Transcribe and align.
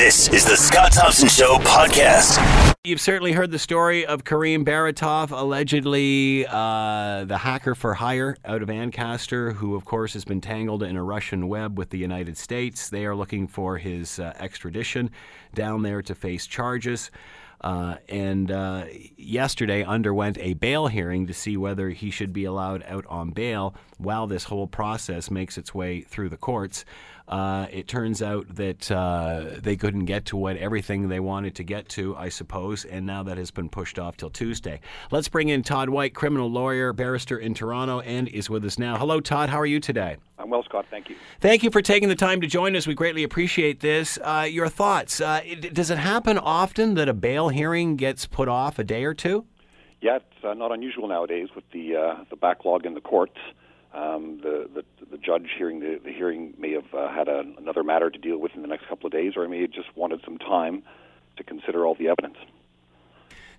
This 0.00 0.30
is 0.32 0.46
the 0.46 0.56
Scott 0.56 0.92
Thompson 0.92 1.28
Show 1.28 1.56
podcast. 1.58 2.74
You've 2.84 3.02
certainly 3.02 3.32
heard 3.32 3.50
the 3.50 3.58
story 3.58 4.06
of 4.06 4.24
Karim 4.24 4.64
Baratov, 4.64 5.30
allegedly 5.30 6.46
uh, 6.48 7.26
the 7.26 7.36
hacker 7.36 7.74
for 7.74 7.92
hire 7.92 8.34
out 8.46 8.62
of 8.62 8.70
Ancaster, 8.70 9.52
who, 9.52 9.74
of 9.74 9.84
course, 9.84 10.14
has 10.14 10.24
been 10.24 10.40
tangled 10.40 10.82
in 10.82 10.96
a 10.96 11.02
Russian 11.04 11.48
web 11.48 11.76
with 11.76 11.90
the 11.90 11.98
United 11.98 12.38
States. 12.38 12.88
They 12.88 13.04
are 13.04 13.14
looking 13.14 13.46
for 13.46 13.76
his 13.76 14.18
uh, 14.18 14.32
extradition 14.40 15.10
down 15.54 15.82
there 15.82 16.00
to 16.00 16.14
face 16.14 16.46
charges. 16.46 17.10
Uh, 17.60 17.96
and 18.08 18.50
uh, 18.50 18.86
yesterday 19.18 19.84
underwent 19.84 20.38
a 20.38 20.54
bail 20.54 20.86
hearing 20.86 21.26
to 21.26 21.34
see 21.34 21.58
whether 21.58 21.90
he 21.90 22.10
should 22.10 22.32
be 22.32 22.44
allowed 22.44 22.82
out 22.88 23.04
on 23.06 23.32
bail 23.32 23.74
while 23.98 24.26
this 24.26 24.44
whole 24.44 24.66
process 24.66 25.30
makes 25.30 25.58
its 25.58 25.74
way 25.74 26.00
through 26.00 26.30
the 26.30 26.38
courts. 26.38 26.86
Uh, 27.30 27.68
it 27.70 27.86
turns 27.86 28.22
out 28.22 28.44
that 28.56 28.90
uh, 28.90 29.44
they 29.62 29.76
couldn't 29.76 30.04
get 30.04 30.24
to 30.26 30.36
what 30.36 30.56
everything 30.56 31.08
they 31.08 31.20
wanted 31.20 31.54
to 31.54 31.62
get 31.62 31.88
to, 31.88 32.16
I 32.16 32.28
suppose, 32.28 32.84
and 32.84 33.06
now 33.06 33.22
that 33.22 33.38
has 33.38 33.52
been 33.52 33.68
pushed 33.68 34.00
off 34.00 34.16
till 34.16 34.30
Tuesday. 34.30 34.80
Let's 35.12 35.28
bring 35.28 35.48
in 35.48 35.62
Todd 35.62 35.90
White, 35.90 36.12
criminal 36.12 36.50
lawyer, 36.50 36.92
barrister 36.92 37.38
in 37.38 37.54
Toronto, 37.54 38.00
and 38.00 38.26
is 38.26 38.50
with 38.50 38.64
us 38.64 38.80
now. 38.80 38.96
Hello, 38.96 39.20
Todd. 39.20 39.48
How 39.48 39.60
are 39.60 39.66
you 39.66 39.78
today? 39.78 40.16
I'm 40.40 40.50
well, 40.50 40.64
Scott. 40.64 40.86
Thank 40.90 41.08
you. 41.08 41.14
Thank 41.38 41.62
you 41.62 41.70
for 41.70 41.80
taking 41.80 42.08
the 42.08 42.16
time 42.16 42.40
to 42.40 42.48
join 42.48 42.74
us. 42.74 42.88
We 42.88 42.94
greatly 42.94 43.22
appreciate 43.22 43.78
this. 43.78 44.18
Uh, 44.20 44.48
your 44.50 44.68
thoughts? 44.68 45.20
Uh, 45.20 45.40
it, 45.44 45.72
does 45.72 45.90
it 45.90 45.98
happen 45.98 46.36
often 46.36 46.94
that 46.94 47.08
a 47.08 47.14
bail 47.14 47.50
hearing 47.50 47.94
gets 47.94 48.26
put 48.26 48.48
off 48.48 48.80
a 48.80 48.84
day 48.84 49.04
or 49.04 49.14
two? 49.14 49.46
Yeah, 50.00 50.16
it's 50.16 50.44
uh, 50.44 50.54
not 50.54 50.72
unusual 50.72 51.06
nowadays 51.06 51.50
with 51.54 51.64
the 51.72 51.94
uh, 51.94 52.24
the 52.30 52.36
backlog 52.36 52.86
in 52.86 52.94
the 52.94 53.00
courts. 53.00 53.36
Um, 53.92 54.38
the, 54.42 54.68
the 54.72 54.84
the 55.10 55.18
judge 55.18 55.48
hearing 55.56 55.80
the, 55.80 56.00
the 56.02 56.12
hearing 56.12 56.54
may 56.58 56.72
have 56.72 56.94
uh, 56.94 57.12
had 57.12 57.28
a, 57.28 57.44
another 57.58 57.82
matter 57.82 58.10
to 58.10 58.18
deal 58.18 58.38
with 58.38 58.52
in 58.54 58.62
the 58.62 58.68
next 58.68 58.88
couple 58.88 59.06
of 59.06 59.12
days, 59.12 59.34
or 59.36 59.44
he 59.44 59.50
may 59.50 59.62
have 59.62 59.72
just 59.72 59.94
wanted 59.96 60.20
some 60.24 60.38
time 60.38 60.82
to 61.36 61.44
consider 61.44 61.86
all 61.86 61.94
the 61.94 62.08
evidence. 62.08 62.36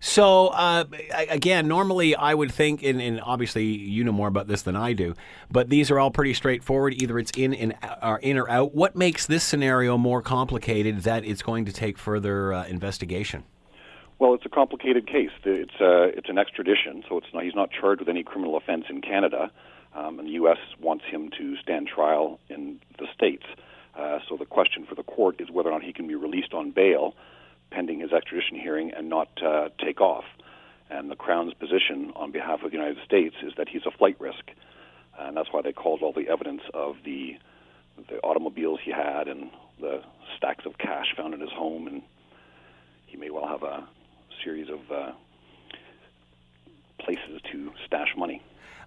So 0.03 0.47
uh, 0.47 0.85
again, 1.29 1.67
normally 1.67 2.15
I 2.15 2.33
would 2.33 2.51
think, 2.51 2.81
and, 2.81 2.99
and, 2.99 3.21
obviously 3.21 3.65
you 3.65 4.03
know 4.03 4.11
more 4.11 4.27
about 4.27 4.47
this 4.47 4.63
than 4.63 4.75
I 4.75 4.93
do, 4.93 5.13
but 5.51 5.69
these 5.69 5.91
are 5.91 5.99
all 5.99 6.09
pretty 6.09 6.33
straightforward. 6.33 6.99
Either 6.99 7.19
it's 7.19 7.31
in 7.37 7.53
and 7.53 7.75
or 8.01 8.17
in 8.17 8.39
or 8.39 8.49
out. 8.49 8.73
What 8.73 8.95
makes 8.95 9.27
this 9.27 9.43
scenario 9.43 9.99
more 9.99 10.23
complicated? 10.23 11.03
That 11.03 11.23
it's 11.23 11.43
going 11.43 11.65
to 11.65 11.71
take 11.71 11.99
further 11.99 12.51
uh, 12.51 12.65
investigation. 12.65 13.43
Well, 14.17 14.33
it's 14.33 14.45
a 14.45 14.49
complicated 14.49 15.05
case. 15.05 15.29
It's 15.43 15.79
uh, 15.79 16.17
it's 16.17 16.29
an 16.29 16.39
extradition, 16.39 17.03
so 17.07 17.19
it's 17.19 17.27
not, 17.31 17.43
he's 17.43 17.55
not 17.55 17.69
charged 17.69 17.99
with 17.99 18.09
any 18.09 18.23
criminal 18.23 18.57
offense 18.57 18.85
in 18.89 19.01
Canada, 19.01 19.51
um, 19.95 20.19
and 20.19 20.27
the 20.27 20.33
U.S. 20.33 20.57
wants 20.79 21.05
him 21.05 21.29
to 21.37 21.57
stand 21.57 21.87
trial 21.87 22.39
in 22.49 22.79
the 22.97 23.07
states. 23.13 23.45
Uh, 23.95 24.19
so 24.27 24.37
the 24.37 24.45
question 24.45 24.85
for 24.85 24.95
the 24.95 25.03
court 25.03 25.39
is 25.39 25.49
whether 25.51 25.69
or 25.69 25.73
not 25.73 25.83
he 25.83 25.93
can 25.93 26.07
be 26.07 26.15
released 26.15 26.53
on 26.53 26.71
bail 26.71 27.13
pending 27.71 27.99
his 28.01 28.11
extradition 28.11 28.59
hearing 28.59 28.91
and 28.95 29.09
not 29.09 29.29
uh, 29.43 29.69
take 29.83 30.01
off. 30.01 30.25
And 30.89 31.09
the 31.09 31.15
Crown's 31.15 31.53
position 31.53 32.11
on 32.15 32.31
behalf 32.31 32.63
of 32.63 32.71
the 32.71 32.77
United 32.77 32.97
States 33.05 33.35
is 33.41 33.53
that 33.57 33.69
he's 33.69 33.85
a 33.85 33.91
flight 33.91 34.17
risk, 34.19 34.51
and 35.17 35.35
that's 35.37 35.47
why 35.51 35.61
they 35.61 35.71
called 35.71 36.01
all 36.01 36.11
the 36.11 36.27
evidence 36.27 36.61
of 36.73 36.97
the 37.05 37.37
the 38.09 38.19
automobiles 38.23 38.79
he 38.83 38.91
had 38.91 39.27
and 39.27 39.51
the 39.79 40.01
stacks 40.35 40.65
of 40.65 40.77
cash 40.77 41.13
found 41.15 41.33
in 41.33 41.39
his 41.39 41.51
home, 41.51 41.87
and 41.87 42.01
he 43.05 43.15
may 43.15 43.29
well 43.29 43.47
have 43.47 43.63
a 43.63 43.87
series 44.43 44.69
of 44.69 44.79
uh, 44.91 45.11
places 46.99 47.41
to 47.51 47.71
stash 47.85 48.15
money. 48.17 48.41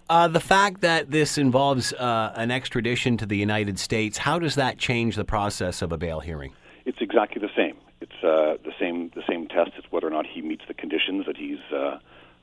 Uh, 0.07 0.27
the 0.27 0.39
fact 0.39 0.81
that 0.81 1.09
this 1.09 1.37
involves 1.37 1.91
uh, 1.93 2.31
an 2.35 2.51
extradition 2.51 3.17
to 3.17 3.25
the 3.25 3.37
United 3.37 3.79
States, 3.79 4.19
how 4.19 4.37
does 4.37 4.55
that 4.55 4.77
change 4.77 5.15
the 5.15 5.25
process 5.25 5.81
of 5.81 5.91
a 5.91 5.97
bail 5.97 6.19
hearing? 6.19 6.53
It's 6.85 6.99
exactly 7.01 7.41
the 7.41 7.49
same. 7.55 7.75
It's 8.01 8.23
uh, 8.23 8.57
the 8.63 8.73
same 8.79 9.09
the 9.15 9.23
same 9.27 9.47
test. 9.47 9.71
It's 9.77 9.87
whether 9.91 10.05
or 10.05 10.11
not 10.11 10.27
he 10.27 10.41
meets 10.41 10.63
the 10.67 10.75
conditions 10.75 11.25
that 11.25 11.37
he's 11.37 11.57
uh, 11.73 11.97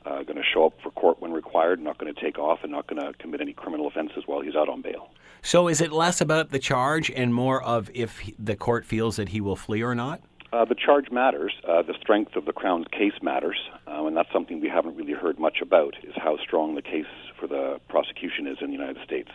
uh, 0.04 0.22
going 0.24 0.36
to 0.36 0.42
show 0.42 0.66
up 0.66 0.74
for 0.82 0.90
court 0.90 1.20
when 1.20 1.32
required, 1.32 1.80
not 1.80 1.98
going 1.98 2.12
to 2.12 2.20
take 2.20 2.36
off, 2.36 2.60
and 2.64 2.72
not 2.72 2.88
going 2.88 3.00
to 3.00 3.12
commit 3.18 3.40
any 3.40 3.52
criminal 3.52 3.86
offenses 3.86 4.24
while 4.26 4.40
he's 4.40 4.56
out 4.56 4.68
on 4.68 4.82
bail. 4.82 5.10
So, 5.42 5.68
is 5.68 5.80
it 5.80 5.92
less 5.92 6.20
about 6.20 6.50
the 6.50 6.58
charge 6.58 7.10
and 7.10 7.32
more 7.32 7.62
of 7.62 7.90
if 7.94 8.20
the 8.38 8.56
court 8.56 8.84
feels 8.84 9.16
that 9.16 9.28
he 9.28 9.40
will 9.40 9.56
flee 9.56 9.82
or 9.82 9.94
not? 9.94 10.20
Uh, 10.52 10.66
the 10.66 10.74
charge 10.74 11.10
matters. 11.10 11.54
Uh, 11.66 11.80
the 11.80 11.94
strength 11.98 12.36
of 12.36 12.44
the 12.44 12.52
Crown's 12.52 12.86
case 12.92 13.14
matters, 13.22 13.56
uh, 13.86 14.04
and 14.04 14.14
that's 14.14 14.30
something 14.32 14.60
we 14.60 14.68
haven't 14.68 14.96
really 14.96 15.14
heard 15.14 15.38
much 15.38 15.62
about. 15.62 15.94
Is 16.02 16.14
how 16.16 16.36
strong 16.36 16.74
the 16.74 16.82
case 16.82 17.06
for 17.40 17.46
the 17.46 17.80
prosecution 17.88 18.46
is 18.46 18.58
in 18.60 18.66
the 18.66 18.74
United 18.74 18.98
States. 19.02 19.30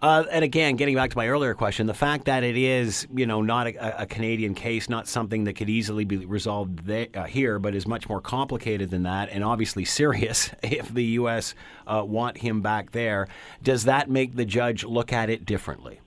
Uh, 0.00 0.24
and 0.30 0.44
again, 0.44 0.76
getting 0.76 0.94
back 0.94 1.08
to 1.08 1.16
my 1.16 1.28
earlier 1.28 1.54
question, 1.54 1.86
the 1.86 1.94
fact 1.94 2.26
that 2.26 2.44
it 2.44 2.58
is, 2.58 3.06
you 3.14 3.24
know, 3.24 3.40
not 3.40 3.68
a, 3.68 4.02
a 4.02 4.04
Canadian 4.04 4.54
case, 4.54 4.90
not 4.90 5.08
something 5.08 5.44
that 5.44 5.54
could 5.54 5.70
easily 5.70 6.04
be 6.04 6.26
resolved 6.26 6.84
there, 6.84 7.06
uh, 7.14 7.24
here, 7.24 7.58
but 7.58 7.74
is 7.74 7.86
much 7.86 8.06
more 8.06 8.20
complicated 8.20 8.90
than 8.90 9.04
that, 9.04 9.30
and 9.30 9.42
obviously 9.42 9.84
serious 9.86 10.50
if 10.62 10.92
the 10.92 11.04
U.S. 11.04 11.54
Uh, 11.86 12.04
want 12.06 12.36
him 12.36 12.60
back 12.60 12.90
there. 12.90 13.28
Does 13.62 13.84
that 13.84 14.10
make 14.10 14.36
the 14.36 14.44
judge 14.44 14.84
look 14.84 15.10
at 15.10 15.30
it 15.30 15.46
differently? 15.46 16.00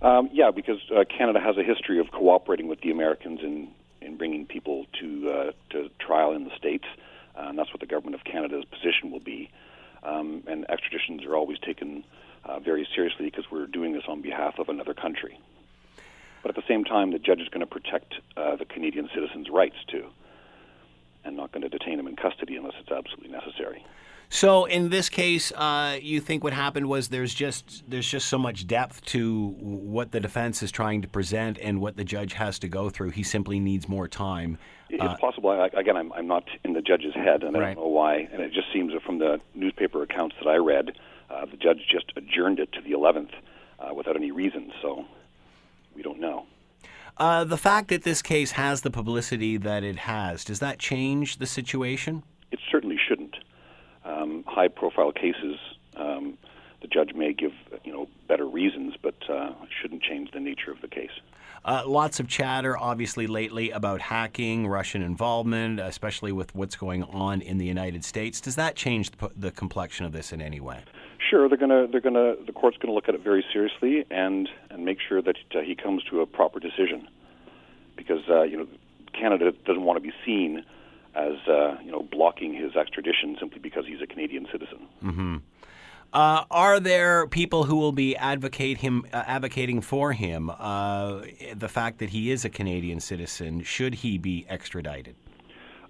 Um, 0.00 0.30
yeah, 0.32 0.52
because 0.54 0.78
uh, 0.96 1.02
Canada 1.04 1.40
has 1.40 1.56
a 1.58 1.64
history 1.64 1.98
of 1.98 2.12
cooperating 2.12 2.68
with 2.68 2.80
the 2.82 2.90
Americans 2.92 3.40
in 3.42 3.68
in 4.00 4.16
bringing 4.16 4.46
people 4.46 4.86
to 5.00 5.30
uh, 5.30 5.52
to 5.70 5.90
trial 5.98 6.32
in 6.32 6.44
the 6.44 6.56
states, 6.56 6.86
uh, 7.36 7.48
and 7.48 7.58
that's 7.58 7.72
what 7.72 7.80
the 7.80 7.86
government 7.86 8.14
of 8.14 8.24
Canada's 8.24 8.64
position 8.64 9.10
will 9.10 9.20
be. 9.20 9.50
Um, 10.02 10.42
and 10.46 10.66
extraditions 10.68 11.26
are 11.26 11.36
always 11.36 11.58
taken 11.58 12.04
uh, 12.44 12.58
very 12.58 12.88
seriously 12.94 13.26
because 13.26 13.44
we're 13.50 13.66
doing 13.66 13.92
this 13.92 14.04
on 14.08 14.22
behalf 14.22 14.58
of 14.58 14.68
another 14.68 14.94
country. 14.94 15.38
But 16.42 16.50
at 16.50 16.56
the 16.56 16.66
same 16.66 16.84
time, 16.84 17.10
the 17.10 17.18
judge 17.18 17.40
is 17.40 17.48
going 17.48 17.60
to 17.60 17.66
protect 17.66 18.14
uh, 18.36 18.56
the 18.56 18.64
Canadian 18.64 19.10
citizen's 19.14 19.50
rights 19.50 19.76
too, 19.88 20.06
and 21.24 21.36
not 21.36 21.52
going 21.52 21.62
to 21.62 21.68
detain 21.68 21.98
him 21.98 22.06
in 22.06 22.16
custody 22.16 22.56
unless 22.56 22.74
it's 22.80 22.90
absolutely 22.90 23.30
necessary. 23.30 23.84
So 24.32 24.64
in 24.64 24.90
this 24.90 25.08
case, 25.08 25.50
uh, 25.52 25.98
you 26.00 26.20
think 26.20 26.44
what 26.44 26.52
happened 26.52 26.88
was 26.88 27.08
there's 27.08 27.34
just 27.34 27.82
there's 27.88 28.08
just 28.08 28.28
so 28.28 28.38
much 28.38 28.64
depth 28.64 29.04
to 29.06 29.48
what 29.58 30.12
the 30.12 30.20
defense 30.20 30.62
is 30.62 30.70
trying 30.70 31.02
to 31.02 31.08
present 31.08 31.58
and 31.58 31.80
what 31.80 31.96
the 31.96 32.04
judge 32.04 32.34
has 32.34 32.56
to 32.60 32.68
go 32.68 32.90
through. 32.90 33.10
He 33.10 33.24
simply 33.24 33.58
needs 33.58 33.88
more 33.88 34.06
time. 34.06 34.56
It's 34.88 35.02
uh, 35.02 35.16
possible. 35.16 35.50
I, 35.50 35.68
again, 35.78 35.96
I'm, 35.96 36.12
I'm 36.12 36.28
not 36.28 36.44
in 36.64 36.74
the 36.74 36.80
judge's 36.80 37.14
head, 37.14 37.42
and 37.42 37.56
I 37.56 37.60
right. 37.60 37.74
don't 37.74 37.84
know 37.84 37.90
why. 37.90 38.28
And 38.32 38.40
it 38.40 38.52
just 38.52 38.72
seems 38.72 38.92
that 38.92 39.02
from 39.02 39.18
the 39.18 39.40
newspaper 39.56 40.02
accounts 40.02 40.36
that 40.42 40.48
I 40.48 40.56
read, 40.56 40.92
uh, 41.28 41.46
the 41.46 41.56
judge 41.56 41.86
just 41.90 42.12
adjourned 42.16 42.60
it 42.60 42.72
to 42.72 42.80
the 42.80 42.92
11th 42.92 43.30
uh, 43.80 43.94
without 43.94 44.16
any 44.16 44.30
reason. 44.30 44.72
So 44.80 45.06
we 45.94 46.02
don't 46.02 46.20
know. 46.20 46.46
Uh, 47.16 47.44
the 47.44 47.58
fact 47.58 47.88
that 47.88 48.04
this 48.04 48.22
case 48.22 48.52
has 48.52 48.80
the 48.80 48.90
publicity 48.90 49.56
that 49.56 49.84
it 49.84 49.96
has, 49.96 50.44
does 50.44 50.60
that 50.60 50.78
change 50.78 51.38
the 51.38 51.46
situation? 51.46 52.22
It 52.50 52.58
certainly 52.70 52.89
um, 54.10 54.44
high 54.46 54.68
profile 54.68 55.12
cases, 55.12 55.56
um, 55.96 56.36
the 56.82 56.88
judge 56.88 57.14
may 57.14 57.32
give 57.32 57.52
you 57.84 57.92
know 57.92 58.08
better 58.28 58.46
reasons, 58.46 58.94
but 59.00 59.14
uh, 59.28 59.52
shouldn't 59.80 60.02
change 60.02 60.30
the 60.32 60.40
nature 60.40 60.70
of 60.70 60.80
the 60.80 60.88
case. 60.88 61.10
Uh, 61.62 61.82
lots 61.86 62.20
of 62.20 62.26
chatter, 62.26 62.76
obviously, 62.78 63.26
lately 63.26 63.70
about 63.70 64.00
hacking, 64.00 64.66
Russian 64.66 65.02
involvement, 65.02 65.78
especially 65.78 66.32
with 66.32 66.54
what's 66.54 66.74
going 66.74 67.02
on 67.04 67.42
in 67.42 67.58
the 67.58 67.66
United 67.66 68.02
States. 68.02 68.40
Does 68.40 68.56
that 68.56 68.76
change 68.76 69.10
the, 69.10 69.30
the 69.36 69.50
complexion 69.50 70.06
of 70.06 70.12
this 70.12 70.32
in 70.32 70.40
any 70.40 70.60
way? 70.60 70.82
Sure, 71.28 71.48
they're 71.48 71.58
to 71.58 71.86
they're 71.90 72.00
to 72.00 72.38
the 72.46 72.52
court's 72.52 72.78
going 72.78 72.88
to 72.88 72.94
look 72.94 73.08
at 73.08 73.14
it 73.14 73.22
very 73.22 73.44
seriously 73.52 74.06
and 74.10 74.48
and 74.70 74.84
make 74.84 74.98
sure 75.06 75.20
that 75.20 75.36
uh, 75.54 75.60
he 75.60 75.74
comes 75.74 76.02
to 76.04 76.20
a 76.22 76.26
proper 76.26 76.58
decision, 76.58 77.06
because 77.94 78.22
uh, 78.30 78.42
you 78.42 78.56
know 78.56 78.66
Canada 79.12 79.52
doesn't 79.66 79.84
want 79.84 79.98
to 79.98 80.00
be 80.00 80.14
seen 80.24 80.64
as 81.14 81.34
uh, 81.48 81.76
you 81.84 81.90
know 81.90 82.02
blocking 82.02 82.54
his 82.54 82.76
extradition 82.76 83.36
simply 83.38 83.58
because 83.58 83.86
he's 83.86 84.00
a 84.00 84.06
Canadian 84.06 84.46
citizen. 84.50 84.78
Mm-hmm. 85.02 85.36
Uh, 86.12 86.44
are 86.50 86.80
there 86.80 87.28
people 87.28 87.64
who 87.64 87.76
will 87.76 87.92
be 87.92 88.16
advocate 88.16 88.78
him 88.78 89.06
uh, 89.12 89.22
advocating 89.26 89.80
for 89.80 90.12
him? 90.12 90.50
Uh, 90.50 91.22
the 91.54 91.68
fact 91.68 91.98
that 91.98 92.10
he 92.10 92.30
is 92.30 92.44
a 92.44 92.50
Canadian 92.50 92.98
citizen, 92.98 93.62
should 93.62 93.94
he 93.94 94.18
be 94.18 94.44
extradited? 94.48 95.14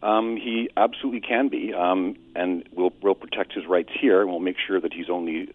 Um, 0.03 0.37
he 0.37 0.69
absolutely 0.77 1.21
can 1.21 1.49
be, 1.49 1.75
um, 1.75 2.17
and 2.35 2.67
we'll, 2.73 2.93
we'll 3.03 3.15
protect 3.15 3.53
his 3.53 3.67
rights 3.67 3.91
here, 3.99 4.23
and 4.23 4.31
we'll 4.31 4.41
make 4.41 4.57
sure 4.59 4.81
that 4.81 4.95
he's 4.95 5.11
only 5.11 5.55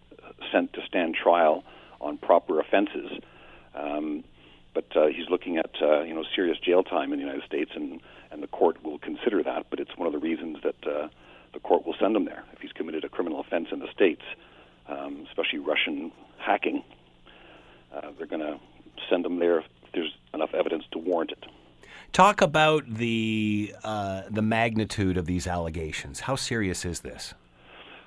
sent 0.51 0.73
to 0.73 0.81
stand 0.87 1.15
trial 1.15 1.63
on 1.99 2.17
proper 2.17 2.59
offenses. 2.59 3.11
Uh, 4.95 5.07
he's 5.07 5.29
looking 5.29 5.57
at 5.57 5.71
uh, 5.81 6.01
you 6.01 6.13
know 6.13 6.23
serious 6.35 6.57
jail 6.59 6.83
time 6.83 7.11
in 7.11 7.19
the 7.19 7.25
United 7.25 7.45
States, 7.45 7.71
and 7.75 8.01
and 8.31 8.41
the 8.41 8.47
court 8.47 8.83
will 8.83 8.99
consider 8.99 9.43
that. 9.43 9.67
But 9.69 9.79
it's 9.79 9.95
one 9.97 10.07
of 10.07 10.13
the 10.13 10.19
reasons 10.19 10.57
that 10.63 10.87
uh, 10.87 11.07
the 11.53 11.59
court 11.59 11.85
will 11.85 11.95
send 11.99 12.15
him 12.15 12.25
there 12.25 12.43
if 12.53 12.59
he's 12.59 12.71
committed 12.71 13.03
a 13.03 13.09
criminal 13.09 13.39
offense 13.39 13.69
in 13.71 13.79
the 13.79 13.91
states, 13.91 14.23
um, 14.87 15.25
especially 15.29 15.59
Russian 15.59 16.11
hacking. 16.37 16.83
Uh, 17.93 18.11
they're 18.17 18.27
going 18.27 18.41
to 18.41 18.59
send 19.09 19.25
him 19.25 19.39
there 19.39 19.59
if 19.59 19.65
there's 19.93 20.13
enough 20.33 20.53
evidence 20.53 20.83
to 20.91 20.99
warrant 20.99 21.31
it. 21.31 21.45
Talk 22.11 22.41
about 22.41 22.83
the 22.87 23.73
uh, 23.83 24.23
the 24.29 24.41
magnitude 24.41 25.17
of 25.17 25.25
these 25.25 25.47
allegations. 25.47 26.21
How 26.21 26.35
serious 26.35 26.85
is 26.85 27.01
this? 27.01 27.33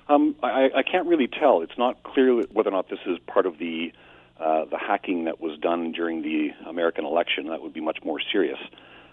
Um, 0.07 0.35
I, 0.41 0.69
I 0.77 0.83
can't 0.83 1.07
really 1.07 1.27
tell. 1.27 1.61
It's 1.61 1.77
not 1.77 2.01
clear 2.01 2.41
whether 2.51 2.69
or 2.69 2.71
not 2.71 2.89
this 2.89 2.99
is 3.05 3.19
part 3.27 3.45
of 3.45 3.59
the 3.59 3.93
uh, 4.39 4.65
the 4.65 4.77
hacking 4.77 5.25
that 5.25 5.41
was 5.41 5.57
done 5.59 5.91
during 5.91 6.21
the 6.21 6.49
American 6.67 7.05
election. 7.05 7.47
That 7.47 7.61
would 7.61 7.73
be 7.73 7.81
much 7.81 7.99
more 8.03 8.19
serious. 8.31 8.59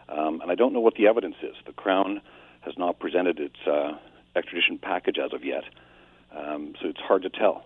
Um, 0.08 0.40
and 0.40 0.50
I 0.50 0.55
don't 0.55 0.73
know 0.73 0.81
what 0.81 0.94
the 0.94 1.08
evidence 1.08 1.37
is. 1.43 1.56
The 1.67 1.73
Crown 1.73 2.20
has 2.61 2.78
not 2.78 2.99
presented 2.99 3.40
its 3.40 3.56
uh, 3.67 3.93
extradition 4.37 4.78
package 4.78 5.19
as 5.19 5.32
of 5.32 5.44
yet, 5.44 5.64
um, 6.37 6.75
so 6.81 6.88
it's 6.88 7.00
hard 7.00 7.23
to 7.23 7.31
tell. 7.31 7.64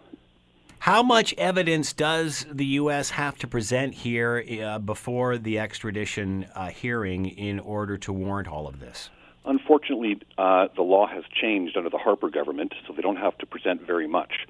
How 0.79 1.03
much 1.03 1.35
evidence 1.37 1.93
does 1.93 2.47
the 2.51 2.65
U.S. 2.65 3.11
have 3.11 3.37
to 3.39 3.47
present 3.47 3.93
here 3.93 4.43
uh, 4.63 4.79
before 4.79 5.37
the 5.37 5.59
extradition 5.59 6.47
uh, 6.55 6.69
hearing 6.69 7.27
in 7.27 7.61
order 7.61 7.99
to 7.99 8.13
warrant 8.15 8.49
all 8.49 8.67
of 8.67 8.81
this? 8.81 9.11
Unfortunately, 9.45 10.19
uh, 10.39 10.69
the 10.77 10.83
law 10.83 11.07
has 11.07 11.25
changed 11.39 11.77
under 11.77 11.91
the 11.91 11.99
Harper 11.99 12.31
government, 12.31 12.73
so 12.87 12.95
they 12.95 13.03
don't 13.03 13.17
have 13.17 13.37
to 13.39 13.47
present 13.47 13.87
very 13.87 14.07
much. 14.07 14.47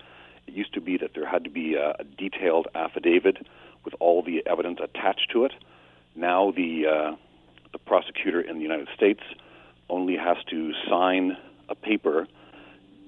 It 0.51 0.57
used 0.57 0.75
to 0.75 0.81
be 0.81 0.97
that 0.97 1.13
there 1.15 1.27
had 1.27 1.45
to 1.45 1.51
be 1.51 1.75
a, 1.75 1.91
a 2.01 2.05
detailed 2.05 2.67
affidavit 2.75 3.39
with 3.85 3.95
all 4.01 4.21
the 4.21 4.45
evidence 4.47 4.81
attached 4.83 5.31
to 5.31 5.45
it. 5.45 5.53
Now, 6.17 6.51
the 6.51 6.87
uh, 6.87 7.17
the 7.71 7.79
prosecutor 7.79 8.41
in 8.41 8.57
the 8.57 8.63
United 8.63 8.89
States 8.97 9.21
only 9.89 10.17
has 10.17 10.39
to 10.51 10.73
sign 10.89 11.37
a 11.69 11.77
paper 11.77 12.27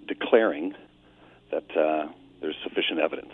declaring 0.06 0.74
that 1.50 1.76
uh, 1.76 2.06
there's 2.40 2.54
sufficient 2.62 3.00
evidence 3.00 3.32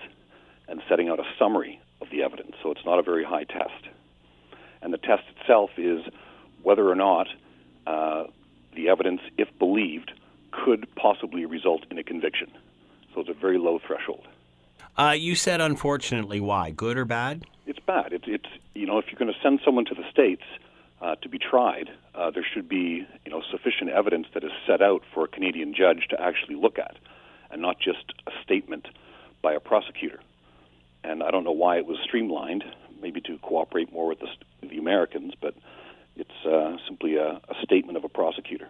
and 0.69 0.81
setting 0.89 1.11
out 1.11 1.21
a 1.21 1.27
summary 1.39 1.79
of 2.01 2.09
the 2.11 2.23
evidence. 2.23 2.53
So 2.63 2.71
it's 2.71 2.85
not 2.87 2.99
a 2.99 3.03
very 3.03 3.25
high 3.25 3.45
test. 3.45 3.89
And 4.81 4.91
the 4.91 4.99
test 4.99 5.25
itself 5.39 5.71
is 5.77 6.01
whether 6.63 6.89
or 6.89 6.95
not 6.95 7.27
uh, 7.87 8.25
the 8.75 8.89
evidence, 8.89 9.21
if 9.37 9.49
believed, 9.59 10.13
could 10.51 10.89
possibly 10.97 11.45
result 11.45 11.85
in 11.91 11.99
a 11.99 12.03
conviction. 12.03 12.51
So 13.15 13.21
it's 13.21 13.31
a 13.31 13.35
very 13.35 13.59
low 13.59 13.79
threshold. 13.85 14.27
Uh, 14.97 15.13
you 15.13 15.35
said, 15.35 15.61
unfortunately, 15.61 16.41
why? 16.41 16.71
Good 16.71 16.99
or 16.99 17.05
bad? 17.05 17.45
It's 17.67 17.79
bad. 17.79 18.13
It's, 18.13 18.25
it's 18.27 18.49
you 18.75 18.87
know, 18.87 18.99
if 18.99 19.07
you're 19.07 19.19
going 19.19 19.33
to 19.33 19.41
send 19.41 19.61
someone 19.65 19.85
to 19.87 19.95
the 19.95 20.09
states 20.11 20.43
uh, 21.01 21.15
to 21.17 21.29
be 21.29 21.39
tried, 21.39 21.91
uh, 22.15 22.31
there 22.31 22.45
should 22.45 22.69
be 22.69 23.07
you 23.25 23.31
know 23.31 23.43
sufficient 23.51 23.91
evidence 23.91 24.27
that 24.35 24.43
is 24.43 24.51
set 24.67 24.83
out 24.83 25.03
for 25.15 25.25
a 25.25 25.29
Canadian 25.29 25.73
judge 25.75 26.09
to 26.11 26.21
actually 26.21 26.57
look 26.57 26.79
at, 26.79 26.97
and 27.51 27.63
not 27.63 27.79
just 27.79 28.13
a 28.27 28.33
statement 28.43 28.89
by 29.41 29.53
a 29.53 29.61
prosecutor. 29.61 30.21
And 31.05 31.23
I 31.23 31.31
don't 31.31 31.45
know 31.45 31.53
why 31.53 31.79
it 31.79 31.87
was 31.87 31.99
streamlined, 32.03 32.65
maybe 33.01 33.21
to 33.23 33.39
cooperate 33.39 33.93
more 33.93 34.09
with 34.09 34.19
the, 34.19 34.29
the 34.67 34.79
Americans, 34.79 35.35
but 35.41 35.55
it's 36.17 36.45
uh, 36.45 36.77
simply 36.89 37.17
a, 37.17 37.41
a 37.49 37.55
statement 37.63 37.97
of 37.97 38.03
a 38.03 38.09
prosecutor 38.09 38.69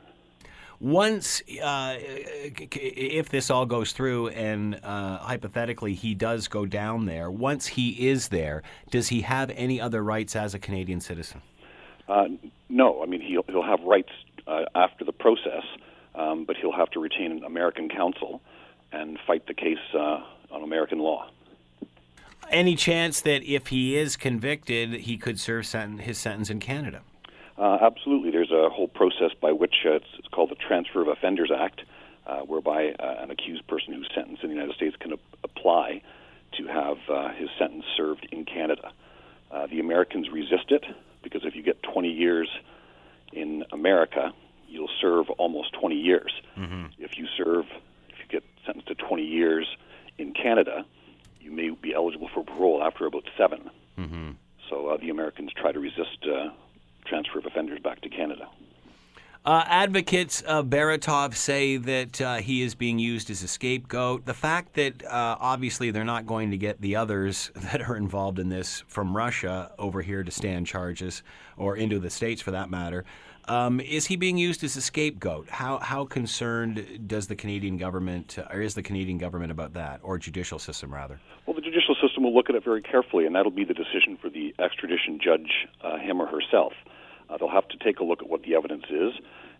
once 0.80 1.42
uh, 1.62 1.96
if 1.98 3.28
this 3.30 3.50
all 3.50 3.66
goes 3.66 3.92
through 3.92 4.28
and 4.28 4.78
uh, 4.84 5.18
hypothetically 5.18 5.94
he 5.94 6.14
does 6.14 6.46
go 6.46 6.64
down 6.64 7.06
there 7.06 7.30
once 7.30 7.66
he 7.66 8.08
is 8.08 8.28
there 8.28 8.62
does 8.90 9.08
he 9.08 9.22
have 9.22 9.50
any 9.50 9.80
other 9.80 10.02
rights 10.02 10.36
as 10.36 10.54
a 10.54 10.58
canadian 10.58 11.00
citizen? 11.00 11.42
Uh, 12.08 12.26
no. 12.68 13.02
I 13.02 13.06
mean 13.06 13.20
he'll, 13.20 13.44
he'll 13.48 13.62
have 13.62 13.80
rights 13.82 14.12
uh, 14.46 14.64
after 14.74 15.04
the 15.04 15.12
process 15.12 15.64
um, 16.14 16.44
but 16.44 16.56
he'll 16.56 16.72
have 16.72 16.90
to 16.90 17.00
retain 17.00 17.32
an 17.32 17.44
american 17.44 17.88
counsel 17.88 18.40
and 18.92 19.18
fight 19.26 19.46
the 19.46 19.54
case 19.54 19.78
uh, 19.94 20.22
on 20.52 20.62
american 20.62 21.00
law. 21.00 21.28
Any 22.50 22.76
chance 22.76 23.20
that 23.22 23.42
if 23.42 23.66
he 23.66 23.96
is 23.96 24.16
convicted 24.16 24.92
he 24.92 25.18
could 25.18 25.40
serve 25.40 25.66
his 25.66 26.18
sentence 26.18 26.50
in 26.50 26.60
canada 26.60 27.02
uh, 27.58 27.78
absolutely. 27.80 28.30
There's 28.30 28.52
a 28.52 28.70
whole 28.70 28.88
process 28.88 29.32
by 29.40 29.52
which 29.52 29.74
uh, 29.84 29.94
it's, 29.94 30.06
it's, 30.18 30.28
called 30.28 30.50
the 30.50 30.54
Transfer 30.54 31.02
of 31.02 31.08
Offenders 31.08 31.50
Act, 31.56 31.82
uh, 32.26 32.40
whereby 32.40 32.92
uh, 32.92 33.16
an 33.18 33.30
accused 33.30 33.66
person 33.66 33.94
who's 33.94 34.08
sentenced 34.14 34.44
in 34.44 34.50
the 34.50 34.54
United 34.54 34.76
States 34.76 34.96
can 35.00 35.12
a- 35.12 35.18
apply 35.42 36.02
to 36.56 36.66
have 36.66 36.98
uh, 37.08 37.30
his 37.34 37.48
sentence 37.58 37.84
served 37.96 38.28
in 38.30 38.44
Canada. 38.44 38.92
Uh, 39.50 39.66
the 39.66 39.80
Americans 39.80 40.28
resist 40.30 40.70
it 40.70 40.84
because 41.22 41.44
if 41.44 41.56
you 41.56 41.62
get 41.62 41.82
20 41.82 42.08
years 42.08 42.48
in 43.32 43.64
America, 43.72 44.32
you'll 44.68 44.90
serve 45.00 45.28
almost 45.30 45.72
20 45.72 45.96
years. 45.96 46.32
Mm-hmm. 46.56 46.86
If 46.98 47.18
you 47.18 47.26
serve, 47.36 47.64
if 48.08 48.18
you 48.18 48.26
get 48.28 48.44
sentenced 48.64 48.88
to 48.88 48.94
20 48.94 49.24
years 49.24 49.66
in 50.16 50.32
Canada, 50.32 50.84
you 51.40 51.50
may 51.50 51.70
be 51.70 51.92
eligible 51.92 52.28
for 52.32 52.44
parole 52.44 52.82
after 52.82 53.06
about 53.06 53.24
7 53.36 53.70
mm-hmm. 53.98 54.30
So 54.68 54.98
the 55.00 55.08
Americans 55.08 55.50
try 55.56 55.72
to 55.72 55.80
resist 55.80 56.26
transfer 57.08 57.38
of 57.38 57.46
offenders 57.46 57.80
back 57.80 58.00
to 58.02 58.08
Canada. 58.08 58.48
Uh, 59.44 59.64
advocates 59.66 60.42
of 60.42 60.66
Baratov 60.66 61.34
say 61.34 61.78
that 61.78 62.20
uh, 62.20 62.36
he 62.36 62.60
is 62.60 62.74
being 62.74 62.98
used 62.98 63.30
as 63.30 63.42
a 63.42 63.48
scapegoat. 63.48 64.26
The 64.26 64.34
fact 64.34 64.74
that 64.74 65.02
uh, 65.06 65.36
obviously 65.40 65.90
they're 65.90 66.04
not 66.04 66.26
going 66.26 66.50
to 66.50 66.58
get 66.58 66.80
the 66.80 66.96
others 66.96 67.50
that 67.56 67.80
are 67.88 67.96
involved 67.96 68.38
in 68.38 68.48
this 68.48 68.82
from 68.88 69.16
Russia 69.16 69.72
over 69.78 70.02
here 70.02 70.22
to 70.22 70.30
stand 70.30 70.66
charges, 70.66 71.22
or 71.56 71.76
into 71.76 71.98
the 71.98 72.10
States 72.10 72.42
for 72.42 72.50
that 72.50 72.68
matter, 72.68 73.04
um, 73.46 73.80
is 73.80 74.06
he 74.06 74.16
being 74.16 74.36
used 74.36 74.62
as 74.62 74.76
a 74.76 74.82
scapegoat? 74.82 75.48
How, 75.48 75.78
how 75.78 76.04
concerned 76.04 77.06
does 77.06 77.26
the 77.26 77.34
Canadian 77.34 77.78
government, 77.78 78.38
uh, 78.38 78.52
or 78.52 78.60
is 78.60 78.74
the 78.74 78.82
Canadian 78.82 79.16
government 79.16 79.50
about 79.50 79.72
that, 79.72 80.00
or 80.02 80.18
judicial 80.18 80.58
system 80.58 80.92
rather? 80.92 81.18
Well, 81.46 81.54
the 81.54 81.62
judicial 81.62 81.96
system 82.02 82.24
will 82.24 82.34
look 82.34 82.50
at 82.50 82.56
it 82.56 82.64
very 82.64 82.82
carefully, 82.82 83.24
and 83.24 83.34
that'll 83.34 83.50
be 83.50 83.64
the 83.64 83.72
decision 83.72 84.18
for 84.20 84.28
the 84.28 84.54
extradition 84.58 85.18
judge, 85.22 85.66
uh, 85.82 85.96
him 85.96 86.20
or 86.20 86.26
herself. 86.26 86.74
Uh, 87.28 87.36
they'll 87.36 87.48
have 87.48 87.68
to 87.68 87.76
take 87.78 88.00
a 88.00 88.04
look 88.04 88.22
at 88.22 88.28
what 88.28 88.42
the 88.42 88.54
evidence 88.54 88.84
is 88.90 89.12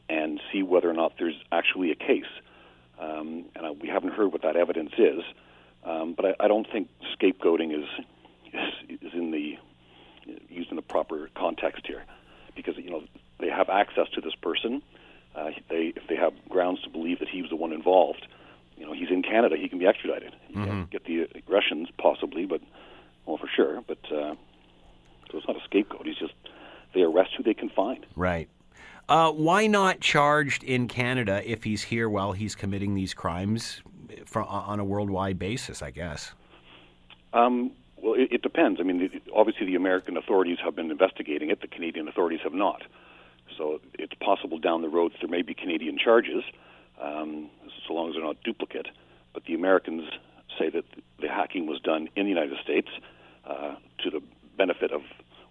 and 0.09 0.41
see 0.53 0.63
whether 0.63 0.89
or 0.89 0.95
not 0.95 1.13
there's 1.19 1.39
actually 1.53 1.91
a 1.91 1.95
case. 1.95 2.25
Um, 2.99 3.45
and 3.55 3.67
I, 3.67 3.71
we 3.71 3.89
haven't 3.89 4.13
heard 4.13 4.33
what 4.33 4.43
that 4.43 4.57
evidence 4.57 4.93
is, 4.99 5.23
um, 5.85 6.15
but 6.15 6.25
I, 6.25 6.45
I 6.45 6.49
don't 6.49 6.67
think 6.71 6.89
scapegoating 7.21 7.73
is, 7.79 7.89
is 8.53 9.01
is 9.03 9.13
in 9.15 9.31
the 9.31 9.59
used 10.49 10.71
in 10.71 10.77
the 10.77 10.83
proper 10.83 11.31
context 11.35 11.87
here, 11.87 12.05
because 12.57 12.77
you 12.77 12.91
know 12.91 13.05
they 13.39 13.49
have 13.49 13.69
access 13.69 14.09
to 14.15 14.21
this 14.21 14.35
person. 14.35 14.83
Uh, 15.37 15.51
they 15.69 15.93
if 15.95 16.09
they 16.09 16.17
have 16.17 16.33
grounds 16.49 16.83
to 16.83 16.91
believe 16.91 17.21
that 17.21 17.29
he 17.29 17.41
was 17.41 17.51
the 17.51 17.57
one 17.57 17.73
involved, 17.73 18.27
you 18.77 18.85
know 18.85 18.93
he's 18.93 19.11
in 19.11 19.23
Canada, 19.23 19.57
he 19.57 19.69
can 19.69 19.79
be 19.79 19.87
extradited. 19.87 20.35
He 20.49 20.55
mm-hmm. 20.55 20.65
can 20.65 20.89
get 20.91 21.05
the 21.05 21.29
Russians 21.47 21.89
possibly, 21.99 22.47
but 22.47 22.61
well 23.27 23.37
for 23.37 23.49
sure, 23.55 23.81
but 23.87 23.99
uh, 24.07 24.35
so 25.31 25.39
it's 25.39 25.47
not 25.47 25.57
a 25.57 25.65
scapegoat. 25.65 26.05
He's 26.05 26.17
just 26.17 26.35
they 26.95 27.03
arrest 27.03 27.31
who 27.37 27.43
they 27.43 27.55
can 27.55 27.71
find. 27.71 28.05
Right. 28.17 28.49
Uh, 29.09 29.33
why 29.33 29.67
not 29.67 30.01
charged 30.01 30.63
in 30.63 30.87
Canada 30.87 31.43
if 31.51 31.65
he's 31.65 31.83
here 31.83 32.09
while 32.09 32.33
he's 32.33 32.55
committing 32.55 32.95
these 32.95 33.15
crimes 33.15 33.81
for, 34.27 34.43
on 34.43 34.81
a 34.81 34.85
worldwide 34.85 35.39
basis? 35.39 35.83
I 35.83 35.91
guess. 35.91 36.33
Um, 37.33 37.73
well, 38.03 38.15
it, 38.15 38.29
it, 38.33 38.43
depends. 38.43 38.81
I 38.81 38.83
mean, 38.85 39.21
obviously, 39.35 39.67
the 39.67 39.75
American 39.75 40.17
authorities 40.17 40.59
have 40.63 40.77
been 40.77 40.91
investigating 40.91 41.51
it. 41.51 41.61
The 41.61 41.69
Canadian 41.69 42.09
authorities 42.09 42.41
have 42.45 42.53
not. 42.53 42.83
So 43.57 43.81
it's 43.99 44.15
possible 44.15 44.59
down 44.59 44.83
the 44.83 44.89
road 44.89 45.13
there 45.21 45.29
may 45.29 45.43
be 45.43 45.55
Canadian 45.55 45.99
charges, 45.99 46.45
um, 47.01 47.51
so 47.87 47.95
long 47.95 48.09
as 48.09 48.15
they're 48.15 48.25
not 48.25 48.43
duplicate. 48.45 48.89
But 49.33 49.45
the 49.45 49.55
Americans 49.55 50.05
say 50.59 50.71
that 50.71 50.85
the 51.21 51.29
hacking 51.29 51.67
was 51.67 51.81
done 51.81 52.09
in 52.15 52.25
the 52.25 52.31
United 52.31 52.59
States 52.63 52.89
uh, 53.47 53.77
to 54.03 54.11
the 54.11 54.21
benefit 54.57 54.93
of 54.93 55.03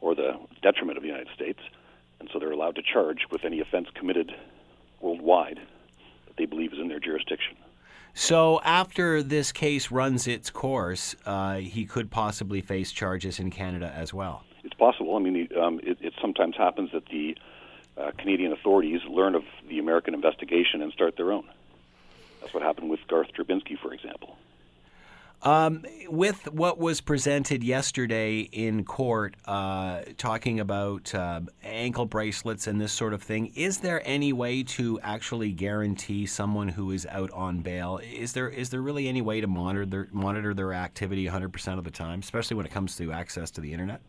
or 0.01 0.15
the 0.15 0.33
detriment 0.61 0.97
of 0.97 1.03
the 1.03 1.09
United 1.09 1.29
States, 1.33 1.59
and 2.19 2.29
so 2.31 2.39
they're 2.39 2.51
allowed 2.51 2.75
to 2.75 2.81
charge 2.81 3.25
with 3.31 3.45
any 3.45 3.59
offense 3.59 3.87
committed 3.95 4.31
worldwide 5.01 5.59
that 6.27 6.37
they 6.37 6.45
believe 6.45 6.73
is 6.73 6.79
in 6.79 6.87
their 6.87 6.99
jurisdiction. 6.99 7.55
So, 8.13 8.59
after 8.63 9.21
this 9.21 9.51
case 9.51 9.91
runs 9.91 10.27
its 10.27 10.49
course, 10.49 11.15
uh, 11.25 11.57
he 11.57 11.85
could 11.85 12.09
possibly 12.09 12.61
face 12.61 12.91
charges 12.91 13.39
in 13.39 13.51
Canada 13.51 13.93
as 13.95 14.11
well. 14.11 14.43
It's 14.63 14.73
possible. 14.73 15.15
I 15.15 15.19
mean, 15.19 15.47
um, 15.61 15.79
it, 15.83 15.99
it, 16.01 16.13
sometimes 16.19 16.55
happens 16.57 16.89
that 16.93 17.05
the 17.09 17.37
uh, 17.95 18.11
Canadian 18.17 18.53
authorities 18.53 19.01
learn 19.07 19.35
of 19.35 19.43
the 19.69 19.77
American 19.77 20.15
investigation 20.15 20.81
and 20.81 20.91
start 20.93 21.15
their 21.15 21.31
own. 21.31 21.47
That's 22.41 22.55
what 22.55 22.63
happened 22.63 22.89
with 22.89 23.01
Garth 23.07 23.27
Drabinsky, 23.37 23.77
for 23.77 23.93
example. 23.93 24.35
Um, 25.43 25.85
with 26.09 26.51
what 26.51 26.79
was 26.79 26.99
presented 26.99 27.63
yesterday 27.63 28.39
in 28.39 28.83
court, 28.83 29.35
uh, 29.45 30.01
talking 30.17 30.59
about 30.59 31.13
uh, 31.13 31.41
ankle 31.63 32.07
bracelets 32.07 32.65
and 32.65 32.81
this 32.81 32.91
sort 32.91 33.13
of 33.13 33.21
thing, 33.21 33.51
is 33.55 33.77
there 33.77 34.01
any 34.03 34.33
way 34.33 34.63
to 34.63 34.99
actually 35.01 35.51
guarantee 35.51 36.25
someone 36.25 36.69
who 36.69 36.89
is 36.89 37.05
out 37.11 37.29
on 37.31 37.59
bail? 37.59 37.99
Is 38.03 38.33
there 38.33 38.49
is 38.49 38.71
there 38.71 38.81
really 38.81 39.07
any 39.07 39.21
way 39.21 39.39
to 39.39 39.47
monitor 39.47 39.85
their, 39.85 40.07
monitor 40.11 40.55
their 40.55 40.73
activity 40.73 41.27
100% 41.27 41.77
of 41.77 41.83
the 41.83 41.91
time, 41.91 42.19
especially 42.19 42.57
when 42.57 42.65
it 42.65 42.71
comes 42.71 42.95
to 42.97 43.11
access 43.11 43.51
to 43.51 43.61
the 43.61 43.71
internet? 43.71 44.01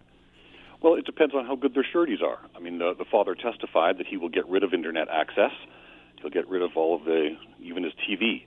Well, 0.81 0.95
it 0.95 1.05
depends 1.05 1.35
on 1.35 1.45
how 1.45 1.57
good 1.57 1.75
their 1.75 1.87
sureties 1.93 2.21
are. 2.23 2.39
I 2.57 2.61
mean, 2.61 2.79
the, 2.79 2.95
the 2.97 3.05
father 3.05 3.35
testified 3.35 3.99
that 3.99 4.07
he 4.07 4.17
will 4.17 4.29
get 4.29 4.49
rid 4.49 4.63
of 4.63 4.73
internet 4.73 5.09
access. 5.09 5.53
He'll 6.23 6.31
get 6.31 6.49
rid 6.49 6.63
of 6.63 6.71
all 6.77 6.95
of 6.97 7.05
the, 7.05 7.37
even 7.61 7.83
his 7.83 7.93
TV. 8.09 8.45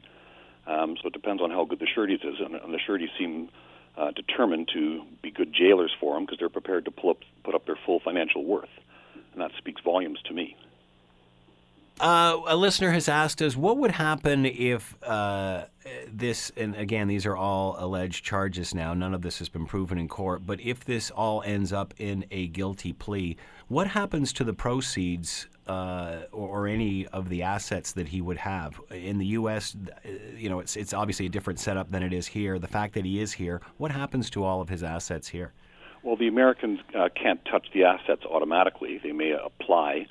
Um, 0.71 0.95
so 1.01 1.07
it 1.07 1.13
depends 1.13 1.41
on 1.41 1.51
how 1.51 1.65
good 1.65 1.79
the 1.79 1.87
sureties 1.93 2.21
is, 2.23 2.35
and, 2.39 2.55
and 2.55 2.73
the 2.73 2.79
sureties 2.85 3.09
seem 3.19 3.49
uh, 3.97 4.11
determined 4.11 4.69
to 4.73 5.03
be 5.21 5.31
good 5.31 5.53
jailers 5.53 5.91
for 5.99 6.17
him 6.17 6.25
because 6.25 6.39
they're 6.39 6.49
prepared 6.49 6.85
to 6.85 6.91
pull 6.91 7.09
up, 7.09 7.17
put 7.43 7.55
up 7.55 7.65
their 7.65 7.77
full 7.85 7.99
financial 7.99 8.45
worth, 8.45 8.69
and 9.33 9.41
that 9.41 9.51
speaks 9.57 9.81
volumes 9.81 10.19
to 10.27 10.33
me. 10.33 10.55
Uh, 11.99 12.39
a 12.47 12.55
listener 12.55 12.91
has 12.91 13.07
asked 13.07 13.41
us, 13.41 13.55
what 13.55 13.77
would 13.77 13.91
happen 13.91 14.45
if 14.45 14.95
uh, 15.03 15.65
this, 16.11 16.51
and 16.57 16.75
again, 16.75 17.07
these 17.07 17.27
are 17.27 17.35
all 17.35 17.75
alleged 17.77 18.25
charges 18.25 18.73
now. 18.73 18.93
None 18.93 19.13
of 19.13 19.21
this 19.21 19.37
has 19.37 19.49
been 19.49 19.67
proven 19.67 19.99
in 19.99 20.07
court. 20.07 20.43
But 20.45 20.59
if 20.61 20.83
this 20.83 21.11
all 21.11 21.43
ends 21.45 21.71
up 21.71 21.93
in 21.99 22.25
a 22.31 22.47
guilty 22.47 22.91
plea, 22.93 23.37
what 23.67 23.87
happens 23.87 24.33
to 24.33 24.43
the 24.43 24.53
proceeds 24.53 25.47
uh, 25.67 26.21
or, 26.31 26.47
or, 26.47 26.67
any 26.67 27.05
of 27.07 27.29
the 27.29 27.43
assets 27.43 27.91
that 27.93 28.07
he 28.07 28.21
would 28.21 28.37
have 28.37 28.79
in 28.89 29.19
the 29.19 29.27
U.S. 29.27 29.75
You 30.35 30.49
know, 30.49 30.59
it's 30.59 30.75
it's 30.75 30.93
obviously 30.93 31.27
a 31.27 31.29
different 31.29 31.59
setup 31.59 31.91
than 31.91 32.01
it 32.01 32.13
is 32.13 32.27
here. 32.27 32.57
The 32.57 32.67
fact 32.67 32.95
that 32.95 33.05
he 33.05 33.19
is 33.19 33.33
here, 33.33 33.61
what 33.77 33.91
happens 33.91 34.29
to 34.31 34.43
all 34.43 34.61
of 34.61 34.69
his 34.69 34.81
assets 34.81 35.27
here? 35.27 35.53
Well, 36.03 36.15
the 36.15 36.27
Americans 36.27 36.79
uh, 36.97 37.09
can't 37.15 37.43
touch 37.45 37.67
the 37.73 37.83
assets 37.83 38.23
automatically. 38.25 38.99
They 39.03 39.11
may 39.11 39.33
apply. 39.33 40.07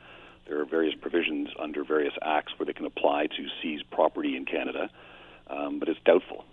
There 0.46 0.60
are 0.60 0.64
various 0.64 0.94
provisions 1.00 1.48
under 1.58 1.84
various 1.84 2.14
acts 2.22 2.52
where 2.58 2.66
they 2.66 2.72
can 2.72 2.86
apply 2.86 3.26
to 3.26 3.46
seize 3.60 3.82
property 3.90 4.36
in 4.36 4.44
Canada, 4.44 4.88
um, 5.48 5.78
but 5.80 5.88
it's 5.88 6.00
doubtful. 6.04 6.44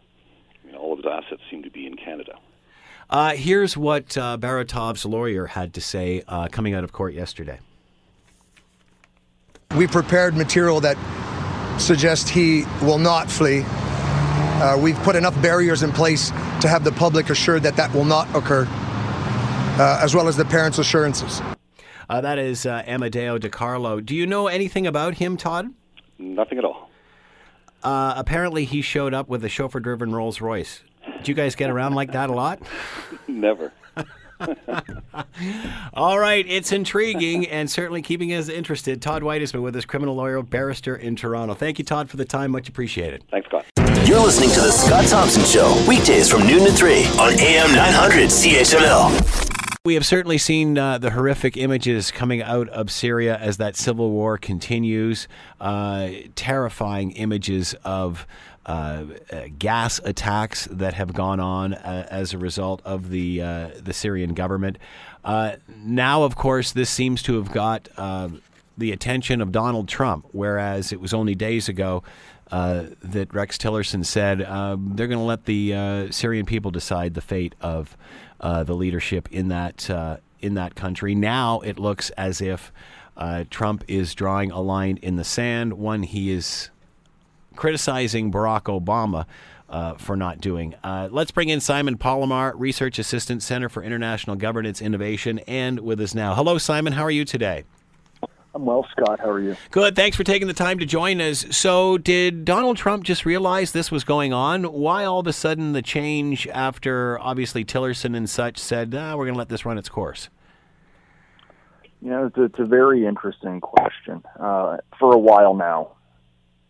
I 0.64 0.68
mean, 0.68 0.76
all 0.76 0.94
of 0.94 1.00
his 1.00 1.06
assets 1.06 1.42
seem 1.52 1.64
to 1.64 1.70
be 1.70 1.86
in 1.86 1.98
Canada. 1.98 2.34
Uh, 3.10 3.36
here's 3.36 3.78
what 3.78 4.18
uh, 4.18 4.38
Baratov's 4.38 5.06
lawyer 5.06 5.46
had 5.46 5.74
to 5.76 5.82
say 5.82 6.24
uh, 6.28 6.48
coming 6.52 6.74
out 6.74 6.84
of 6.84 6.92
court 6.92 7.14
yesterday. 7.14 7.60
We 9.78 9.86
prepared 9.88 10.36
material 10.36 10.82
that 10.82 10.98
suggests 11.80 12.28
he 12.28 12.66
will 12.82 12.98
not 12.98 13.30
flee. 13.30 13.64
Uh, 13.64 14.78
we've 14.82 14.98
put 15.04 15.16
enough 15.16 15.40
barriers 15.42 15.84
in 15.84 15.92
place 15.92 16.32
to 16.62 16.68
have 16.68 16.84
the 16.84 16.92
public 16.92 17.30
assured 17.30 17.62
that 17.64 17.76
that 17.76 17.94
will 17.94 18.06
not 18.06 18.28
occur 18.36 18.68
uh, 19.80 20.00
as 20.02 20.16
well 20.16 20.28
as 20.28 20.36
the 20.36 20.46
parents' 20.46 20.80
assurances. 20.80 21.42
Uh, 22.10 22.22
that 22.22 22.40
is 22.40 22.66
uh, 22.66 22.82
Amedeo 22.84 23.38
DiCarlo. 23.38 24.04
Do 24.04 24.16
you 24.16 24.26
know 24.26 24.48
anything 24.48 24.88
about 24.88 25.16
him, 25.16 25.38
Todd? 25.38 25.72
Nothing 26.18 26.58
at 26.58 26.66
all. 26.66 26.90
Uh, 27.84 28.16
apparently, 28.18 28.66
he 28.66 28.82
showed 28.82 29.14
up 29.14 29.30
with 29.30 29.46
a 29.46 29.50
chauffeur 29.50 29.80
driven 29.80 30.12
Rolls 30.12 30.42
Royce. 30.42 30.82
Do 31.24 31.32
you 31.32 31.36
guys 31.36 31.56
get 31.56 31.70
around 31.70 31.94
like 31.94 32.14
that 32.14 32.30
a 32.30 32.34
lot? 32.34 32.60
Never. 33.28 33.72
All 35.94 36.20
right, 36.20 36.46
it's 36.48 36.72
intriguing 36.72 37.48
and 37.48 37.70
certainly 37.70 38.02
keeping 38.02 38.34
us 38.34 38.50
interested. 38.50 39.02
Todd 39.02 39.24
White 39.24 39.42
has 39.42 39.52
been 39.52 39.62
with 39.62 39.76
us, 39.76 39.86
criminal 39.86 40.16
lawyer, 40.16 40.42
barrister 40.42 40.96
in 40.96 41.16
Toronto. 41.16 41.54
Thank 41.54 41.80
you, 41.80 41.86
Todd, 41.86 42.10
for 42.10 42.18
the 42.18 42.26
time. 42.26 42.52
Much 42.52 42.70
appreciated. 42.70 43.24
Thanks, 43.32 43.48
Scott. 43.48 43.66
You're 44.08 44.20
listening 44.20 44.50
to 44.52 44.62
The 44.62 44.72
Scott 44.72 45.06
Thompson 45.08 45.44
Show, 45.44 45.84
weekdays 45.88 46.30
from 46.30 46.48
noon 46.48 46.66
to 46.66 46.72
3 46.72 47.06
on 47.20 47.40
AM 47.40 47.76
900 47.76 48.30
CHML. 48.30 49.48
We 49.84 49.94
have 49.94 50.06
certainly 50.06 50.38
seen 50.38 50.78
uh, 50.78 50.98
the 50.98 51.12
horrific 51.12 51.56
images 51.56 52.12
coming 52.12 52.42
out 52.42 52.68
of 52.70 52.92
Syria 52.92 53.38
as 53.38 53.56
that 53.58 53.78
civil 53.78 54.12
war 54.12 54.38
continues. 54.38 55.30
Uh, 55.62 56.10
terrifying 56.36 57.12
images 57.12 57.74
of 57.86 58.28
uh, 58.68 59.06
uh 59.32 59.42
gas 59.58 60.00
attacks 60.04 60.68
that 60.72 60.94
have 60.94 61.14
gone 61.14 61.40
on 61.40 61.74
uh, 61.74 62.08
as 62.12 62.34
a 62.34 62.38
result 62.38 62.82
of 62.86 63.10
the 63.10 63.42
uh, 63.42 63.70
the 63.82 63.94
Syrian 63.94 64.34
government. 64.34 64.78
now, 65.84 66.24
of 66.24 66.36
course, 66.36 66.72
this 66.72 66.90
seems 66.90 67.24
to 67.24 67.36
have 67.36 67.52
got 67.52 67.90
the 68.80 68.92
attention 68.92 69.42
of 69.42 69.52
Donald 69.52 69.88
Trump, 69.88 70.28
whereas 70.34 70.94
it 70.94 71.02
was 71.02 71.14
only 71.14 71.34
days 71.34 71.68
ago. 71.68 72.04
that 72.50 73.28
Rex 73.34 73.58
Tillerson 73.58 74.06
said 74.06 74.42
um, 74.44 74.92
they're 74.96 75.08
going 75.08 75.20
to 75.20 75.26
let 75.26 75.46
the 75.46 76.12
Syrian 76.12 76.46
people 76.46 76.72
decide 76.72 77.14
the 77.14 77.22
fate 77.22 77.56
of 77.62 77.98
uh, 78.40 78.64
the 78.64 78.74
leadership 78.74 79.28
in 79.32 79.48
that 79.50 79.90
uh, 79.90 80.18
in 80.40 80.54
that 80.54 80.76
country. 80.76 81.16
Now 81.16 81.60
it 81.62 81.80
looks 81.80 82.10
as 82.12 82.42
if 82.42 82.72
uh, 83.16 83.46
Trump 83.50 83.84
is 83.88 84.14
drawing 84.14 84.52
a 84.52 84.62
line 84.62 84.98
in 85.02 85.16
the 85.16 85.24
sand. 85.24 85.74
One 85.74 86.04
he 86.04 86.32
is 86.32 86.70
criticizing 87.58 88.32
Barack 88.32 88.64
Obama. 88.64 89.26
Uh, 89.70 89.96
for 89.96 90.16
not 90.16 90.40
doing. 90.40 90.74
Uh, 90.82 91.10
let's 91.12 91.30
bring 91.30 91.50
in 91.50 91.60
Simon 91.60 91.98
Palamar, 91.98 92.54
Research 92.56 93.00
Assistant, 93.00 93.44
Center 93.44 93.68
for 93.68 93.84
International 93.84 94.38
Governance 94.38 94.82
Innovation, 94.82 95.40
and 95.40 95.82
with 95.82 96.00
us 96.00 96.16
now. 96.16 96.34
Hello, 96.36 96.58
Simon. 96.58 96.94
How 96.94 97.04
are 97.04 97.12
you 97.12 97.26
today? 97.26 97.66
I'm 98.58 98.66
well, 98.66 98.88
Scott. 98.92 99.20
How 99.20 99.30
are 99.30 99.40
you? 99.40 99.56
Good. 99.70 99.96
Thanks 99.96 100.18
for 100.18 100.24
taking 100.24 100.48
the 100.48 100.54
time 100.54 100.80
to 100.80 100.86
join 100.86 101.22
us. 101.22 101.46
So, 101.56 102.00
did 102.00 102.44
Donald 102.44 102.76
Trump 102.76 103.04
just 103.04 103.24
realize 103.24 103.72
this 103.72 103.92
was 103.92 104.04
going 104.04 104.34
on? 104.34 104.64
Why 104.64 105.06
all 105.06 105.20
of 105.20 105.28
a 105.28 105.34
sudden 105.34 105.74
the 105.74 105.84
change 105.84 106.48
after 106.48 107.20
obviously 107.20 107.64
Tillerson 107.64 108.18
and 108.18 108.28
such 108.28 108.58
said, 108.58 108.96
ah, 108.96 109.16
we're 109.16 109.26
going 109.26 109.36
to 109.36 109.38
let 109.38 109.50
this 109.50 109.64
run 109.64 109.78
its 109.78 109.90
course? 109.90 110.30
You 112.02 112.10
know, 112.10 112.26
it's, 112.26 112.36
it's 112.36 112.58
a 112.58 112.66
very 112.66 113.06
interesting 113.06 113.62
question. 113.62 114.24
Uh, 114.40 114.78
for 114.98 115.14
a 115.14 115.20
while 115.20 115.54
now, 115.54 115.97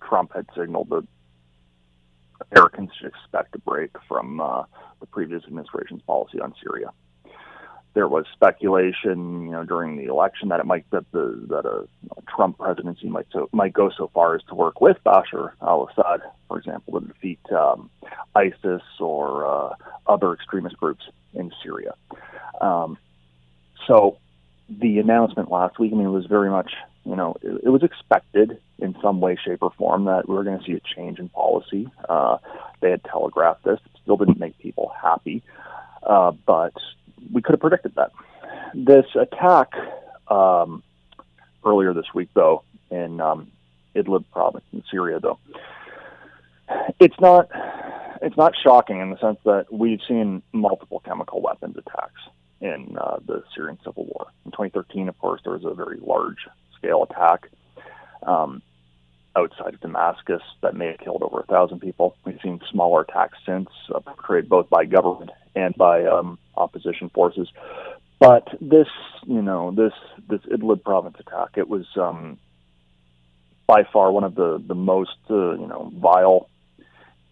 Trump 0.01 0.33
had 0.33 0.45
signaled 0.57 0.89
that 0.89 1.07
Americans 2.51 2.91
should 2.97 3.07
expect 3.07 3.55
a 3.55 3.59
break 3.59 3.91
from 4.07 4.39
uh, 4.39 4.63
the 4.99 5.07
previous 5.07 5.43
administration's 5.45 6.01
policy 6.03 6.39
on 6.39 6.53
Syria 6.61 6.91
there 7.97 8.07
was 8.07 8.25
speculation, 8.31 9.41
you 9.47 9.51
know, 9.51 9.63
during 9.63 9.97
the 9.97 10.05
election 10.05 10.49
that 10.49 10.59
it 10.59 10.67
might 10.67 10.85
that 10.91 11.11
the 11.13 11.43
that 11.49 11.65
a 11.65 11.87
Trump 12.27 12.59
presidency 12.59 13.07
might 13.07 13.25
so 13.33 13.49
might 13.51 13.73
go 13.73 13.89
so 13.89 14.11
far 14.13 14.35
as 14.35 14.43
to 14.43 14.53
work 14.53 14.79
with 14.79 14.97
Bashar 15.03 15.53
al-Assad, 15.63 16.21
for 16.47 16.59
example, 16.59 17.01
to 17.01 17.07
defeat 17.07 17.39
um, 17.51 17.89
ISIS 18.35 18.83
or 18.99 19.47
uh, 19.47 19.73
other 20.05 20.31
extremist 20.31 20.77
groups 20.77 21.05
in 21.33 21.51
Syria. 21.63 21.95
Um, 22.61 22.99
so 23.87 24.19
the 24.69 24.99
announcement 24.99 25.49
last 25.49 25.79
week, 25.79 25.91
I 25.91 25.95
mean, 25.95 26.05
it 26.05 26.11
was 26.11 26.27
very 26.27 26.51
much, 26.51 26.73
you 27.07 27.15
know, 27.15 27.35
it, 27.41 27.61
it 27.65 27.69
was 27.69 27.83
expected 27.83 28.59
in 28.79 28.95
some 29.01 29.21
way, 29.21 29.37
shape, 29.43 29.59
or 29.61 29.71
form 29.71 30.05
that 30.05 30.27
we 30.27 30.35
were 30.35 30.43
going 30.43 30.59
to 30.59 30.65
see 30.65 30.73
a 30.73 30.81
change 30.95 31.19
in 31.19 31.29
policy. 31.29 31.89
Uh, 32.07 32.37
they 32.81 32.91
had 32.91 33.03
telegraphed 33.03 33.63
this. 33.63 33.79
It 33.85 34.01
still 34.03 34.17
didn't 34.17 34.39
make 34.39 34.57
people 34.59 34.91
happy. 35.01 35.41
Uh, 36.03 36.31
but 36.45 36.73
we 37.31 37.41
could 37.41 37.53
have 37.53 37.61
predicted 37.61 37.95
that. 37.95 38.11
This 38.73 39.05
attack 39.15 39.71
um, 40.27 40.83
earlier 41.65 41.93
this 41.93 42.13
week, 42.13 42.29
though, 42.33 42.63
in 42.91 43.21
um, 43.21 43.51
Idlib 43.95 44.25
province 44.31 44.65
in 44.73 44.83
Syria, 44.91 45.19
though, 45.19 45.39
it's 46.99 47.19
not 47.19 47.49
it's 48.21 48.37
not 48.37 48.53
shocking 48.61 48.99
in 48.99 49.11
the 49.11 49.19
sense 49.19 49.37
that 49.45 49.71
we've 49.71 50.01
seen 50.07 50.41
multiple 50.51 51.01
chemical 51.05 51.41
weapons 51.41 51.77
attacks 51.77 52.21
in 52.61 52.97
uh, 52.99 53.17
the 53.25 53.43
Syrian 53.55 53.77
civil 53.83 54.05
war. 54.05 54.27
In 54.45 54.51
2013, 54.51 55.07
of 55.07 55.17
course, 55.19 55.41
there 55.43 55.53
was 55.53 55.63
a 55.65 55.73
very 55.73 55.99
large 55.99 56.47
scale 56.77 57.03
attack 57.03 57.49
um, 58.23 58.61
outside 59.35 59.73
of 59.73 59.81
Damascus 59.81 60.41
that 60.61 60.75
may 60.75 60.87
have 60.87 60.99
killed 60.99 61.23
over 61.23 61.39
a 61.39 61.45
thousand 61.45 61.79
people. 61.79 62.15
We've 62.25 62.39
seen 62.41 62.59
smaller 62.71 63.01
attacks 63.01 63.37
since, 63.45 63.69
uh, 63.93 63.99
perpetrated 63.99 64.49
both 64.49 64.69
by 64.69 64.85
government 64.85 65.31
and 65.55 65.75
by 65.75 66.05
um, 66.05 66.39
opposition 66.55 67.09
forces. 67.09 67.47
But 68.19 68.47
this, 68.59 68.87
you 69.25 69.41
know, 69.41 69.71
this 69.71 69.93
this 70.27 70.41
Idlib 70.51 70.83
province 70.83 71.17
attack, 71.19 71.49
it 71.55 71.69
was 71.69 71.85
um, 71.97 72.39
by 73.67 73.83
far 73.93 74.11
one 74.11 74.23
of 74.23 74.33
the 74.33 74.63
the 74.65 74.75
most, 74.75 75.17
uh, 75.29 75.51
you 75.51 75.67
know, 75.67 75.91
vile 75.95 76.49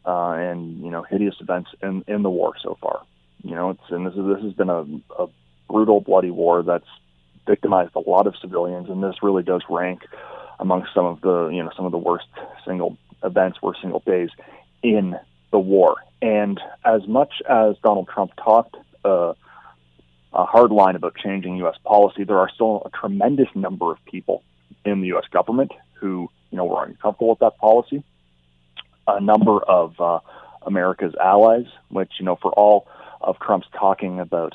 uh, 0.06 0.34
and 0.34 0.80
you 0.82 0.92
know 0.92 1.02
hideous 1.02 1.36
events 1.40 1.72
in 1.82 2.04
in 2.08 2.22
the 2.22 2.30
war 2.30 2.54
so 2.62 2.78
far. 2.80 3.02
You 3.44 3.56
know, 3.56 3.72
it's 3.72 3.82
and 3.90 4.06
this 4.06 4.14
is 4.14 4.26
this 4.28 4.44
has 4.44 4.54
been 4.54 4.70
a, 4.70 4.86
a 5.18 5.28
brutal, 5.70 6.02
bloody 6.02 6.32
war 6.32 6.62
that's 6.62 6.88
victimized 7.46 7.96
a 7.96 8.00
lot 8.00 8.28
of 8.28 8.36
civilians, 8.42 8.90
and 8.90 9.04
this 9.04 9.16
really 9.22 9.44
does 9.44 9.62
rank 9.70 10.04
amongst 10.60 10.94
some 10.94 11.06
of 11.06 11.22
the 11.22 11.50
you 11.50 11.64
know 11.64 11.72
some 11.76 11.86
of 11.86 11.92
the 11.92 11.98
worst 11.98 12.28
single 12.66 12.98
events, 13.24 13.62
worst 13.62 13.82
single 13.82 14.02
days 14.06 14.30
in 14.84 15.16
the 15.52 15.60
war. 15.60 15.96
And 16.22 16.60
as 16.84 17.08
much 17.08 17.42
as 17.50 17.76
Donald 17.84 18.08
Trump 18.08 18.32
talked 18.36 18.76
uh, 19.04 19.34
a 20.34 20.46
hard 20.46 20.72
line 20.72 20.96
about 20.96 21.16
changing 21.16 21.58
U.S. 21.58 21.76
policy, 21.84 22.24
there 22.24 22.40
are 22.40 22.50
still 22.50 22.84
a 22.86 22.90
tremendous 22.90 23.48
number 23.56 23.92
of 23.92 24.04
people 24.06 24.44
in 24.84 25.02
the 25.02 25.08
U.S. 25.08 25.26
government 25.32 25.72
who 25.94 26.30
you 26.52 26.58
know 26.58 26.66
were 26.66 26.84
uncomfortable 26.84 27.30
with 27.30 27.40
that 27.40 27.58
policy. 27.58 28.04
A 29.08 29.22
number 29.22 29.60
of 29.60 30.00
uh, 30.00 30.20
America's 30.64 31.14
allies, 31.24 31.68
which 31.90 32.14
you 32.20 32.26
know 32.26 32.38
for 32.42 32.52
all 32.54 32.88
of 33.22 33.40
Trump's 33.40 33.68
talking 33.78 34.20
about, 34.20 34.54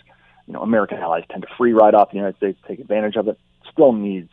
you 0.50 0.54
know 0.54 0.62
American 0.62 0.98
allies 0.98 1.22
tend 1.30 1.42
to 1.42 1.48
free 1.56 1.72
ride 1.72 1.94
off 1.94 2.10
the 2.10 2.16
United 2.16 2.36
States, 2.36 2.58
take 2.66 2.80
advantage 2.80 3.14
of 3.14 3.28
it, 3.28 3.38
still 3.70 3.92
needs 3.92 4.32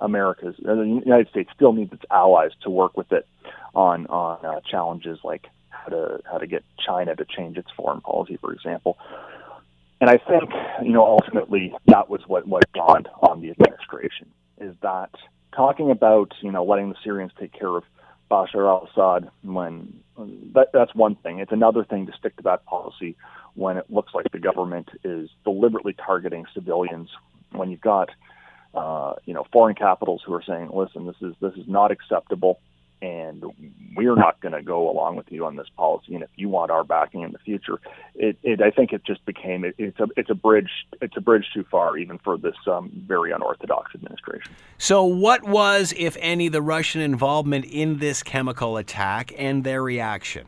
America's 0.00 0.54
the 0.62 1.00
United 1.04 1.28
States 1.30 1.50
still 1.52 1.72
needs 1.72 1.92
its 1.92 2.04
allies 2.12 2.52
to 2.62 2.70
work 2.70 2.96
with 2.96 3.10
it 3.10 3.26
on 3.74 4.06
on 4.06 4.44
uh, 4.44 4.60
challenges 4.60 5.18
like 5.24 5.48
how 5.70 5.88
to 5.88 6.20
how 6.30 6.38
to 6.38 6.46
get 6.46 6.62
China 6.78 7.16
to 7.16 7.24
change 7.24 7.56
its 7.58 7.68
foreign 7.76 8.00
policy, 8.00 8.36
for 8.36 8.52
example. 8.52 8.98
And 10.00 10.08
I 10.08 10.18
think 10.18 10.48
you 10.84 10.92
know 10.92 11.04
ultimately 11.04 11.74
that 11.86 12.08
was 12.08 12.20
what 12.28 12.46
what 12.46 12.72
dawned 12.72 13.08
on 13.20 13.40
the 13.40 13.50
administration 13.50 14.28
is 14.60 14.76
that 14.82 15.10
talking 15.56 15.90
about 15.90 16.34
you 16.40 16.52
know 16.52 16.62
letting 16.62 16.88
the 16.88 16.96
Syrians 17.02 17.32
take 17.36 17.52
care 17.52 17.74
of 17.76 17.82
Bashar 18.30 18.68
al-Assad 18.68 19.28
when 19.42 20.04
that 20.54 20.68
that's 20.72 20.94
one 20.94 21.16
thing. 21.16 21.40
It's 21.40 21.50
another 21.50 21.84
thing 21.84 22.06
to 22.06 22.12
stick 22.12 22.36
to 22.36 22.44
that 22.44 22.64
policy 22.64 23.16
when 23.58 23.76
it 23.76 23.86
looks 23.90 24.14
like 24.14 24.30
the 24.32 24.38
government 24.38 24.88
is 25.02 25.28
deliberately 25.44 25.94
targeting 25.94 26.44
civilians. 26.54 27.08
When 27.50 27.70
you've 27.70 27.80
got 27.80 28.10
uh, 28.74 29.14
you 29.24 29.34
know 29.34 29.44
foreign 29.52 29.74
capitals 29.74 30.22
who 30.24 30.32
are 30.34 30.44
saying, 30.46 30.70
"Listen, 30.72 31.06
this 31.06 31.16
is 31.20 31.34
this 31.40 31.54
is 31.54 31.66
not 31.66 31.90
acceptable. 31.90 32.60
and 33.00 33.44
we're 33.96 34.16
not 34.16 34.40
going 34.40 34.52
to 34.52 34.62
go 34.62 34.90
along 34.90 35.16
with 35.16 35.30
you 35.30 35.46
on 35.46 35.56
this 35.56 35.68
policy. 35.76 36.14
And 36.14 36.22
if 36.22 36.30
you 36.36 36.48
want 36.48 36.70
our 36.70 36.84
backing 36.84 37.22
in 37.22 37.32
the 37.32 37.38
future, 37.38 37.78
it, 38.14 38.36
it 38.42 38.60
I 38.60 38.70
think 38.70 38.92
it 38.92 39.04
just 39.04 39.24
became 39.24 39.64
it, 39.64 39.74
it's 39.78 40.00
a 40.00 40.08
it's 40.16 40.30
a 40.30 40.34
bridge 40.34 40.70
it's 41.00 41.16
a 41.16 41.20
bridge 41.20 41.46
too 41.54 41.64
far 41.70 41.96
even 41.96 42.18
for 42.18 42.36
this 42.36 42.56
um, 42.66 42.90
very 43.06 43.30
unorthodox 43.32 43.94
administration. 43.94 44.52
So, 44.78 45.04
what 45.04 45.44
was, 45.44 45.94
if 45.96 46.16
any, 46.20 46.48
the 46.48 46.62
Russian 46.62 47.00
involvement 47.00 47.64
in 47.66 47.98
this 47.98 48.22
chemical 48.22 48.76
attack 48.76 49.32
and 49.36 49.64
their 49.64 49.82
reaction? 49.82 50.46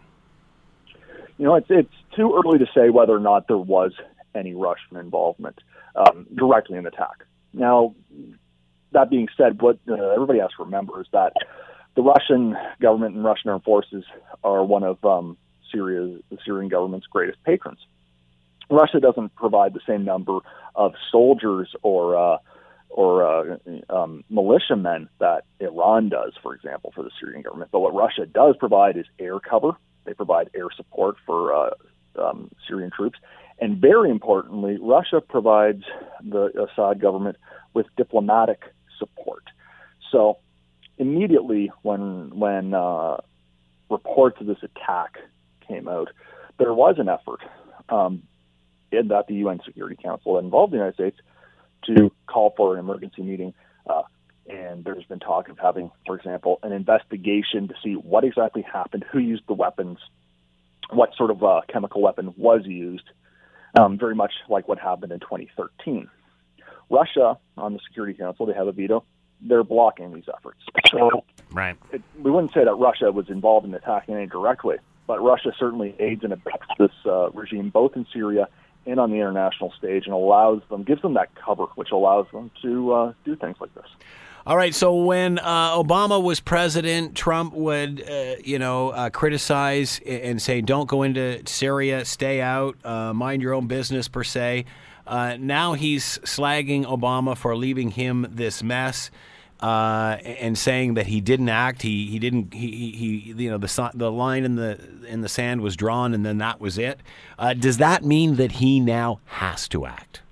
You 1.38 1.46
know, 1.46 1.54
it's 1.54 1.70
it's 1.70 1.94
too 2.20 2.38
early 2.44 2.58
to 2.58 2.66
say 2.74 2.90
whether 2.90 3.14
or 3.14 3.20
not 3.20 3.48
there 3.48 3.56
was 3.56 3.92
any 4.34 4.54
Russian 4.54 4.96
involvement 4.96 5.58
um, 5.96 6.26
directly 6.34 6.76
in 6.76 6.84
the 6.84 6.90
attack. 6.90 7.24
Now, 7.52 7.94
that 8.92 9.10
being 9.10 9.28
said, 9.36 9.60
what 9.60 9.78
uh, 9.88 9.94
everybody 9.94 10.40
has 10.40 10.50
to 10.56 10.64
remember 10.64 11.00
is 11.00 11.06
that 11.12 11.32
the 11.96 12.02
Russian 12.02 12.56
government 12.80 13.14
and 13.16 13.24
Russian 13.24 13.50
armed 13.50 13.64
forces 13.64 14.04
are 14.44 14.62
one 14.64 14.82
of 14.82 15.02
um, 15.04 15.36
Syria's, 15.72 16.20
the 16.30 16.38
Syrian 16.44 16.68
government's 16.68 17.06
greatest 17.06 17.42
patrons. 17.44 17.78
Russia 18.70 19.00
doesn't 19.00 19.34
provide 19.34 19.74
the 19.74 19.80
same 19.86 20.04
number 20.04 20.38
of 20.74 20.92
soldiers 21.10 21.74
or 21.82 22.16
uh, 22.16 22.36
or 22.88 23.24
uh, 23.24 23.56
um, 23.88 24.24
militiamen 24.28 25.08
that 25.20 25.44
Iran 25.60 26.08
does, 26.08 26.32
for 26.42 26.54
example, 26.54 26.92
for 26.92 27.04
the 27.04 27.10
Syrian 27.20 27.42
government. 27.42 27.70
But 27.70 27.80
what 27.80 27.94
Russia 27.94 28.26
does 28.26 28.56
provide 28.58 28.96
is 28.96 29.06
air 29.18 29.38
cover. 29.38 29.72
They 30.04 30.14
provide 30.14 30.50
air 30.54 30.68
support 30.76 31.16
for 31.24 31.54
uh, 31.54 31.70
um, 32.18 32.50
Syrian 32.66 32.90
troops, 32.90 33.18
and 33.60 33.78
very 33.78 34.10
importantly, 34.10 34.78
Russia 34.80 35.20
provides 35.20 35.84
the 36.22 36.66
Assad 36.66 37.00
government 37.00 37.36
with 37.74 37.86
diplomatic 37.96 38.62
support. 38.98 39.44
So 40.10 40.38
immediately 40.98 41.70
when 41.82 42.30
when 42.38 42.74
uh, 42.74 43.18
reports 43.90 44.40
of 44.40 44.46
this 44.46 44.62
attack 44.62 45.18
came 45.66 45.88
out, 45.88 46.08
there 46.58 46.72
was 46.72 46.96
an 46.98 47.08
effort 47.08 47.40
um, 47.88 48.22
in 48.92 49.08
that 49.08 49.26
the 49.26 49.34
UN 49.34 49.60
Security 49.64 49.96
Council 50.00 50.34
that 50.34 50.44
involved 50.44 50.72
the 50.72 50.76
United 50.76 50.94
States 50.94 51.18
to 51.84 52.10
call 52.26 52.52
for 52.56 52.74
an 52.74 52.80
emergency 52.80 53.22
meeting. 53.22 53.54
Uh, 53.86 54.02
and 54.48 54.84
there's 54.84 55.04
been 55.04 55.20
talk 55.20 55.48
of 55.48 55.58
having, 55.58 55.90
for 56.06 56.16
example, 56.16 56.58
an 56.62 56.72
investigation 56.72 57.68
to 57.68 57.74
see 57.82 57.94
what 57.94 58.24
exactly 58.24 58.62
happened, 58.62 59.04
who 59.10 59.18
used 59.18 59.44
the 59.46 59.54
weapons, 59.54 59.98
what 60.92 61.14
sort 61.16 61.30
of 61.30 61.42
uh, 61.42 61.60
chemical 61.68 62.02
weapon 62.02 62.34
was 62.36 62.66
used, 62.66 63.08
um, 63.78 63.98
very 63.98 64.14
much 64.14 64.32
like 64.48 64.68
what 64.68 64.78
happened 64.78 65.12
in 65.12 65.20
2013. 65.20 66.08
Russia, 66.88 67.38
on 67.56 67.72
the 67.72 67.80
Security 67.86 68.14
Council, 68.14 68.46
they 68.46 68.54
have 68.54 68.66
a 68.66 68.72
veto 68.72 69.04
they're 69.42 69.64
blocking 69.64 70.12
these 70.14 70.28
efforts. 70.34 70.60
So 70.90 71.24
right. 71.52 71.76
It, 71.92 72.02
we 72.20 72.30
wouldn't 72.30 72.52
say 72.52 72.64
that 72.64 72.74
Russia 72.74 73.10
was 73.12 73.28
involved 73.28 73.66
in 73.66 73.74
attacking 73.74 74.14
any 74.14 74.26
directly, 74.26 74.76
but 75.06 75.22
Russia 75.22 75.52
certainly 75.58 75.94
aids 75.98 76.24
and 76.24 76.32
abets 76.32 76.66
this 76.78 76.90
uh, 77.06 77.30
regime 77.30 77.70
both 77.70 77.96
in 77.96 78.06
Syria 78.12 78.48
and 78.86 78.98
on 78.98 79.10
the 79.10 79.16
international 79.16 79.72
stage 79.78 80.06
and 80.06 80.14
allows 80.14 80.62
them, 80.70 80.82
gives 80.82 81.02
them 81.02 81.14
that 81.14 81.34
cover, 81.34 81.66
which 81.74 81.90
allows 81.90 82.26
them 82.32 82.50
to 82.62 82.92
uh, 82.92 83.12
do 83.24 83.36
things 83.36 83.56
like 83.60 83.74
this. 83.74 83.86
All 84.46 84.56
right. 84.56 84.74
So 84.74 85.04
when 85.04 85.38
uh, 85.38 85.76
Obama 85.76 86.22
was 86.22 86.40
president, 86.40 87.14
Trump 87.14 87.52
would, 87.52 88.02
uh, 88.08 88.36
you 88.42 88.58
know, 88.58 88.88
uh, 88.88 89.10
criticize 89.10 90.00
and 90.06 90.40
say, 90.40 90.62
"Don't 90.62 90.88
go 90.88 91.02
into 91.02 91.42
Syria, 91.46 92.04
stay 92.06 92.40
out, 92.40 92.76
uh, 92.84 93.12
mind 93.12 93.42
your 93.42 93.52
own 93.52 93.66
business," 93.66 94.08
per 94.08 94.24
se. 94.24 94.64
Uh, 95.06 95.36
now 95.38 95.74
he's 95.74 96.18
slagging 96.20 96.84
Obama 96.84 97.36
for 97.36 97.54
leaving 97.54 97.90
him 97.90 98.26
this 98.30 98.62
mess. 98.62 99.10
Uh, 99.60 100.16
and 100.24 100.56
saying 100.56 100.94
that 100.94 101.06
he 101.06 101.20
didn't 101.20 101.50
act, 101.50 101.82
he 101.82 102.06
he 102.06 102.18
didn't 102.18 102.54
he, 102.54 102.92
he 102.92 103.44
you 103.44 103.50
know 103.50 103.58
the 103.58 103.90
the 103.92 104.10
line 104.10 104.42
in 104.42 104.56
the 104.56 104.80
in 105.06 105.20
the 105.20 105.28
sand 105.28 105.60
was 105.60 105.76
drawn, 105.76 106.14
and 106.14 106.24
then 106.24 106.38
that 106.38 106.58
was 106.62 106.78
it. 106.78 106.98
Does 107.58 107.76
that 107.76 108.02
mean 108.02 108.36
that 108.36 108.52
he 108.52 108.80
now 108.80 109.20
has 109.26 109.68
to 109.68 109.84
act? 109.84 110.22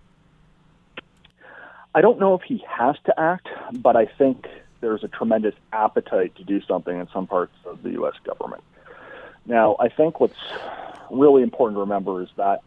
I 1.98 2.00
don't 2.00 2.20
know 2.20 2.34
if 2.34 2.42
he 2.42 2.64
has 2.68 2.94
to 3.06 3.20
act, 3.20 3.48
but 3.72 3.96
I 3.96 4.06
think 4.06 4.46
there's 4.80 5.02
a 5.02 5.08
tremendous 5.08 5.56
appetite 5.72 6.36
to 6.36 6.44
do 6.44 6.60
something 6.62 6.96
in 6.96 7.08
some 7.12 7.26
parts 7.26 7.54
of 7.66 7.82
the 7.82 7.90
U.S. 7.94 8.14
government. 8.22 8.62
Now, 9.46 9.74
I 9.80 9.88
think 9.88 10.20
what's 10.20 10.38
really 11.10 11.42
important 11.42 11.74
to 11.74 11.80
remember 11.80 12.22
is 12.22 12.28
that 12.36 12.60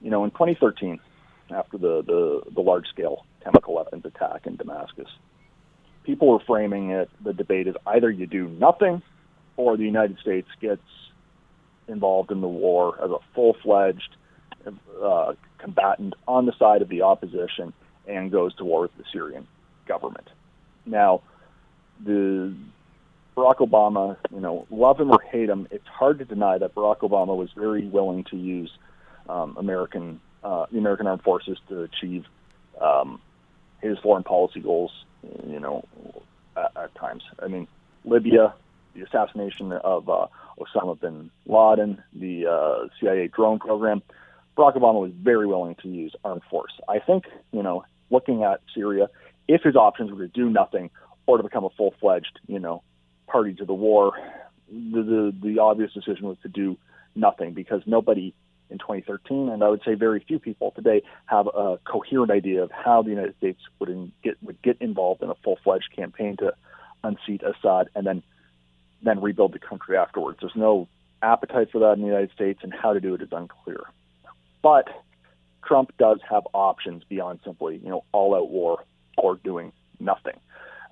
you 0.00 0.08
know, 0.08 0.24
in 0.24 0.30
2013, 0.30 0.98
after 1.50 1.76
the, 1.76 2.00
the, 2.00 2.42
the 2.54 2.62
large 2.62 2.86
scale 2.86 3.26
chemical 3.44 3.74
weapons 3.74 4.06
attack 4.06 4.46
in 4.46 4.56
Damascus, 4.56 5.08
people 6.04 6.28
were 6.28 6.40
framing 6.46 6.90
it, 6.90 7.10
the 7.22 7.34
debate 7.34 7.66
is 7.66 7.74
either 7.86 8.10
you 8.10 8.26
do 8.26 8.48
nothing 8.48 9.02
or 9.58 9.76
the 9.76 9.84
United 9.84 10.18
States 10.20 10.48
gets 10.58 10.80
involved 11.86 12.32
in 12.32 12.40
the 12.40 12.48
war 12.48 12.98
as 13.04 13.10
a 13.10 13.18
full 13.34 13.54
fledged 13.62 14.16
uh, 15.04 15.34
combatant 15.58 16.14
on 16.26 16.46
the 16.46 16.52
side 16.58 16.80
of 16.80 16.88
the 16.88 17.02
opposition 17.02 17.74
and 18.06 18.30
goes 18.30 18.54
to 18.56 18.64
war 18.64 18.82
with 18.82 18.96
the 18.96 19.04
Syrian 19.12 19.46
government. 19.86 20.28
Now, 20.86 21.22
the 22.04 22.54
Barack 23.36 23.56
Obama, 23.56 24.16
you 24.32 24.40
know, 24.40 24.66
love 24.70 25.00
him 25.00 25.10
or 25.10 25.20
hate 25.30 25.48
him, 25.48 25.68
it's 25.70 25.86
hard 25.86 26.18
to 26.18 26.24
deny 26.24 26.58
that 26.58 26.74
Barack 26.74 26.98
Obama 26.98 27.36
was 27.36 27.50
very 27.56 27.86
willing 27.86 28.24
to 28.24 28.36
use 28.36 28.70
um, 29.28 29.56
American 29.56 30.20
uh, 30.42 30.66
the 30.72 30.78
American 30.78 31.06
armed 31.06 31.22
forces 31.22 31.56
to 31.68 31.82
achieve 31.82 32.24
um, 32.80 33.20
his 33.80 33.96
foreign 34.00 34.24
policy 34.24 34.60
goals. 34.60 34.90
You 35.48 35.60
know, 35.60 35.84
at, 36.56 36.76
at 36.76 36.94
times. 36.94 37.22
I 37.40 37.48
mean, 37.48 37.68
Libya, 38.04 38.54
the 38.94 39.02
assassination 39.02 39.72
of 39.72 40.08
uh, 40.08 40.26
Osama 40.58 40.98
bin 41.00 41.30
Laden, 41.46 42.02
the 42.12 42.46
uh, 42.46 42.88
CIA 42.98 43.28
drone 43.28 43.58
program. 43.58 44.02
Barack 44.56 44.76
Obama 44.76 45.00
was 45.00 45.12
very 45.12 45.46
willing 45.46 45.76
to 45.76 45.88
use 45.88 46.14
armed 46.24 46.42
force. 46.50 46.72
I 46.88 46.98
think, 46.98 47.24
you 47.52 47.62
know, 47.62 47.84
looking 48.12 48.44
at 48.44 48.60
Syria, 48.74 49.08
if 49.48 49.62
his 49.62 49.74
options 49.74 50.12
were 50.12 50.26
to 50.26 50.28
do 50.28 50.48
nothing 50.48 50.90
or 51.26 51.38
to 51.38 51.42
become 51.42 51.64
a 51.64 51.70
full-fledged, 51.70 52.38
you 52.46 52.58
know, 52.58 52.82
party 53.26 53.54
to 53.54 53.64
the 53.64 53.74
war, 53.74 54.12
the 54.68 55.02
the, 55.02 55.34
the 55.42 55.58
obvious 55.58 55.92
decision 55.92 56.26
was 56.26 56.36
to 56.42 56.48
do 56.48 56.78
nothing 57.14 57.52
because 57.52 57.82
nobody 57.86 58.34
in 58.70 58.78
2013, 58.78 59.50
and 59.50 59.62
I 59.62 59.68
would 59.68 59.82
say 59.84 59.94
very 59.94 60.24
few 60.26 60.38
people 60.38 60.70
today 60.70 61.02
have 61.26 61.46
a 61.46 61.78
coherent 61.84 62.30
idea 62.30 62.62
of 62.62 62.70
how 62.70 63.02
the 63.02 63.10
United 63.10 63.36
States 63.36 63.60
would 63.78 63.90
in, 63.90 64.12
get 64.22 64.36
would 64.42 64.60
get 64.62 64.78
involved 64.80 65.22
in 65.22 65.30
a 65.30 65.34
full-fledged 65.44 65.90
campaign 65.94 66.36
to 66.38 66.54
unseat 67.04 67.42
Assad 67.42 67.88
and 67.94 68.06
then 68.06 68.22
then 69.02 69.20
rebuild 69.20 69.52
the 69.52 69.58
country 69.58 69.96
afterwards. 69.96 70.38
There's 70.40 70.56
no 70.56 70.88
appetite 71.22 71.70
for 71.70 71.80
that 71.80 71.92
in 71.92 72.00
the 72.00 72.06
United 72.06 72.32
States, 72.32 72.60
and 72.62 72.72
how 72.72 72.92
to 72.92 73.00
do 73.00 73.14
it 73.14 73.22
is 73.22 73.28
unclear. 73.32 73.84
But 74.62 74.88
Trump 75.64 75.92
does 75.98 76.20
have 76.28 76.42
options 76.52 77.04
beyond 77.08 77.40
simply 77.44 77.80
you 77.82 77.88
know 77.88 78.04
all-out 78.12 78.50
war 78.50 78.84
or 79.16 79.36
doing 79.36 79.72
nothing. 80.00 80.38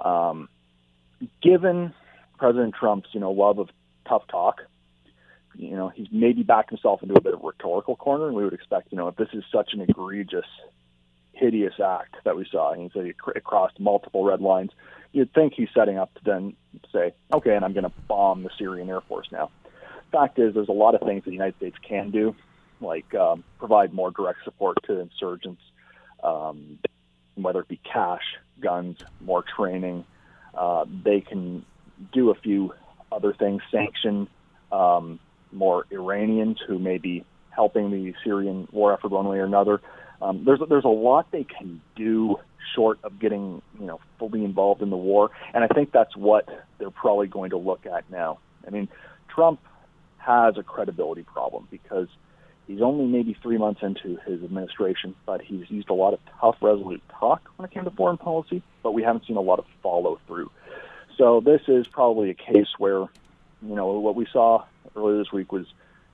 Um, 0.04 0.48
given 1.42 1.92
President 2.38 2.74
Trump's 2.74 3.08
you 3.12 3.20
know 3.20 3.32
love 3.32 3.58
of 3.58 3.68
tough 4.06 4.26
talk 4.28 4.62
you 5.54 5.76
know, 5.76 5.88
he's 5.88 6.06
maybe 6.10 6.42
backed 6.42 6.70
himself 6.70 7.02
into 7.02 7.14
a 7.14 7.20
bit 7.20 7.34
of 7.34 7.42
a 7.42 7.46
rhetorical 7.46 7.96
corner, 7.96 8.26
and 8.26 8.36
we 8.36 8.44
would 8.44 8.52
expect, 8.52 8.92
you 8.92 8.98
know, 8.98 9.08
if 9.08 9.16
this 9.16 9.28
is 9.32 9.44
such 9.52 9.72
an 9.72 9.80
egregious, 9.80 10.46
hideous 11.32 11.74
act 11.84 12.16
that 12.24 12.36
we 12.36 12.46
saw, 12.50 12.72
and 12.72 12.82
he 12.82 12.90
said 12.92 13.06
it 13.06 13.44
crossed 13.44 13.78
multiple 13.80 14.24
red 14.24 14.40
lines, 14.40 14.70
you'd 15.12 15.32
think 15.32 15.54
he's 15.54 15.68
setting 15.74 15.98
up 15.98 16.12
to 16.14 16.20
then 16.24 16.56
say, 16.92 17.12
okay, 17.32 17.54
and 17.54 17.64
I'm 17.64 17.72
going 17.72 17.84
to 17.84 17.92
bomb 18.08 18.42
the 18.42 18.50
Syrian 18.58 18.88
Air 18.88 19.00
Force 19.02 19.28
now. 19.32 19.50
Fact 20.12 20.38
is, 20.38 20.54
there's 20.54 20.68
a 20.68 20.72
lot 20.72 20.94
of 20.94 21.02
things 21.02 21.24
that 21.24 21.30
the 21.30 21.34
United 21.34 21.56
States 21.56 21.76
can 21.86 22.10
do, 22.10 22.34
like 22.80 23.14
um, 23.14 23.44
provide 23.58 23.92
more 23.92 24.10
direct 24.10 24.44
support 24.44 24.78
to 24.86 24.98
insurgents, 25.00 25.62
um, 26.22 26.78
whether 27.34 27.60
it 27.60 27.68
be 27.68 27.80
cash, 27.90 28.36
guns, 28.60 28.98
more 29.20 29.44
training. 29.56 30.04
Uh, 30.54 30.84
they 31.04 31.20
can 31.20 31.64
do 32.12 32.30
a 32.30 32.34
few 32.34 32.74
other 33.12 33.32
things, 33.32 33.62
sanction 33.70 34.28
um, 34.72 35.18
more 35.52 35.86
Iranians 35.90 36.58
who 36.66 36.78
may 36.78 36.98
be 36.98 37.24
helping 37.50 37.90
the 37.90 38.14
Syrian 38.24 38.68
war 38.72 38.92
effort 38.92 39.10
one 39.10 39.28
way 39.28 39.38
or 39.38 39.44
another. 39.44 39.80
Um, 40.22 40.44
there's 40.44 40.60
there's 40.68 40.84
a 40.84 40.88
lot 40.88 41.30
they 41.30 41.44
can 41.44 41.80
do 41.96 42.36
short 42.74 42.98
of 43.02 43.18
getting 43.18 43.62
you 43.78 43.86
know 43.86 44.00
fully 44.18 44.44
involved 44.44 44.82
in 44.82 44.90
the 44.90 44.96
war, 44.96 45.30
and 45.54 45.64
I 45.64 45.68
think 45.68 45.92
that's 45.92 46.16
what 46.16 46.48
they're 46.78 46.90
probably 46.90 47.26
going 47.26 47.50
to 47.50 47.56
look 47.56 47.86
at 47.86 48.08
now. 48.10 48.38
I 48.66 48.70
mean, 48.70 48.88
Trump 49.28 49.60
has 50.18 50.58
a 50.58 50.62
credibility 50.62 51.22
problem 51.22 51.66
because 51.70 52.08
he's 52.70 52.82
only 52.82 53.04
maybe 53.04 53.36
three 53.42 53.58
months 53.58 53.82
into 53.82 54.16
his 54.26 54.42
administration, 54.44 55.14
but 55.26 55.42
he's 55.42 55.68
used 55.70 55.90
a 55.90 55.94
lot 55.94 56.14
of 56.14 56.20
tough, 56.40 56.56
resolute 56.60 57.02
talk 57.18 57.42
when 57.56 57.68
it 57.68 57.72
came 57.72 57.84
to 57.84 57.90
foreign 57.90 58.16
policy, 58.16 58.62
but 58.82 58.92
we 58.92 59.02
haven't 59.02 59.26
seen 59.26 59.36
a 59.36 59.40
lot 59.40 59.58
of 59.58 59.64
follow 59.82 60.20
through. 60.26 60.50
So 61.18 61.40
this 61.40 61.62
is 61.66 61.86
probably 61.88 62.30
a 62.30 62.34
case 62.34 62.68
where, 62.78 63.00
you 63.62 63.74
know, 63.74 63.98
what 63.98 64.14
we 64.14 64.26
saw 64.32 64.64
earlier 64.94 65.18
this 65.18 65.32
week 65.32 65.52
was, 65.52 65.66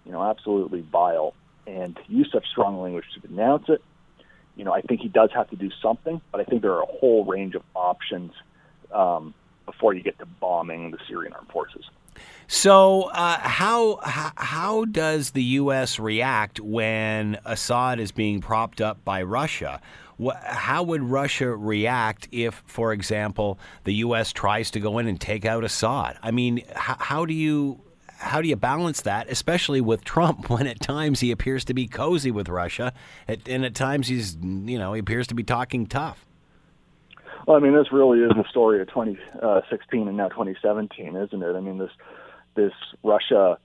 you 0.04 0.12
know, 0.12 0.22
absolutely 0.22 0.80
vile. 0.80 1.34
And 1.66 1.94
to 1.94 2.02
use 2.08 2.30
such 2.32 2.46
strong 2.48 2.80
language 2.80 3.04
to 3.14 3.28
denounce 3.28 3.68
it, 3.68 3.82
you 4.56 4.64
know, 4.64 4.72
I 4.72 4.80
think 4.80 5.02
he 5.02 5.08
does 5.08 5.30
have 5.34 5.50
to 5.50 5.56
do 5.56 5.70
something, 5.82 6.22
but 6.32 6.40
I 6.40 6.44
think 6.44 6.62
there 6.62 6.72
are 6.72 6.82
a 6.82 6.86
whole 6.86 7.26
range 7.26 7.54
of 7.54 7.62
options 7.74 8.32
um, 8.92 9.34
before 9.66 9.92
you 9.92 10.02
get 10.02 10.18
to 10.20 10.26
bombing 10.26 10.90
the 10.90 10.98
Syrian 11.06 11.34
armed 11.34 11.48
forces. 11.48 11.84
So, 12.48 13.02
uh, 13.04 13.38
how, 13.40 13.98
how 14.36 14.84
does 14.84 15.32
the 15.32 15.42
U.S. 15.42 15.98
react 15.98 16.60
when 16.60 17.38
Assad 17.44 17.98
is 17.98 18.12
being 18.12 18.40
propped 18.40 18.80
up 18.80 19.04
by 19.04 19.22
Russia? 19.22 19.80
how 20.44 20.82
would 20.82 21.02
Russia 21.02 21.54
react 21.54 22.28
if, 22.32 22.62
for 22.66 22.92
example, 22.92 23.58
the 23.84 23.94
U.S. 23.94 24.32
tries 24.32 24.70
to 24.70 24.80
go 24.80 24.98
in 24.98 25.08
and 25.08 25.20
take 25.20 25.44
out 25.44 25.64
Assad? 25.64 26.18
I 26.22 26.30
mean, 26.30 26.62
how, 26.74 26.96
how 26.98 27.26
do 27.26 27.34
you 27.34 27.82
how 28.18 28.40
do 28.40 28.48
you 28.48 28.56
balance 28.56 29.02
that, 29.02 29.28
especially 29.28 29.80
with 29.80 30.02
Trump, 30.04 30.48
when 30.50 30.66
at 30.66 30.80
times 30.80 31.20
he 31.20 31.30
appears 31.30 31.64
to 31.66 31.74
be 31.74 31.86
cozy 31.86 32.30
with 32.30 32.48
Russia, 32.48 32.92
and 33.28 33.64
at 33.64 33.74
times 33.74 34.08
he's 34.08 34.36
you 34.36 34.78
know 34.78 34.92
he 34.94 35.00
appears 35.00 35.26
to 35.28 35.34
be 35.34 35.42
talking 35.42 35.86
tough. 35.86 36.24
Well, 37.46 37.56
I 37.56 37.60
mean, 37.60 37.74
this 37.74 37.92
really 37.92 38.18
is 38.18 38.32
the 38.36 38.44
story 38.50 38.80
of 38.80 38.88
2016 38.88 40.08
and 40.08 40.16
now 40.16 40.28
2017, 40.28 41.14
isn't 41.14 41.42
it? 41.42 41.56
I 41.56 41.60
mean, 41.60 41.78
this 41.78 41.92
this 42.56 42.72
Russia, 43.04 43.58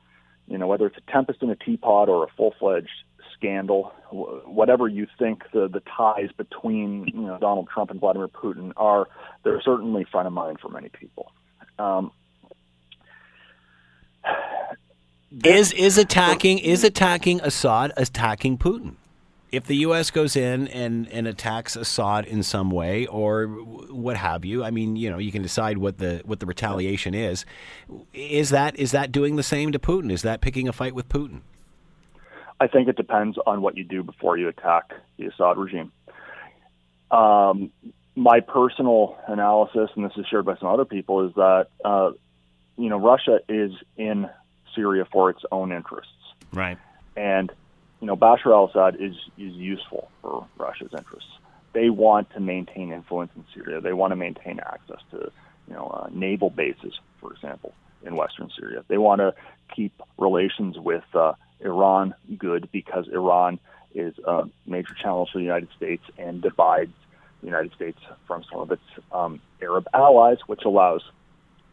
you 0.48 0.58
know, 0.58 0.68
whether 0.68 0.86
it's 0.86 0.98
a 0.98 1.12
tempest 1.12 1.42
in 1.42 1.50
a 1.50 1.56
teapot 1.56 2.08
or 2.08 2.24
a 2.24 2.28
full 2.38 2.54
fledged 2.60 2.90
scandal, 3.36 3.92
whatever 4.12 4.88
you 4.88 5.08
think 5.18 5.44
the 5.52 5.68
the 5.68 5.82
ties 5.98 6.30
between 6.38 7.08
you 7.08 7.22
know 7.22 7.40
Donald 7.40 7.70
Trump 7.74 7.90
and 7.90 8.00
Vladimir 8.00 8.28
Putin 8.28 8.72
are, 8.78 9.08
they're 9.44 9.62
certainly 9.62 10.06
front 10.12 10.28
of 10.28 10.34
mind 10.34 10.60
for 10.60 10.70
many 10.70 10.90
people. 10.90 11.32
Um, 11.80 12.12
is 15.44 15.72
is 15.74 15.98
attacking 15.98 16.60
is 16.60 16.84
attacking 16.84 17.42
Assad 17.42 17.94
attacking 17.98 18.60
Putin? 18.60 18.96
If 19.52 19.66
the 19.66 19.76
U.S. 19.78 20.12
goes 20.12 20.38
in 20.38 20.70
and, 20.70 21.10
and 21.10 21.28
attacks 21.28 21.76
Assad 21.76 22.26
in 22.26 22.42
some 22.42 22.72
way 22.72 23.06
or 23.08 23.48
what 23.48 24.16
have 24.16 24.46
you, 24.46 24.64
I 24.64 24.72
mean, 24.72 24.96
you 24.96 25.10
know, 25.10 25.18
you 25.18 25.32
can 25.32 25.42
decide 25.42 25.78
what 25.78 25.98
the 25.98 26.22
what 26.26 26.40
the 26.40 26.46
retaliation 26.46 27.14
is. 27.14 27.46
Is 28.14 28.50
that 28.52 28.78
is 28.80 28.92
that 28.92 29.12
doing 29.12 29.36
the 29.36 29.44
same 29.44 29.74
to 29.74 29.80
Putin? 29.80 30.12
Is 30.12 30.22
that 30.22 30.40
picking 30.40 30.70
a 30.70 30.74
fight 30.74 30.96
with 30.96 31.10
Putin? 31.10 31.42
I 32.62 32.68
think 32.68 32.88
it 32.88 32.96
depends 32.96 33.38
on 33.46 33.62
what 33.62 33.76
you 33.76 33.84
do 33.84 34.04
before 34.04 34.38
you 34.38 34.48
attack 34.48 34.94
the 35.18 35.26
Assad 35.26 35.58
regime. 35.58 35.92
Um, 37.10 37.72
my 38.16 38.40
personal 38.40 39.18
analysis, 39.28 39.90
and 39.96 40.06
this 40.06 40.14
is 40.16 40.26
shared 40.28 40.46
by 40.46 40.56
some 40.58 40.70
other 40.70 40.86
people, 40.86 41.28
is 41.28 41.34
that 41.36 41.68
uh, 41.84 42.12
you 42.78 42.90
know 42.90 42.98
Russia 42.98 43.40
is 43.50 43.72
in 43.98 44.30
Syria 44.76 45.06
for 45.12 45.30
its 45.30 45.42
own 45.52 45.72
interests, 45.72 46.14
right? 46.54 46.78
And 47.18 47.52
you 48.02 48.08
know 48.08 48.18
Bashar 48.18 48.52
al-Assad 48.52 48.96
is 49.00 49.16
is 49.38 49.54
useful 49.54 50.10
for 50.22 50.48
Russia's 50.58 50.92
interests. 50.98 51.30
They 51.74 51.90
want 51.90 52.30
to 52.32 52.42
maintain 52.42 52.92
influence 52.92 53.32
in 53.36 53.46
Syria. 53.54 53.80
They 53.80 53.94
want 53.94 54.12
to 54.12 54.18
maintain 54.18 54.60
access 54.60 55.00
to 55.12 55.32
you 55.68 55.74
know 55.74 55.88
uh, 55.88 56.10
naval 56.12 56.50
bases, 56.50 57.00
for 57.22 57.32
example, 57.32 57.74
in 58.04 58.16
western 58.16 58.50
Syria. 58.58 58.84
They 58.88 58.98
want 58.98 59.20
to 59.20 59.34
keep 59.74 59.94
relations 60.18 60.78
with 60.78 61.04
uh, 61.14 61.34
Iran 61.62 62.14
good 62.38 62.70
because 62.72 63.08
Iran 63.08 63.60
is 63.94 64.14
a 64.26 64.44
major 64.66 64.94
challenge 65.02 65.30
for 65.32 65.38
the 65.38 65.44
United 65.44 65.70
States 65.78 66.04
and 66.18 66.42
divides 66.42 66.94
the 67.42 67.48
United 67.48 67.74
States 67.74 68.00
from 68.28 68.44
some 68.52 68.62
of 68.62 68.72
its 68.72 68.84
um, 69.12 69.42
Arab 69.62 69.88
allies, 69.94 70.38
which 70.48 70.62
allows 70.66 71.02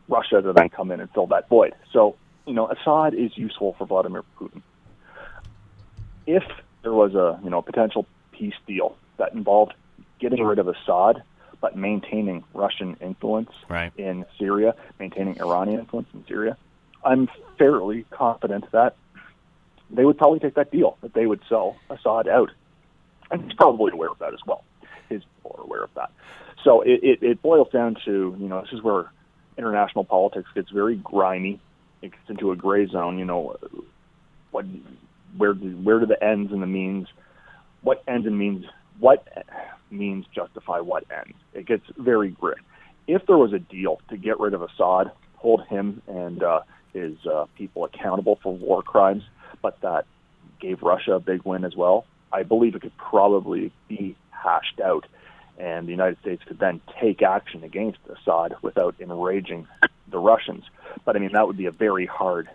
Russia 0.08 0.42
to 0.42 0.52
then 0.52 0.68
come 0.68 0.90
in 0.90 1.00
and 1.00 1.10
fill 1.10 1.26
that 1.28 1.48
void. 1.48 1.74
So, 1.92 2.16
you 2.46 2.54
know, 2.54 2.68
Assad 2.68 3.14
is 3.14 3.36
useful 3.36 3.74
for 3.78 3.86
Vladimir 3.86 4.24
Putin. 4.38 4.62
If 6.28 6.44
there 6.82 6.92
was 6.92 7.14
a, 7.14 7.40
you 7.42 7.48
know, 7.48 7.62
potential 7.62 8.06
peace 8.32 8.54
deal 8.66 8.94
that 9.16 9.32
involved 9.32 9.72
getting 10.20 10.44
rid 10.44 10.58
of 10.58 10.68
Assad 10.68 11.22
but 11.60 11.74
maintaining 11.74 12.44
Russian 12.54 12.96
influence 13.00 13.50
right. 13.68 13.92
in 13.96 14.26
Syria, 14.38 14.74
maintaining 15.00 15.40
Iranian 15.40 15.80
influence 15.80 16.08
in 16.12 16.24
Syria, 16.28 16.56
I'm 17.02 17.28
fairly 17.58 18.04
confident 18.10 18.70
that 18.72 18.94
they 19.90 20.04
would 20.04 20.18
probably 20.18 20.38
take 20.38 20.54
that 20.54 20.70
deal, 20.70 20.98
that 21.00 21.14
they 21.14 21.26
would 21.26 21.40
sell 21.48 21.76
Assad 21.88 22.28
out. 22.28 22.50
And 23.30 23.42
he's 23.42 23.54
probably 23.54 23.92
aware 23.92 24.10
of 24.10 24.18
that 24.18 24.34
as 24.34 24.40
well. 24.46 24.64
His 25.08 25.22
people 25.24 25.56
are 25.58 25.64
aware 25.64 25.82
of 25.82 25.94
that. 25.94 26.10
So 26.62 26.82
it, 26.82 27.00
it, 27.02 27.22
it 27.22 27.42
boils 27.42 27.70
down 27.72 27.96
to, 28.04 28.36
you 28.38 28.48
know, 28.48 28.60
this 28.60 28.72
is 28.72 28.82
where 28.82 29.10
international 29.56 30.04
politics 30.04 30.48
gets 30.54 30.70
very 30.70 30.96
grimy. 30.96 31.58
It 32.02 32.12
gets 32.12 32.28
into 32.28 32.52
a 32.52 32.56
gray 32.56 32.86
zone, 32.86 33.18
you 33.18 33.24
know, 33.24 33.56
what, 34.50 34.66
where, 35.36 35.54
do, 35.54 35.70
where 35.76 36.00
do 36.00 36.06
the 36.06 36.22
ends 36.22 36.52
and 36.52 36.62
the 36.62 36.66
means, 36.66 37.08
what 37.82 38.02
ends 38.08 38.26
and 38.26 38.38
means, 38.38 38.64
what 38.98 39.26
means 39.90 40.26
justify 40.34 40.80
what 40.80 41.04
ends. 41.10 41.36
It 41.54 41.66
gets 41.66 41.84
very 41.96 42.30
grim. 42.30 42.58
If 43.06 43.26
there 43.26 43.38
was 43.38 43.52
a 43.52 43.58
deal 43.58 44.00
to 44.10 44.16
get 44.16 44.38
rid 44.40 44.54
of 44.54 44.62
Assad, 44.62 45.10
hold 45.36 45.64
him 45.66 46.02
and 46.06 46.42
uh, 46.42 46.60
his 46.92 47.14
uh, 47.26 47.46
people 47.56 47.84
accountable 47.84 48.38
for 48.42 48.54
war 48.54 48.82
crimes, 48.82 49.22
but 49.62 49.80
that 49.80 50.06
gave 50.60 50.82
Russia 50.82 51.12
a 51.12 51.20
big 51.20 51.42
win 51.44 51.64
as 51.64 51.76
well. 51.76 52.04
I 52.32 52.42
believe 52.42 52.74
it 52.74 52.82
could 52.82 52.96
probably 52.96 53.72
be 53.88 54.16
hashed 54.30 54.80
out, 54.80 55.06
and 55.58 55.86
the 55.86 55.92
United 55.92 56.18
States 56.20 56.42
could 56.44 56.58
then 56.58 56.80
take 57.00 57.22
action 57.22 57.64
against 57.64 57.98
Assad 58.08 58.56
without 58.62 58.96
enraging 59.00 59.66
the 60.08 60.18
Russians. 60.18 60.64
But 61.04 61.16
I 61.16 61.20
mean, 61.20 61.32
that 61.32 61.46
would 61.46 61.56
be 61.56 61.66
a 61.66 61.72
very 61.72 62.06
hard 62.06 62.48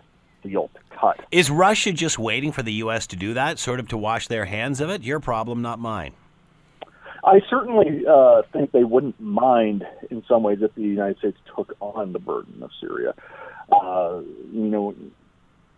deal 0.48 0.70
to 0.74 0.96
cut. 0.96 1.20
Is 1.30 1.50
Russia 1.50 1.92
just 1.92 2.18
waiting 2.18 2.52
for 2.52 2.62
the 2.62 2.72
U.S. 2.74 3.06
to 3.08 3.16
do 3.16 3.34
that, 3.34 3.58
sort 3.58 3.80
of 3.80 3.88
to 3.88 3.96
wash 3.96 4.28
their 4.28 4.44
hands 4.44 4.80
of 4.80 4.90
it? 4.90 5.02
Your 5.02 5.20
problem, 5.20 5.62
not 5.62 5.78
mine. 5.78 6.12
I 7.24 7.40
certainly 7.48 8.04
uh, 8.06 8.42
think 8.52 8.72
they 8.72 8.84
wouldn't 8.84 9.18
mind 9.18 9.84
in 10.10 10.22
some 10.28 10.42
ways 10.42 10.58
if 10.60 10.74
the 10.74 10.82
United 10.82 11.18
States 11.18 11.38
took 11.56 11.74
on 11.80 12.12
the 12.12 12.18
burden 12.18 12.62
of 12.62 12.70
Syria. 12.80 13.14
Uh, 13.72 14.20
you 14.52 14.68
know, 14.68 14.94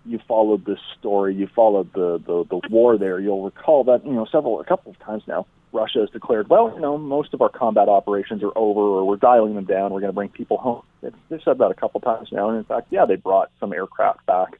you 0.04 0.18
followed 0.26 0.64
this 0.64 0.78
story, 0.98 1.34
you 1.34 1.48
followed 1.54 1.92
the, 1.92 2.20
the, 2.26 2.44
the 2.50 2.68
war 2.68 2.98
there, 2.98 3.20
you'll 3.20 3.44
recall 3.44 3.84
that, 3.84 4.04
you 4.04 4.12
know, 4.12 4.26
several, 4.30 4.60
a 4.60 4.64
couple 4.64 4.90
of 4.90 4.98
times 5.00 5.22
now, 5.26 5.46
Russia 5.72 6.00
has 6.00 6.10
declared, 6.10 6.48
well, 6.48 6.72
you 6.74 6.80
know, 6.80 6.96
most 6.96 7.34
of 7.34 7.42
our 7.42 7.48
combat 7.48 7.88
operations 7.88 8.42
are 8.42 8.56
over 8.56 8.80
or 8.80 9.04
we're 9.06 9.16
dialing 9.16 9.54
them 9.54 9.64
down, 9.64 9.92
we're 9.92 10.00
going 10.00 10.12
to 10.12 10.14
bring 10.14 10.28
people 10.28 10.56
home. 10.58 10.82
They've 11.02 11.42
said 11.44 11.58
that 11.58 11.70
a 11.70 11.74
couple 11.74 12.00
times 12.00 12.28
now. 12.32 12.48
And 12.48 12.58
in 12.58 12.64
fact, 12.64 12.88
yeah, 12.90 13.04
they 13.04 13.16
brought 13.16 13.50
some 13.60 13.72
aircraft 13.72 14.24
back, 14.26 14.58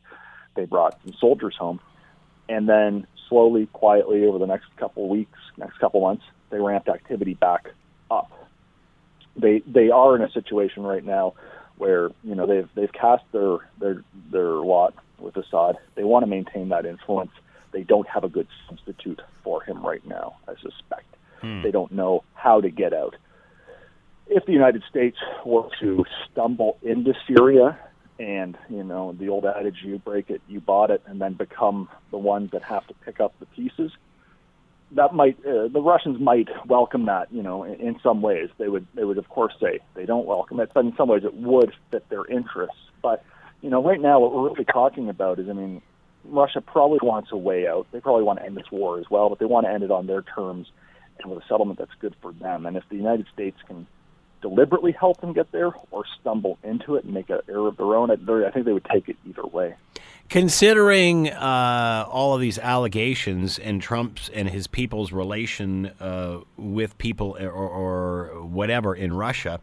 they 0.55 0.65
brought 0.65 0.99
some 1.05 1.15
soldiers 1.19 1.57
home. 1.57 1.81
And 2.49 2.69
then 2.69 3.07
slowly, 3.29 3.67
quietly, 3.73 4.25
over 4.25 4.39
the 4.39 4.47
next 4.47 4.67
couple 4.77 5.05
of 5.05 5.11
weeks, 5.11 5.39
next 5.57 5.79
couple 5.79 6.01
of 6.01 6.09
months, 6.09 6.25
they 6.51 6.59
ramped 6.59 6.89
activity 6.89 7.35
back 7.35 7.71
up. 8.11 8.31
They, 9.37 9.63
they 9.67 9.91
are 9.91 10.15
in 10.15 10.23
a 10.23 10.31
situation 10.31 10.85
right 10.85 11.05
now 11.05 11.35
where 11.77 12.11
you 12.25 12.35
know 12.35 12.47
they've 12.47 12.69
they've 12.75 12.93
cast 12.93 13.25
their 13.33 13.59
their 13.79 14.03
their 14.31 14.53
lot 14.53 14.95
with 15.19 15.37
Assad. 15.37 15.77
They 15.95 16.05
want 16.05 16.23
to 16.23 16.27
maintain 16.27 16.71
that 16.71 16.87
influence. 16.87 17.33
They 17.73 17.83
don't 17.83 18.09
have 18.09 18.25
a 18.25 18.29
good 18.29 18.49
substitute 18.69 19.21
for 19.43 19.63
him 19.63 19.85
right 19.85 20.05
now, 20.07 20.37
I 20.49 20.55
suspect. 20.55 21.15
Hmm. 21.41 21.63
They 21.63 21.71
don't 21.71 21.93
know 21.93 22.25
how 22.35 22.61
to 22.61 22.71
get 22.71 22.93
out. 22.93 23.17
If 24.29 24.45
the 24.47 24.53
United 24.53 24.83
States 24.91 25.17
were 25.45 25.69
to 25.81 26.05
stumble 26.31 26.79
into 26.83 27.15
Syria 27.29 27.79
and, 28.19 28.57
you 28.69 28.83
know, 28.83 29.13
the 29.13 29.29
old 29.29 29.45
adage, 29.45 29.77
you 29.85 29.99
break 29.99 30.31
it, 30.31 30.43
you 30.49 30.61
bought 30.61 30.91
it, 30.91 31.03
and 31.07 31.21
then 31.21 31.35
become 31.35 31.89
the 32.11 32.19
ones 32.19 32.51
that 32.53 32.63
have 32.63 32.87
to 32.89 32.95
pick 33.05 33.21
up 33.21 33.35
the 33.39 33.47
pieces, 33.47 33.93
that 34.93 35.15
might 35.15 35.37
uh, 35.45 35.69
the 35.69 35.81
Russians 35.81 36.21
might 36.21 36.49
welcome 36.67 37.07
that, 37.07 37.33
you 37.33 37.43
know, 37.43 37.65
in, 37.65 37.75
in 37.75 38.01
some 38.03 38.23
ways. 38.23 38.49
They 38.59 38.69
would 38.69 38.87
they 38.95 39.05
would 39.05 39.19
of 39.19 39.29
course 39.29 39.53
say 39.61 39.81
they 39.95 40.07
don't 40.07 40.27
welcome 40.27 40.61
it, 40.61 40.71
but 40.73 40.85
in 40.85 40.95
some 40.97 41.09
ways 41.09 41.25
it 41.25 41.35
would 41.35 41.73
fit 41.91 42.09
their 42.09 42.25
interests. 42.27 42.77
But 43.03 43.25
you 43.63 43.71
know, 43.71 43.83
right 43.83 44.01
now 44.01 44.21
what 44.21 44.33
we're 44.33 44.49
really 44.51 44.65
talking 44.65 45.09
about 45.09 45.39
is, 45.39 45.49
I 45.49 45.53
mean, 45.55 45.83
Russia 46.25 46.61
probably 46.61 46.99
wants 47.03 47.31
a 47.33 47.37
way 47.37 47.67
out. 47.67 47.87
They 47.93 48.01
probably 48.01 48.23
want 48.23 48.39
to 48.39 48.45
end 48.45 48.57
this 48.57 48.71
war 48.71 48.99
as 48.99 49.07
well, 49.11 49.29
but 49.29 49.39
they 49.39 49.45
want 49.45 49.67
to 49.67 49.73
end 49.73 49.83
it 49.83 49.91
on 49.91 50.07
their 50.07 50.23
terms 50.23 50.69
and 51.19 51.31
with 51.31 51.43
a 51.43 51.47
settlement 51.49 51.79
that's 51.79 51.95
good 52.01 52.15
for 52.21 52.33
them. 52.33 52.67
And 52.67 52.77
if 52.77 52.85
the 52.89 52.97
United 52.97 53.27
States 53.33 53.57
can 53.67 53.87
deliberately 54.43 54.93
help 54.93 55.21
them 55.21 55.33
get 55.33 55.51
there 55.53 55.73
or 55.91 56.05
stumble 56.21 56.59
into 56.63 56.97
it 56.97 57.05
and 57.05 57.15
make 57.15 57.31
an 57.31 57.41
error 57.49 57.69
of 57.69 57.77
their 57.77 57.95
own, 57.95 58.11
I 58.11 58.51
think 58.51 58.67
they 58.67 58.73
would 58.73 58.85
take 58.85 59.09
it 59.09 59.17
either 59.29 59.47
way. 59.47 59.75
Considering 60.29 61.31
uh, 61.31 62.07
all 62.11 62.35
of 62.35 62.41
these 62.41 62.59
allegations 62.59 63.59
and 63.59 63.81
Trump's 63.81 64.29
and 64.29 64.49
his 64.49 64.67
people's 64.67 65.13
relation 65.13 65.87
uh, 66.01 66.41
with 66.57 66.99
people 66.99 67.37
or, 67.39 67.51
or, 67.51 68.45
whatever 68.45 68.95
in 68.95 69.13
Russia, 69.13 69.61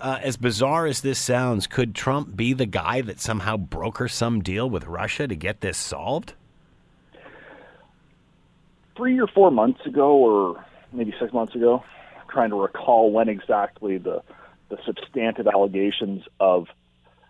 uh, 0.00 0.18
as 0.22 0.36
bizarre 0.36 0.86
as 0.86 1.00
this 1.00 1.18
sounds, 1.18 1.66
could 1.66 1.94
Trump 1.94 2.36
be 2.36 2.52
the 2.52 2.66
guy 2.66 3.00
that 3.00 3.18
somehow 3.18 3.56
broker 3.56 4.06
some 4.06 4.42
deal 4.42 4.70
with 4.70 4.84
Russia 4.86 5.26
to 5.26 5.34
get 5.34 5.60
this 5.60 5.76
solved? 5.76 6.34
Three 8.96 9.18
or 9.18 9.26
four 9.26 9.50
months 9.50 9.84
ago, 9.86 10.12
or 10.12 10.64
maybe 10.92 11.12
six 11.18 11.32
months 11.32 11.54
ago, 11.54 11.82
trying 12.36 12.50
to 12.50 12.60
recall 12.60 13.10
when 13.10 13.30
exactly 13.30 13.96
the 13.96 14.22
the 14.68 14.76
substantive 14.84 15.46
allegations 15.46 16.22
of 16.38 16.66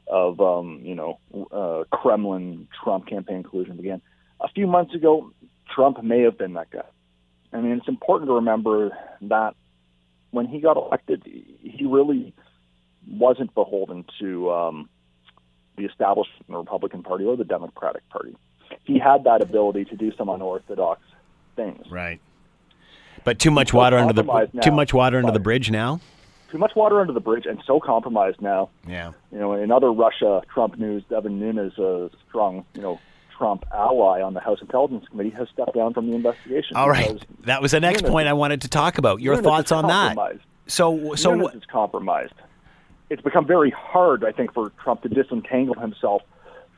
of 0.09 0.41
um, 0.41 0.81
you 0.83 0.97
know 0.97 1.19
uh, 1.53 1.85
Kremlin 1.97 2.67
Trump 2.83 3.07
campaign 3.07 3.45
collusion 3.45 3.77
began. 3.77 4.03
A 4.41 4.49
few 4.49 4.67
months 4.67 4.95
ago, 4.95 5.33
Trump 5.73 6.03
may 6.03 6.23
have 6.23 6.37
been 6.37 6.55
that 6.55 6.71
guy. 6.71 6.83
I 7.53 7.61
mean, 7.61 7.73
it's 7.73 7.89
important 7.89 8.29
to 8.29 8.35
remember 8.35 8.91
that 9.23 9.55
when 10.33 10.47
he 10.47 10.61
got 10.61 10.77
elected, 10.77 11.23
he 11.25 11.87
really 11.87 12.35
wasn't 13.09 13.55
beholden 13.55 14.05
to 14.19 14.51
um, 14.51 14.89
the 15.77 15.85
establishment 15.85 16.49
the 16.49 16.57
Republican 16.57 17.05
Party 17.05 17.25
or 17.25 17.37
the 17.37 17.45
Democratic 17.45 18.07
Party. 18.09 18.35
He 18.83 18.99
had 18.99 19.25
that 19.25 19.41
ability 19.41 19.85
to 19.87 19.97
do 19.97 20.13
some 20.19 20.29
unorthodox 20.29 21.01
things. 21.55 21.87
Right. 21.91 22.21
But 23.27 23.41
too 23.41 23.51
much 23.51 23.73
water 23.73 23.99
under 23.99 24.13
the 24.13 24.23
compromised 24.23 24.63
too 24.63 24.71
much 24.71 24.95
water 24.95 25.19
under 25.19 25.33
the 25.33 25.41
bridge 25.41 25.69
now. 25.69 26.01
Too 26.53 26.59
much 26.59 26.77
water 26.77 27.01
under 27.01 27.13
the 27.13 27.19
bridge, 27.21 27.45
and 27.45 27.61
so 27.67 27.81
compromised 27.81 28.41
now. 28.41 28.71
Yeah. 28.87 29.15
You 29.33 29.39
know, 29.41 29.55
in 29.55 29.73
other 29.73 29.91
Russia 29.91 30.43
Trump 30.55 30.79
news, 30.79 31.03
Devin 31.11 31.41
Nunes, 31.41 31.77
a 31.77 32.09
strong, 32.29 32.65
you 32.75 32.83
know, 32.83 33.01
Trump 33.37 33.65
ally 33.75 34.23
on 34.23 34.35
the 34.35 34.39
House 34.39 34.61
Intelligence 34.63 35.09
Committee, 35.11 35.31
has 35.31 35.49
stepped 35.53 35.75
down 35.75 35.93
from 35.93 36.09
the 36.09 36.15
investigation. 36.15 36.77
All 36.77 36.89
right. 36.89 37.21
That 37.47 37.61
was 37.61 37.73
the 37.73 37.81
next 37.81 38.03
Nunes- 38.03 38.13
point 38.13 38.29
I 38.29 38.33
wanted 38.33 38.63
to 38.63 38.69
talk 38.69 38.97
about. 38.97 39.21
Your 39.21 39.35
Nunes 39.35 39.45
thoughts 39.45 39.73
on 39.73 39.89
that? 39.89 40.17
So 40.69 41.17
so 41.17 41.35
Nunes 41.35 41.57
is 41.57 41.65
compromised. 41.65 42.35
It's 43.11 43.23
become 43.23 43.45
very 43.45 43.73
hard, 43.73 44.25
I 44.25 44.31
think, 44.31 44.55
for 44.55 44.71
Trump 44.85 45.03
to 45.03 45.09
disentangle 45.09 45.75
himself 45.75 46.23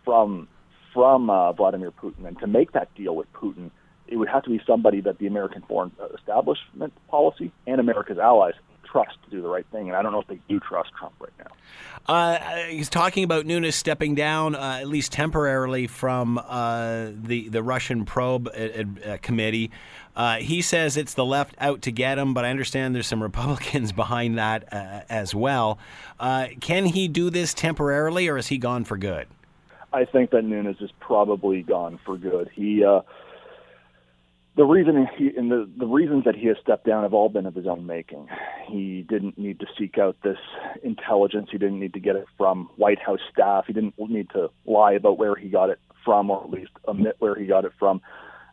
from 0.03 0.49
from 0.95 1.29
uh, 1.29 1.53
Vladimir 1.53 1.91
Putin 1.91 2.27
and 2.27 2.39
to 2.39 2.47
make 2.47 2.73
that 2.73 2.95
deal 2.95 3.15
with 3.15 3.31
Putin. 3.35 3.71
It 4.09 4.16
would 4.16 4.29
have 4.29 4.42
to 4.44 4.51
be 4.51 4.61
somebody 4.66 5.01
that 5.03 5.18
the 5.18 5.27
American 5.27 5.62
foreign 5.62 5.92
establishment 6.14 6.92
policy 7.09 7.53
and 7.66 7.81
America's 7.81 8.18
allies 8.18 8.55
trust 8.90 9.16
to 9.25 9.31
do 9.31 9.42
the 9.42 9.49
right 9.49 9.66
thing. 9.71 9.88
And 9.88 9.97
I 9.97 10.03
don't 10.03 10.12
know 10.12 10.21
if 10.21 10.27
they 10.27 10.40
do 10.49 10.61
trust 10.61 10.90
Trump 10.99 11.14
right 11.21 11.33
now. 11.38 12.12
Uh, 12.12 12.38
he's 12.68 12.88
talking 12.88 13.23
about 13.23 13.44
Nunes 13.44 13.75
stepping 13.75 14.14
down, 14.14 14.55
uh, 14.55 14.79
at 14.81 14.88
least 14.88 15.12
temporarily, 15.12 15.87
from 15.87 16.38
uh, 16.38 17.09
the 17.12 17.49
the 17.51 17.62
Russian 17.62 18.05
probe 18.05 18.49
uh, 18.49 19.11
uh, 19.11 19.16
committee. 19.21 19.71
Uh, 20.16 20.37
he 20.37 20.62
says 20.62 20.97
it's 20.97 21.14
the 21.14 21.25
left 21.25 21.55
out 21.59 21.83
to 21.83 21.92
get 21.92 22.18
him, 22.18 22.35
but 22.35 22.44
I 22.44 22.51
understand 22.51 22.94
there's 22.94 23.07
some 23.07 23.23
Republicans 23.31 23.92
behind 23.92 24.38
that 24.38 24.73
uh, 24.73 25.03
as 25.09 25.35
well. 25.35 25.79
Uh, 26.18 26.49
can 26.61 26.87
he 26.87 27.09
do 27.09 27.31
this 27.31 27.53
temporarily, 27.53 28.27
or 28.29 28.38
is 28.38 28.49
he 28.49 28.59
gone 28.59 28.85
for 28.85 28.97
good? 28.97 29.29
I 29.92 30.05
think 30.05 30.31
that 30.31 30.42
Nunes 30.44 30.77
is 30.81 30.90
probably 31.01 31.62
gone 31.62 31.99
for 32.05 32.18
good. 32.18 32.51
He 32.53 32.85
uh, 32.85 33.01
the 34.59 34.64
reason 34.64 35.09
he 35.16 35.31
and 35.37 35.53
the 35.53 35.71
the 35.79 35.87
reasons 35.87 36.25
that 36.25 36.35
he 36.35 36.49
has 36.49 36.57
stepped 36.61 36.85
down 36.85 37.05
have 37.05 37.14
all 37.14 37.29
been 37.29 37.47
of 37.47 37.55
his 37.55 37.68
own 37.68 37.87
making. 37.87 38.27
He 38.66 39.07
didn't 39.09 39.38
need 39.38 39.61
to 39.61 39.66
seek 39.79 39.99
out 39.99 40.16
this 40.25 40.37
intelligence. 40.83 41.49
He 41.53 41.59
didn't 41.59 41.79
need 41.79 41.94
to 41.94 42.01
get 42.01 42.16
it 42.16 42.27
from 42.37 42.68
White 42.75 42.99
House 42.99 43.21
staff. 43.33 43.66
He 43.68 43.73
didn't 43.73 43.94
need 43.97 44.31
to 44.31 44.51
lie 44.66 44.92
about 44.92 45.16
where 45.16 45.37
he 45.37 45.49
got 45.49 45.71
it 45.71 45.79
from, 46.05 46.29
or 46.29 46.42
at 46.42 46.51
least 46.51 46.73
admit 46.88 47.14
where 47.21 47.37
he 47.37 47.47
got 47.47 47.64
it 47.64 47.73
from. 47.79 48.03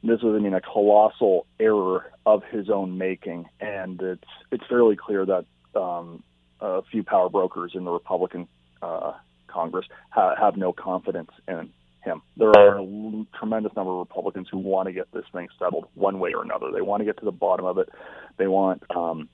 This 0.04 0.22
was, 0.22 0.36
I 0.40 0.44
mean, 0.44 0.54
a 0.54 0.62
colossal 0.62 1.48
error 1.60 2.12
of 2.28 2.44
his 2.52 2.70
own 2.70 3.00
making, 3.00 3.50
and 3.60 4.00
it's 4.00 4.30
it's 4.52 4.64
fairly 4.70 4.96
clear 4.96 5.26
that 5.26 5.46
um, 5.76 6.22
a 6.62 6.84
few 6.84 7.04
power 7.04 7.30
brokers 7.30 7.72
in 7.74 7.84
the 7.84 7.92
Republican 7.92 8.48
uh, 8.84 9.14
Congress 9.48 9.88
ha- 10.12 10.36
have 10.40 10.56
no 10.56 10.72
confidence 10.72 11.32
in 11.48 11.72
him. 12.06 12.22
There 12.38 12.50
are 12.50 12.80
a 12.80 13.26
tremendous 13.38 13.76
number 13.76 13.92
of 13.92 14.00
Republicans 14.00 14.48
who 14.50 14.60
want 14.60 14.88
to 14.88 14.94
get 14.94 15.12
this 15.12 15.26
thing 15.34 15.48
settled 15.60 15.88
one 15.96 16.20
way 16.20 16.34
or 16.34 16.44
another. 16.44 16.72
They 16.72 16.82
want 16.82 17.02
to 17.02 17.06
get 17.06 17.18
to 17.18 17.26
the 17.26 17.32
bottom 17.32 17.66
of 17.66 17.78
it. 17.78 17.90
They 18.38 18.48
want 18.48 18.84
um, 18.96 19.28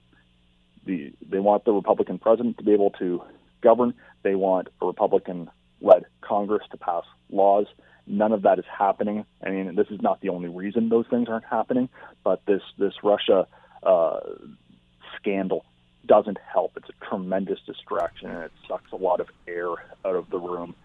the 0.86 1.14
they 1.30 1.40
want 1.40 1.66
the 1.66 1.74
Republican 1.74 2.18
president 2.18 2.58
to 2.58 2.64
be 2.64 2.74
able 2.74 2.92
to 2.92 3.22
govern. 3.62 3.94
They 4.24 4.36
want 4.36 4.70
a 4.82 4.86
Republican-led 4.88 6.06
Congress 6.22 6.64
to 6.72 6.78
pass 6.78 7.04
laws. 7.30 7.68
None 8.08 8.32
of 8.32 8.42
that 8.44 8.58
is 8.58 8.66
happening. 8.66 9.26
I 9.46 9.50
mean, 9.52 9.76
this 9.76 9.88
is 9.92 10.02
not 10.02 10.22
the 10.22 10.30
only 10.30 10.50
reason 10.50 10.90
those 10.90 11.06
things 11.08 11.30
aren't 11.30 11.46
happening, 11.46 11.90
but 12.24 12.42
this 12.46 12.62
this 12.78 12.94
Russia 13.04 13.48
uh, 13.84 14.20
scandal 15.18 15.66
doesn't 16.06 16.38
help. 16.52 16.72
It's 16.78 16.90
a 16.90 17.06
tremendous 17.06 17.60
distraction, 17.66 18.30
and 18.30 18.44
it 18.44 18.52
sucks 18.68 18.92
a 18.92 18.96
lot 18.96 19.20
of 19.20 19.28
air 19.48 19.70
out 20.04 20.16
of 20.16 20.30
the 20.30 20.40
room. 20.40 20.76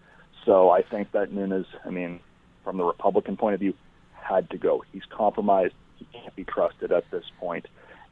So 0.47 0.69
I 0.71 0.81
think 0.81 1.11
that 1.11 1.31
Nunes, 1.31 1.67
I 1.85 1.89
mean, 1.89 2.21
from 2.63 2.77
the 2.77 2.85
Republican 2.85 3.35
point 3.35 3.53
of 3.53 3.59
view, 3.59 3.73
had 4.13 4.49
to 4.49 4.57
go. 4.57 4.83
He's 4.93 5.03
compromised. 5.09 5.73
He 5.97 6.07
can't 6.13 6.35
be 6.35 6.45
trusted 6.45 6.91
at 6.91 7.03
this 7.11 7.25
point, 7.37 7.67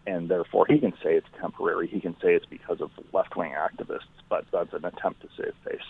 and 0.05 0.29
therefore 0.29 0.65
he 0.67 0.77
can 0.79 0.91
say 1.01 1.15
it's 1.15 1.27
temporary. 1.39 1.87
He 1.87 2.01
can 2.01 2.13
say 2.21 2.35
it's 2.35 2.45
because 2.45 2.81
of 2.81 2.91
left-wing 3.13 3.53
activists, 3.53 4.01
but 4.29 4.45
that's 4.51 4.73
an 4.73 4.83
attempt 4.83 5.21
to 5.21 5.29
save 5.37 5.53
face. 5.63 5.85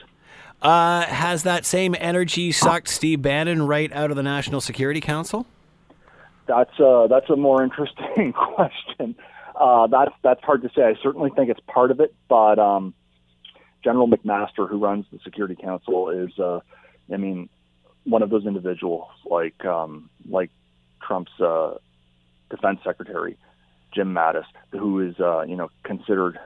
Uh, 0.62 1.01
has 1.05 1.43
that 1.43 1.65
same 1.65 1.95
energy 1.99 2.51
sucked 2.51 2.89
Steve 2.89 3.23
Bannon 3.23 3.65
right 3.65 3.91
out 3.91 4.12
of 4.12 4.15
the 4.15 4.23
National 4.23 4.62
Security 4.62 5.01
Council? 5.01 5.47
That's 6.47 6.79
a 6.79 7.08
that's 7.10 7.29
a 7.29 7.36
more 7.36 7.63
interesting 7.63 8.34
question. 8.53 9.15
Uh, 9.55 9.88
that's 9.88 10.12
that's 10.21 10.43
hard 10.43 10.62
to 10.62 10.69
say. 10.75 10.84
I 10.84 10.93
certainly 11.01 11.31
think 11.36 11.49
it's 11.49 11.60
part 11.62 11.89
of 11.89 11.99
it, 11.99 12.13
but 12.29 12.60
um, 12.60 12.93
General 13.86 14.10
McMaster, 14.10 14.67
who 14.67 14.80
runs 14.80 15.06
the 15.13 15.19
Security 15.24 15.56
Council, 15.56 16.10
is 16.10 16.38
uh, 16.39 16.60
I 17.13 17.17
mean 17.17 17.48
one 18.04 18.24
of 18.24 18.30
those 18.30 18.45
individuals 18.45 19.08
like 19.24 19.63
um, 19.63 20.10
like 20.28 20.50
Trump's 21.02 21.39
uh, 21.39 21.76
defense 22.50 22.80
secretary 22.84 23.38
Jim 23.93 24.13
Mattis, 24.13 24.45
who 24.71 25.00
is 25.00 25.19
uh, 25.19 25.43
you 25.43 25.56
know 25.56 25.69
considered 25.84 26.38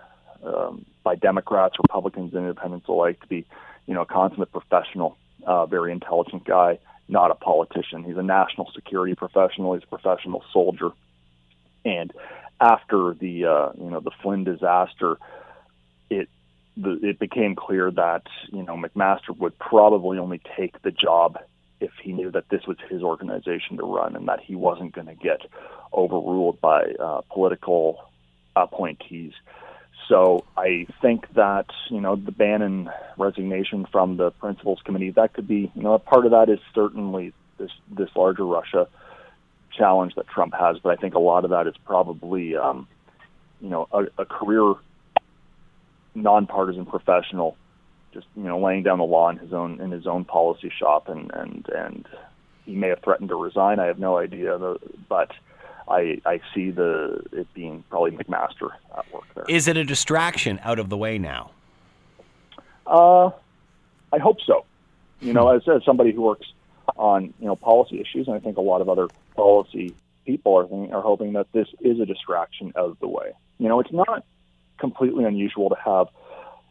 um, 0.43 0.85
by 1.03 1.15
Democrats, 1.15 1.75
Republicans, 1.79 2.33
and 2.33 2.43
Independents 2.43 2.87
alike 2.87 3.19
to 3.21 3.27
be 3.27 3.45
you 3.87 3.93
know 3.93 4.01
a 4.01 4.05
consummate 4.05 4.51
professional, 4.51 5.17
uh, 5.45 5.65
very 5.65 5.91
intelligent 5.91 6.45
guy, 6.45 6.77
not 7.07 7.31
a 7.31 7.35
politician. 7.35 8.03
He's 8.03 8.17
a 8.17 8.23
national 8.23 8.69
security 8.75 9.15
professional. 9.15 9.73
He's 9.73 9.83
a 9.83 9.97
professional 9.97 10.43
soldier, 10.53 10.89
and 11.83 12.13
after 12.61 13.15
the 13.19 13.45
uh, 13.45 13.71
you 13.77 13.89
know 13.89 14.01
the 14.01 14.11
Flynn 14.21 14.43
disaster, 14.43 15.17
it 16.09 16.29
the, 16.81 16.99
it 17.03 17.19
became 17.19 17.55
clear 17.55 17.91
that 17.91 18.23
you 18.51 18.63
know 18.63 18.75
McMaster 18.75 19.37
would 19.37 19.57
probably 19.59 20.17
only 20.17 20.41
take 20.57 20.81
the 20.81 20.91
job 20.91 21.37
if 21.79 21.91
he 22.01 22.11
knew 22.11 22.31
that 22.31 22.49
this 22.49 22.65
was 22.67 22.77
his 22.89 23.01
organization 23.01 23.77
to 23.77 23.83
run 23.83 24.15
and 24.15 24.27
that 24.27 24.39
he 24.41 24.55
wasn't 24.55 24.93
going 24.93 25.07
to 25.07 25.15
get 25.15 25.41
overruled 25.93 26.59
by 26.59 26.83
uh, 26.99 27.21
political 27.31 28.09
appointees. 28.55 29.31
So 30.07 30.43
I 30.57 30.87
think 31.01 31.31
that 31.33 31.67
you 31.89 32.01
know 32.01 32.15
the 32.15 32.31
Bannon 32.31 32.89
resignation 33.17 33.85
from 33.91 34.17
the 34.17 34.31
principals 34.31 34.79
committee 34.83 35.11
that 35.11 35.33
could 35.33 35.47
be 35.47 35.71
you 35.75 35.83
know 35.83 35.93
a 35.93 35.99
part 35.99 36.25
of 36.25 36.31
that 36.31 36.49
is 36.49 36.59
certainly 36.73 37.33
this 37.57 37.71
this 37.91 38.09
larger 38.15 38.45
Russia 38.45 38.87
challenge 39.77 40.15
that 40.15 40.27
Trump 40.27 40.53
has, 40.59 40.77
but 40.79 40.91
I 40.91 40.95
think 40.95 41.13
a 41.13 41.19
lot 41.19 41.43
of 41.43 41.51
that 41.51 41.67
is 41.67 41.75
probably 41.85 42.55
um, 42.55 42.87
you 43.61 43.69
know 43.69 43.87
a, 43.91 44.05
a 44.17 44.25
career 44.25 44.73
nonpartisan 46.15 46.85
professional 46.85 47.55
just 48.13 48.27
you 48.35 48.43
know 48.43 48.59
laying 48.59 48.83
down 48.83 48.97
the 48.97 49.03
law 49.03 49.29
in 49.29 49.37
his 49.37 49.53
own 49.53 49.79
in 49.79 49.91
his 49.91 50.07
own 50.07 50.25
policy 50.25 50.71
shop 50.77 51.07
and 51.07 51.31
and 51.33 51.67
and 51.69 52.07
he 52.65 52.75
may 52.75 52.89
have 52.89 53.01
threatened 53.03 53.29
to 53.29 53.35
resign. 53.35 53.79
I 53.79 53.87
have 53.87 53.97
no 53.97 54.17
idea, 54.17 54.57
but 55.07 55.31
I 55.87 56.21
I 56.25 56.39
see 56.53 56.69
the 56.71 57.23
it 57.31 57.51
being 57.53 57.83
probably 57.89 58.11
McMaster 58.11 58.69
at 58.95 59.11
work 59.11 59.23
there. 59.33 59.45
Is 59.47 59.67
it 59.67 59.75
a 59.75 59.83
distraction 59.83 60.59
out 60.63 60.79
of 60.79 60.89
the 60.89 60.97
way 60.97 61.17
now? 61.17 61.51
Uh, 62.85 63.27
I 64.13 64.19
hope 64.19 64.37
so. 64.45 64.65
You 65.19 65.33
know, 65.33 65.49
as, 65.49 65.67
as 65.67 65.83
somebody 65.83 66.11
who 66.11 66.21
works 66.21 66.47
on 66.95 67.33
you 67.39 67.47
know 67.47 67.55
policy 67.55 67.99
issues, 67.99 68.27
and 68.27 68.35
I 68.35 68.39
think 68.39 68.57
a 68.57 68.61
lot 68.61 68.81
of 68.81 68.89
other 68.89 69.07
policy 69.35 69.95
people 70.25 70.55
are 70.55 70.95
are 70.95 71.01
hoping 71.01 71.33
that 71.33 71.51
this 71.51 71.67
is 71.81 71.99
a 71.99 72.05
distraction 72.05 72.71
out 72.75 72.89
of 72.89 72.99
the 72.99 73.07
way. 73.07 73.31
You 73.57 73.67
know, 73.67 73.79
it's 73.79 73.91
not 73.91 74.23
completely 74.79 75.25
unusual 75.25 75.69
to 75.69 75.75
have 75.75 76.07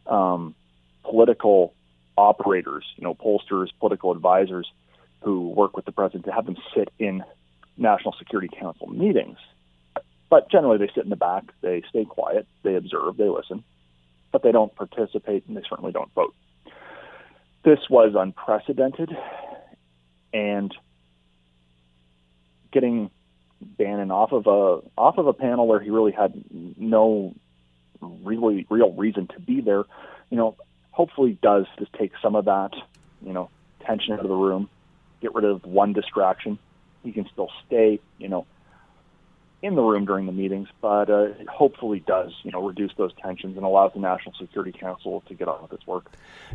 um, 0.07 0.55
political 1.03 1.73
operators, 2.17 2.85
you 2.97 3.03
know, 3.03 3.15
pollsters, 3.15 3.69
political 3.79 4.11
advisors 4.11 4.71
who 5.21 5.49
work 5.49 5.75
with 5.75 5.85
the 5.85 5.91
president 5.91 6.25
to 6.25 6.31
have 6.31 6.45
them 6.45 6.57
sit 6.75 6.89
in 6.99 7.23
National 7.77 8.13
Security 8.17 8.49
Council 8.59 8.87
meetings. 8.87 9.37
But 10.29 10.51
generally, 10.51 10.77
they 10.77 10.91
sit 10.93 11.03
in 11.03 11.09
the 11.09 11.15
back, 11.15 11.45
they 11.61 11.81
stay 11.89 12.05
quiet, 12.05 12.47
they 12.63 12.75
observe, 12.75 13.17
they 13.17 13.29
listen, 13.29 13.63
but 14.31 14.43
they 14.43 14.51
don't 14.51 14.73
participate 14.75 15.45
and 15.47 15.57
they 15.57 15.63
certainly 15.67 15.91
don't 15.91 16.13
vote. 16.13 16.35
This 17.63 17.79
was 17.89 18.13
unprecedented, 18.15 19.15
and 20.33 20.73
getting 22.71 23.09
Bannon 23.61 24.11
off 24.11 24.31
of 24.31 24.47
a 24.47 24.81
off 24.97 25.17
of 25.17 25.27
a 25.27 25.33
panel 25.33 25.67
where 25.67 25.79
he 25.79 25.89
really 25.89 26.13
had 26.13 26.41
no 26.77 27.33
really 28.01 28.65
real 28.69 28.93
reason 28.93 29.27
to 29.27 29.39
be 29.39 29.61
there, 29.61 29.83
you 30.29 30.37
know, 30.37 30.55
hopefully 30.91 31.37
does 31.41 31.65
just 31.77 31.93
take 31.93 32.11
some 32.21 32.35
of 32.35 32.45
that, 32.45 32.71
you 33.21 33.33
know, 33.33 33.49
tension 33.85 34.13
out 34.13 34.19
of 34.19 34.27
the 34.27 34.35
room, 34.35 34.69
get 35.21 35.33
rid 35.33 35.45
of 35.45 35.65
one 35.65 35.93
distraction. 35.93 36.59
He 37.03 37.11
can 37.11 37.27
still 37.31 37.49
stay, 37.65 37.99
you 38.17 38.27
know, 38.27 38.45
in 39.61 39.75
the 39.75 39.81
room 39.81 40.05
during 40.05 40.25
the 40.25 40.31
meetings, 40.31 40.69
but 40.81 41.09
uh, 41.09 41.23
it 41.23 41.47
hopefully 41.49 42.01
does, 42.07 42.31
you 42.43 42.51
know, 42.51 42.65
reduce 42.65 42.91
those 42.97 43.11
tensions 43.21 43.57
and 43.57 43.65
allows 43.65 43.91
the 43.93 43.99
National 43.99 44.33
Security 44.39 44.71
Council 44.71 45.21
to 45.27 45.33
get 45.33 45.47
on 45.49 45.61
with 45.61 45.73
its 45.73 45.85
work. 45.85 46.05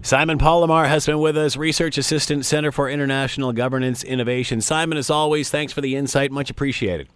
Simon 0.02 0.38
Palamar 0.38 0.88
has 0.88 1.04
been 1.04 1.18
with 1.18 1.36
us, 1.36 1.56
Research 1.56 1.98
Assistant, 1.98 2.46
Center 2.46 2.72
for 2.72 2.88
International 2.88 3.52
Governance 3.52 4.02
Innovation. 4.02 4.62
Simon, 4.62 4.96
as 4.96 5.10
always, 5.10 5.50
thanks 5.50 5.72
for 5.72 5.82
the 5.82 5.96
insight. 5.96 6.32
Much 6.32 6.48
appreciated. 6.48 7.08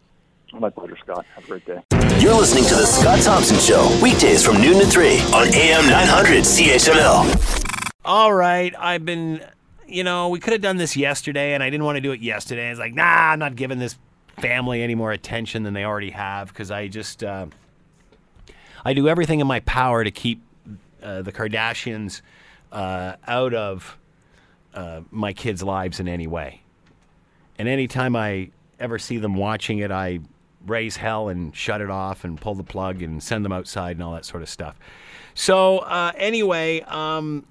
My 0.53 0.71
pleasure, 0.71 0.97
Scott. 0.97 1.27
Have 1.35 1.45
a 1.45 1.47
great 1.47 1.67
day. 1.67 1.83
You're 2.21 2.35
listening 2.35 2.65
to 2.65 2.75
The 2.75 2.87
Scott 2.87 3.21
Thompson 3.21 3.59
Show, 3.59 3.87
weekdays 4.03 4.43
from 4.45 4.61
noon 4.61 4.79
to 4.81 4.87
3 4.87 5.19
on 5.35 5.55
AM 5.55 5.87
900 5.89 6.43
CHML. 6.43 7.95
All 8.05 8.33
right, 8.33 8.75
I've 8.79 9.05
been, 9.05 9.45
you 9.87 10.03
know, 10.05 10.31
we 10.31 10.41
could 10.41 10.53
have 10.55 10.63
done 10.63 10.79
this 10.79 10.97
yesterday, 10.97 11.53
and 11.53 11.63
I 11.63 11.69
didn't 11.69 11.85
want 11.85 11.97
to 11.97 12.01
do 12.01 12.13
it 12.13 12.21
yesterday. 12.21 12.71
It's 12.71 12.81
like, 12.81 12.95
nah, 12.95 13.33
I'm 13.33 13.39
not 13.39 13.57
giving 13.57 13.79
this 13.79 13.97
family 14.39 14.83
any 14.83 14.95
more 14.95 15.13
attention 15.13 15.65
than 15.65 15.75
they 15.75 15.85
already 15.85 16.11
have 16.11 16.49
because 16.49 16.71
I 16.71 16.89
just, 16.89 17.23
uh, 17.23 17.47
I 18.85 18.95
do 18.95 19.07
everything 19.07 19.41
in 19.41 19.47
my 19.47 19.61
power 19.61 20.03
to 20.03 20.11
keep 20.11 20.43
uh, 21.03 21.23
the 21.23 21.33
Kardashians 21.33 22.23
uh, 22.73 23.17
out 23.27 23.53
of 23.53 23.99
uh, 24.73 25.03
my 25.11 25.35
kids' 25.35 25.63
lives 25.63 26.01
in 26.01 26.09
any 26.09 26.27
way. 26.27 26.63
And 27.59 27.69
anytime 27.69 28.17
I 28.17 28.51
ever 28.81 28.99
see 28.99 29.19
them 29.19 29.35
watching 29.35 29.79
it, 29.79 29.91
I 29.91 30.21
raise 30.67 30.97
hell 30.97 31.29
and 31.29 31.55
shut 31.55 31.81
it 31.81 31.91
off 31.91 32.25
and 32.25 32.41
pull 32.41 32.55
the 32.55 32.65
plug 32.65 33.03
and 33.03 33.23
send 33.23 33.45
them 33.45 33.53
outside 33.53 33.97
and 33.97 34.03
all 34.03 34.13
that 34.13 34.25
sort 34.25 34.43
of 34.43 34.49
stuff. 34.49 34.79
So, 35.35 35.79
uh, 35.79 36.13
anyway, 36.17 36.81
um, 36.83 37.47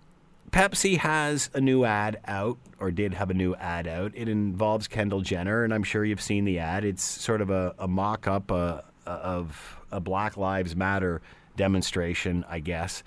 Pepsi 0.52 0.98
has 0.98 1.50
a 1.54 1.62
new 1.62 1.86
ad 1.86 2.20
out, 2.26 2.58
or 2.80 2.92
did 2.92 3.14
have 3.14 3.30
a 3.30 3.34
new 3.34 3.56
ad 3.56 3.88
out. 3.88 4.12
It 4.16 4.30
involves 4.30 4.88
Kendall 4.88 5.22
Jenner, 5.22 5.64
and 5.64 5.74
I'm 5.74 5.84
sure 5.84 6.04
you've 6.06 6.22
seen 6.22 6.46
the 6.46 6.60
ad. 6.60 6.86
It's 6.86 7.04
sort 7.04 7.42
of 7.42 7.50
a, 7.50 7.76
a 7.80 7.88
mock 7.88 8.28
up 8.28 8.52
uh, 8.52 8.82
of 9.06 9.80
a 9.92 10.00
Black 10.00 10.38
Lives 10.38 10.76
Matter 10.76 11.22
demonstration, 11.56 12.46
I 12.50 12.60
guess. 12.60 13.04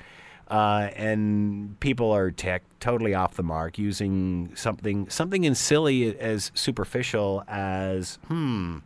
Uh, 0.48 0.90
and 0.96 1.78
people 1.78 2.10
are 2.10 2.30
tech 2.32 2.62
totally 2.80 3.14
off 3.14 3.34
the 3.34 3.42
mark 3.42 3.78
using 3.78 4.50
something 4.56 5.08
something 5.08 5.46
as 5.46 5.60
silly 5.60 6.18
as 6.18 6.50
superficial 6.54 7.44
as 7.46 8.18
hmm 8.26 8.78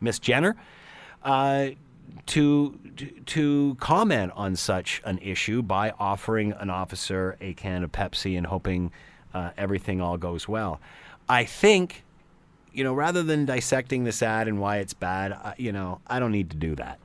Miss 0.00 0.18
Jenner 0.18 0.56
uh, 1.22 1.68
to 2.26 2.78
to 3.26 3.76
comment 3.80 4.32
on 4.34 4.56
such 4.56 5.02
an 5.04 5.18
issue 5.18 5.62
by 5.62 5.92
offering 5.98 6.52
an 6.52 6.70
officer 6.70 7.36
a 7.40 7.52
can 7.54 7.82
of 7.82 7.92
Pepsi 7.92 8.36
and 8.36 8.46
hoping 8.46 8.92
uh, 9.34 9.50
everything 9.56 10.00
all 10.00 10.16
goes 10.16 10.48
well. 10.48 10.80
I 11.28 11.44
think, 11.44 12.04
you 12.72 12.84
know, 12.84 12.94
rather 12.94 13.22
than 13.22 13.44
dissecting 13.44 14.04
this 14.04 14.22
ad 14.22 14.48
and 14.48 14.60
why 14.60 14.78
it's 14.78 14.94
bad, 14.94 15.32
uh, 15.32 15.52
you 15.56 15.72
know, 15.72 16.00
I 16.06 16.18
don't 16.18 16.32
need 16.32 16.50
to 16.50 16.56
do 16.56 16.74
that 16.76 16.98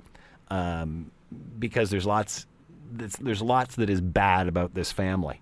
um, 0.49 1.11
because 1.59 1.89
there's 1.89 2.05
lots 2.05 2.45
there's 2.91 3.41
lots 3.41 3.75
that 3.75 3.89
is 3.89 4.01
bad 4.01 4.47
about 4.47 4.73
this 4.73 4.91
family. 4.91 5.41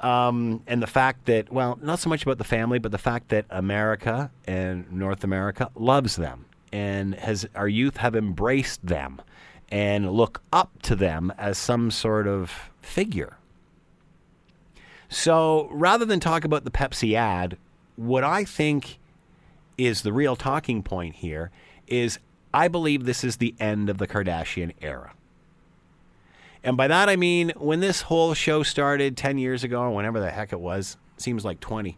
Um, 0.00 0.62
and 0.66 0.82
the 0.82 0.86
fact 0.86 1.26
that, 1.26 1.50
well, 1.50 1.78
not 1.80 1.98
so 1.98 2.10
much 2.10 2.24
about 2.24 2.36
the 2.36 2.44
family, 2.44 2.78
but 2.78 2.92
the 2.92 2.98
fact 2.98 3.30
that 3.30 3.46
America 3.48 4.30
and 4.46 4.92
North 4.92 5.24
America 5.24 5.70
loves 5.74 6.16
them 6.16 6.44
and 6.74 7.14
has 7.14 7.46
our 7.54 7.68
youth 7.68 7.98
have 7.98 8.16
embraced 8.16 8.84
them 8.84 9.22
and 9.68 10.10
look 10.10 10.42
up 10.52 10.82
to 10.82 10.96
them 10.96 11.32
as 11.38 11.56
some 11.56 11.88
sort 11.88 12.26
of 12.26 12.52
figure. 12.82 13.36
So 15.08 15.68
rather 15.70 16.04
than 16.04 16.18
talk 16.18 16.44
about 16.44 16.64
the 16.64 16.72
Pepsi 16.72 17.14
ad, 17.14 17.56
what 17.94 18.24
I 18.24 18.42
think 18.42 18.98
is 19.78 20.02
the 20.02 20.12
real 20.12 20.34
talking 20.34 20.82
point 20.82 21.14
here 21.14 21.52
is 21.86 22.18
I 22.52 22.66
believe 22.66 23.04
this 23.04 23.22
is 23.22 23.36
the 23.36 23.54
end 23.60 23.88
of 23.88 23.98
the 23.98 24.08
Kardashian 24.08 24.72
era. 24.82 25.12
And 26.64 26.76
by 26.76 26.88
that 26.88 27.08
I 27.08 27.14
mean 27.14 27.52
when 27.56 27.78
this 27.78 28.02
whole 28.02 28.34
show 28.34 28.64
started 28.64 29.16
10 29.16 29.38
years 29.38 29.62
ago, 29.62 29.80
or 29.80 29.90
whenever 29.90 30.18
the 30.18 30.30
heck 30.30 30.52
it 30.52 30.58
was, 30.58 30.96
seems 31.18 31.44
like 31.44 31.60
20, 31.60 31.96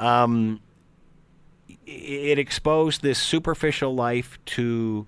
um, 0.00 0.58
it 1.88 2.38
exposed 2.38 3.00
this 3.00 3.18
superficial 3.18 3.94
life 3.94 4.38
to 4.44 5.06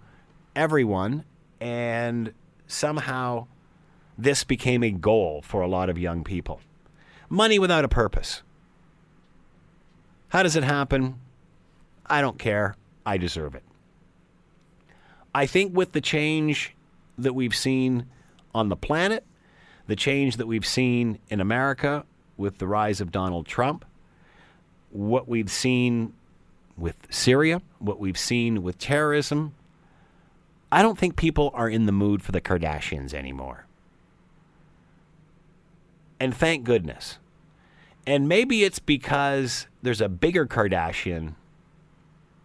everyone, 0.56 1.24
and 1.60 2.32
somehow 2.66 3.46
this 4.16 4.44
became 4.44 4.82
a 4.82 4.90
goal 4.90 5.42
for 5.42 5.60
a 5.60 5.68
lot 5.68 5.90
of 5.90 5.98
young 5.98 6.24
people. 6.24 6.60
Money 7.28 7.58
without 7.58 7.84
a 7.84 7.88
purpose. 7.88 8.42
How 10.28 10.42
does 10.42 10.56
it 10.56 10.64
happen? 10.64 11.20
I 12.06 12.22
don't 12.22 12.38
care. 12.38 12.76
I 13.04 13.18
deserve 13.18 13.54
it. 13.54 13.64
I 15.34 15.46
think 15.46 15.76
with 15.76 15.92
the 15.92 16.00
change 16.00 16.74
that 17.18 17.34
we've 17.34 17.54
seen 17.54 18.06
on 18.54 18.70
the 18.70 18.76
planet, 18.76 19.24
the 19.86 19.96
change 19.96 20.38
that 20.38 20.46
we've 20.46 20.66
seen 20.66 21.18
in 21.28 21.40
America 21.40 22.04
with 22.36 22.58
the 22.58 22.66
rise 22.66 23.00
of 23.00 23.12
Donald 23.12 23.46
Trump, 23.46 23.84
what 24.90 25.28
we've 25.28 25.50
seen 25.50 26.14
with 26.80 26.96
Syria, 27.10 27.60
what 27.78 28.00
we've 28.00 28.18
seen 28.18 28.62
with 28.62 28.78
terrorism, 28.78 29.54
I 30.72 30.82
don't 30.82 30.98
think 30.98 31.16
people 31.16 31.50
are 31.54 31.68
in 31.68 31.86
the 31.86 31.92
mood 31.92 32.22
for 32.22 32.32
the 32.32 32.40
Kardashians 32.40 33.12
anymore. 33.12 33.66
And 36.18 36.34
thank 36.34 36.64
goodness. 36.64 37.18
And 38.06 38.28
maybe 38.28 38.64
it's 38.64 38.78
because 38.78 39.66
there's 39.82 40.00
a 40.00 40.08
bigger 40.08 40.46
Kardashian 40.46 41.34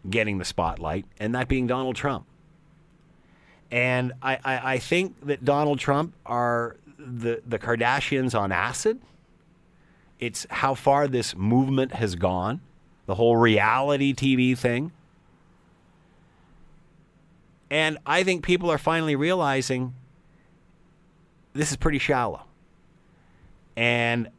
getting 0.09 0.37
the 0.37 0.45
spotlight, 0.45 1.05
and 1.19 1.33
that 1.33 1.47
being 1.47 1.65
Donald 1.65 1.95
Trump. 1.95 2.25
And 3.71 4.13
I, 4.21 4.37
I, 4.45 4.73
I 4.73 4.77
think 4.77 5.25
that 5.25 5.43
Donald 5.43 5.79
Trump 5.79 6.13
are 6.25 6.77
the, 6.99 7.41
the 7.47 7.57
Kardashians 7.57 8.37
on 8.39 8.51
acid. 8.51 8.99
It's 10.19 10.45
how 10.49 10.75
far 10.75 11.07
this 11.07 11.35
movement 11.35 11.93
has 11.93 12.15
gone 12.15 12.61
the 13.05 13.15
whole 13.15 13.37
reality 13.37 14.13
TV 14.13 14.57
thing. 14.57 14.91
And 17.69 17.97
I 18.05 18.23
think 18.23 18.43
people 18.43 18.71
are 18.71 18.77
finally 18.77 19.15
realizing 19.15 19.93
this 21.53 21.71
is 21.71 21.77
pretty 21.77 21.99
shallow. 21.99 22.43
And 23.75 24.29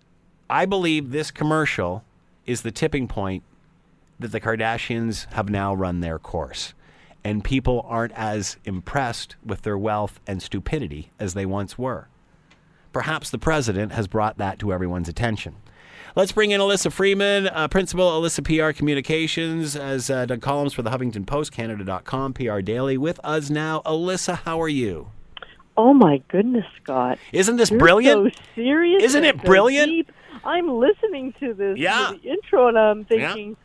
I 0.49 0.67
believe 0.67 1.11
this 1.11 1.31
commercial 1.31 2.05
is 2.47 2.63
the 2.63 2.71
tipping 2.71 3.09
point 3.09 3.43
that 4.19 4.33
the 4.33 4.41
Kardashians 4.41 5.31
have 5.33 5.51
now 5.51 5.75
run 5.75 6.01
their 6.01 6.19
course. 6.19 6.73
And 7.25 7.43
people 7.43 7.85
aren't 7.89 8.13
as 8.13 8.57
impressed 8.65 9.35
with 9.45 9.63
their 9.63 9.77
wealth 9.77 10.21
and 10.27 10.41
stupidity 10.41 11.11
as 11.19 11.35
they 11.35 11.45
once 11.45 11.77
were. 11.77 12.09
Perhaps 12.93 13.31
the 13.31 13.39
president 13.39 13.93
has 13.93 14.07
brought 14.07 14.39
that 14.39 14.59
to 14.61 14.73
everyone's 14.73 15.09
attention. 15.09 15.57
Let's 16.17 16.33
bring 16.33 16.51
in 16.53 16.63
Elissa 16.63 16.91
Freeman, 16.91 17.47
uh, 17.49 17.69
Principal 17.69 18.17
Elissa 18.17 18.41
PR 18.41 18.71
Communications, 18.73 19.77
as 19.77 20.09
uh, 20.09 20.25
Doug 20.25 20.41
Columns 20.41 20.73
for 20.73 20.81
the 20.81 20.89
Huffington 20.89 21.27
Post, 21.27 21.53
Canada.com, 21.53 22.33
PR 22.33 22.61
Daily. 22.61 22.97
With 22.97 23.21
us 23.23 23.51
now, 23.51 23.83
Elissa, 23.85 24.37
how 24.37 24.59
are 24.63 24.69
you? 24.69 25.11
Oh 25.77 25.93
my 25.93 26.23
goodness, 26.29 26.65
Scott! 26.83 27.19
Isn't 27.35 27.57
this 27.57 27.71
You're 27.71 27.79
brilliant? 27.79 28.35
So 28.35 28.43
serious? 28.55 29.03
Isn't 29.03 29.25
it 29.25 29.37
so 29.37 29.43
brilliant? 29.45 29.91
deep. 29.93 30.11
I'm 30.43 30.71
listening 30.71 31.35
to 31.41 31.53
this 31.53 31.77
Yeah. 31.77 32.13
to 32.15 32.29
intro, 32.29 32.69
and 32.69 32.79
I'm 32.79 33.05
thinking, 33.05 33.57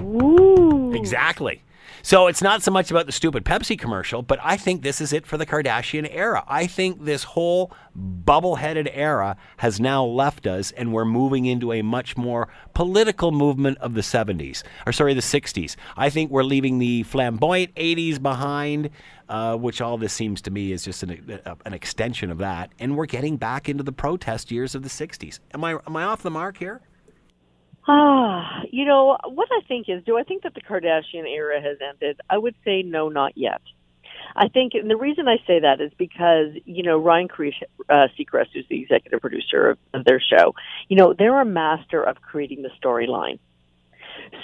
"Ooh, 0.00 0.92
Exactly. 0.94 1.62
So 2.04 2.26
it's 2.26 2.42
not 2.42 2.62
so 2.62 2.70
much 2.70 2.90
about 2.90 3.06
the 3.06 3.12
stupid 3.12 3.46
Pepsi 3.46 3.78
commercial, 3.78 4.20
but 4.20 4.38
I 4.42 4.58
think 4.58 4.82
this 4.82 5.00
is 5.00 5.14
it 5.14 5.26
for 5.26 5.38
the 5.38 5.46
Kardashian 5.46 6.06
era. 6.10 6.44
I 6.46 6.66
think 6.66 7.06
this 7.06 7.24
whole 7.24 7.72
bubble 7.94 8.56
headed 8.56 8.90
era 8.92 9.38
has 9.56 9.80
now 9.80 10.04
left 10.04 10.46
us, 10.46 10.70
and 10.72 10.92
we're 10.92 11.06
moving 11.06 11.46
into 11.46 11.72
a 11.72 11.80
much 11.80 12.14
more 12.14 12.48
political 12.74 13.32
movement 13.32 13.78
of 13.78 13.94
the 13.94 14.02
70s, 14.02 14.62
or 14.86 14.92
sorry, 14.92 15.14
the 15.14 15.22
60s. 15.22 15.76
I 15.96 16.10
think 16.10 16.30
we're 16.30 16.42
leaving 16.42 16.78
the 16.78 17.04
flamboyant 17.04 17.74
80s 17.74 18.20
behind, 18.20 18.90
uh, 19.30 19.56
which 19.56 19.80
all 19.80 19.96
this 19.96 20.12
seems 20.12 20.42
to 20.42 20.50
me 20.50 20.72
is 20.72 20.84
just 20.84 21.02
an, 21.04 21.40
uh, 21.46 21.54
an 21.64 21.72
extension 21.72 22.30
of 22.30 22.36
that, 22.36 22.70
and 22.78 22.98
we're 22.98 23.06
getting 23.06 23.38
back 23.38 23.66
into 23.66 23.82
the 23.82 23.92
protest 23.92 24.50
years 24.50 24.74
of 24.74 24.82
the 24.82 24.90
60s. 24.90 25.40
Am 25.54 25.64
I, 25.64 25.78
am 25.86 25.96
I 25.96 26.04
off 26.04 26.22
the 26.22 26.30
mark 26.30 26.58
here? 26.58 26.82
Ah, 27.86 28.62
you 28.70 28.84
know 28.84 29.16
what 29.24 29.48
I 29.52 29.60
think 29.66 29.88
is, 29.88 30.02
do 30.04 30.18
I 30.18 30.22
think 30.22 30.42
that 30.42 30.54
the 30.54 30.60
Kardashian 30.60 31.28
era 31.28 31.60
has 31.60 31.78
ended? 31.86 32.20
I 32.28 32.38
would 32.38 32.54
say 32.64 32.82
no, 32.82 33.08
not 33.08 33.36
yet. 33.36 33.60
I 34.36 34.48
think, 34.48 34.72
and 34.74 34.90
the 34.90 34.96
reason 34.96 35.28
I 35.28 35.36
say 35.46 35.60
that 35.60 35.80
is 35.80 35.92
because 35.96 36.48
you 36.64 36.82
know 36.82 36.98
Ryan 36.98 37.28
uh, 37.88 38.08
Seacrest, 38.18 38.48
who's 38.52 38.66
the 38.68 38.80
executive 38.82 39.20
producer 39.20 39.70
of, 39.70 39.78
of 39.92 40.04
their 40.04 40.20
show, 40.20 40.54
you 40.88 40.96
know 40.96 41.14
they're 41.16 41.40
a 41.40 41.44
master 41.44 42.02
of 42.02 42.20
creating 42.20 42.62
the 42.62 42.70
storyline. 42.82 43.38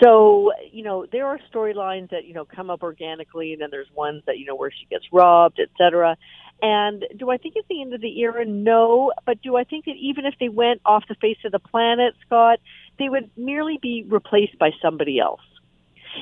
So 0.03 0.53
you 0.71 0.85
know 0.85 1.07
there 1.11 1.27
are 1.27 1.39
storylines 1.53 2.11
that 2.11 2.25
you 2.25 2.35
know 2.35 2.45
come 2.45 2.71
up 2.71 2.83
organically, 2.83 3.53
and 3.53 3.61
then 3.61 3.71
there's 3.71 3.91
ones 3.95 4.23
that 4.27 4.39
you 4.39 4.47
know 4.47 4.55
where 4.55 4.71
she 4.71 4.87
gets 4.91 5.05
robbed, 5.13 5.59
et 5.59 5.71
cetera. 5.77 6.17
And 6.63 7.05
do 7.17 7.31
I 7.31 7.39
think 7.39 7.55
it's 7.57 7.69
the 7.69 7.81
end 7.81 7.95
of 7.95 8.01
the 8.01 8.21
era? 8.21 8.45
No. 8.45 9.13
But 9.25 9.41
do 9.43 9.57
I 9.57 9.65
think 9.65 9.87
that 9.87 9.97
even 9.99 10.27
if 10.27 10.35
they 10.39 10.51
went 10.51 10.83
off 10.85 11.05
the 11.09 11.15
face 11.15 11.39
of 11.45 11.53
the 11.53 11.59
planet, 11.59 12.15
Scott, 12.27 12.61
they 13.01 13.09
would 13.09 13.29
merely 13.37 13.79
be 13.83 14.05
replaced 14.09 14.57
by 14.59 14.71
somebody 14.81 15.19
else? 15.19 15.41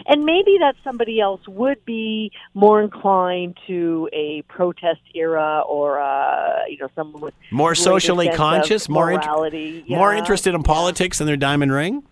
And 0.07 0.25
maybe 0.25 0.59
that 0.61 0.75
somebody 0.85 1.19
else 1.19 1.41
would 1.49 1.83
be 1.85 2.31
more 2.55 2.81
inclined 2.83 3.59
to 3.67 4.09
a 4.13 4.43
protest 4.43 5.01
era 5.15 5.63
or, 5.67 5.99
uh, 5.99 6.67
you 6.69 6.77
know, 6.79 6.89
someone 6.95 7.23
with 7.23 7.35
More 7.51 7.75
socially 7.75 8.29
conscious, 8.31 8.89
more 8.89 9.11
morality. 9.13 9.85
more 9.89 10.13
Yeah. 10.13 10.19
interested 10.19 10.55
in 10.55 10.63
politics 10.63 11.19
than 11.19 11.27
their 11.27 11.39
diamond 11.39 11.73
ring? 11.73 12.03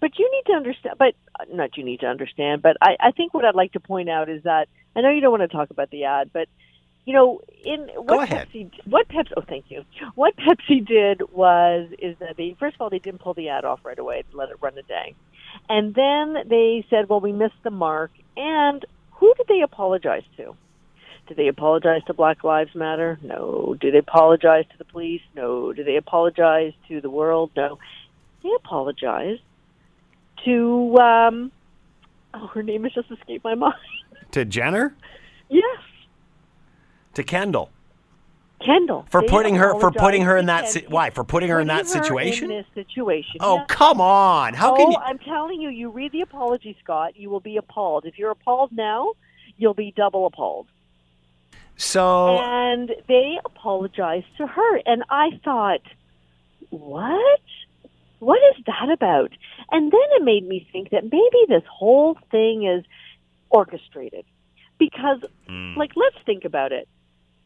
But 0.00 0.18
you 0.18 0.28
need 0.30 0.52
to 0.52 0.56
understand, 0.56 0.96
but 0.98 1.14
uh, 1.40 1.44
not 1.52 1.76
you 1.78 1.84
need 1.84 2.00
to 2.00 2.06
understand, 2.06 2.62
but 2.62 2.76
I, 2.82 2.96
I 3.00 3.10
think 3.12 3.32
what 3.32 3.44
I'd 3.44 3.54
like 3.54 3.72
to 3.72 3.80
point 3.80 4.10
out 4.10 4.28
is 4.28 4.42
that 4.42 4.68
I 4.94 5.00
know 5.00 5.10
you 5.10 5.20
don't 5.20 5.30
want 5.30 5.48
to 5.48 5.56
talk 5.56 5.70
about 5.70 5.90
the 5.90 6.04
ad, 6.04 6.30
but 6.32 6.48
you 7.04 7.12
know, 7.12 7.40
in 7.64 7.88
what 7.94 8.06
Go 8.06 8.20
ahead. 8.20 8.48
Pepsi, 8.48 8.70
what 8.84 9.08
Pepsi, 9.08 9.32
oh, 9.36 9.42
thank 9.46 9.66
you. 9.68 9.84
What 10.14 10.34
Pepsi 10.36 10.86
did 10.86 11.22
was 11.32 11.88
is 11.98 12.16
that 12.18 12.36
they 12.36 12.56
first 12.58 12.76
of 12.76 12.80
all 12.80 12.90
they 12.90 12.98
didn't 12.98 13.20
pull 13.20 13.34
the 13.34 13.48
ad 13.48 13.64
off 13.64 13.80
right 13.84 13.98
away, 13.98 14.22
they 14.30 14.36
let 14.36 14.50
it 14.50 14.56
run 14.60 14.76
a 14.78 14.82
day, 14.82 15.14
and 15.68 15.94
then 15.94 16.36
they 16.48 16.84
said, 16.90 17.08
well, 17.08 17.20
we 17.20 17.32
missed 17.32 17.62
the 17.62 17.70
mark. 17.70 18.10
And 18.36 18.84
who 19.12 19.32
did 19.36 19.46
they 19.48 19.62
apologize 19.62 20.24
to? 20.36 20.56
Did 21.26 21.36
they 21.38 21.48
apologize 21.48 22.02
to 22.06 22.14
Black 22.14 22.44
Lives 22.44 22.74
Matter? 22.74 23.18
No. 23.22 23.76
Did 23.80 23.94
they 23.94 23.98
apologize 23.98 24.66
to 24.72 24.78
the 24.78 24.84
police? 24.84 25.22
No. 25.34 25.72
Did 25.72 25.86
they 25.86 25.96
apologize 25.96 26.72
to 26.88 27.00
the 27.00 27.08
world? 27.08 27.50
No. 27.56 27.78
They 28.42 28.50
apologized 28.56 29.40
to 30.44 30.98
um, 30.98 31.50
oh, 32.34 32.46
her 32.48 32.62
name 32.62 32.84
has 32.84 32.92
just 32.92 33.10
escaped 33.10 33.44
my 33.44 33.54
mind. 33.66 33.74
To 34.32 34.44
Jenner? 34.44 34.94
yes. 35.48 35.78
To 37.14 37.22
Kendall? 37.22 37.70
Kendall 38.64 39.04
For 39.10 39.22
putting 39.22 39.56
her 39.56 39.78
for 39.78 39.90
putting 39.90 40.22
her 40.22 40.36
in 40.36 40.46
that 40.46 40.68
si- 40.68 40.86
why? 40.88 41.10
For 41.10 41.24
putting 41.24 41.50
her 41.50 41.60
in 41.60 41.66
that 41.68 41.86
situation? 41.86 42.50
In 42.50 42.58
this 42.58 42.66
situation. 42.74 43.36
oh, 43.40 43.56
yeah. 43.56 43.64
come 43.68 44.00
on. 44.00 44.54
How 44.54 44.74
oh, 44.74 44.76
can 44.76 44.90
you 44.90 44.98
I'm 44.98 45.18
telling 45.18 45.60
you, 45.60 45.68
you 45.70 45.90
read 45.90 46.12
the 46.12 46.22
apology, 46.22 46.76
Scott, 46.82 47.16
you 47.16 47.30
will 47.30 47.40
be 47.40 47.56
appalled. 47.56 48.06
If 48.06 48.18
you're 48.18 48.30
appalled 48.30 48.72
now, 48.72 49.12
you'll 49.56 49.74
be 49.74 49.92
double 49.96 50.26
appalled. 50.26 50.68
So 51.76 52.38
And 52.38 52.90
they 53.08 53.38
apologized 53.44 54.26
to 54.38 54.46
her, 54.46 54.76
and 54.86 55.02
I 55.10 55.40
thought, 55.44 55.82
what? 56.70 57.40
What 58.20 58.38
is 58.56 58.64
that 58.66 58.88
about? 58.90 59.32
And 59.70 59.92
then 59.92 60.00
it 60.16 60.22
made 60.22 60.46
me 60.46 60.66
think 60.72 60.90
that 60.90 61.04
maybe 61.04 61.44
this 61.48 61.64
whole 61.70 62.16
thing 62.30 62.64
is 62.64 62.84
orchestrated. 63.50 64.24
Because, 64.78 65.20
hmm. 65.46 65.76
like, 65.76 65.92
let's 65.96 66.16
think 66.24 66.44
about 66.44 66.72
it. 66.72 66.88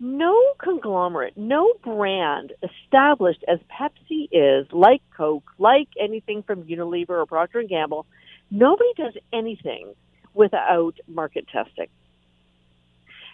No 0.01 0.53
conglomerate, 0.59 1.36
no 1.36 1.74
brand 1.82 2.53
established 2.62 3.44
as 3.49 3.59
Pepsi 3.68 4.28
is, 4.30 4.66
like 4.72 5.03
Coke, 5.16 5.51
like 5.59 5.88
anything 6.01 6.44
from 6.44 6.62
Unilever 6.64 7.11
or 7.11 7.26
Procter 7.26 7.59
and 7.59 7.68
Gamble, 7.68 8.07
nobody 8.51 8.90
does 8.96 9.14
anything 9.32 9.94
without 10.34 10.94
market 11.09 11.46
testing. 11.53 11.88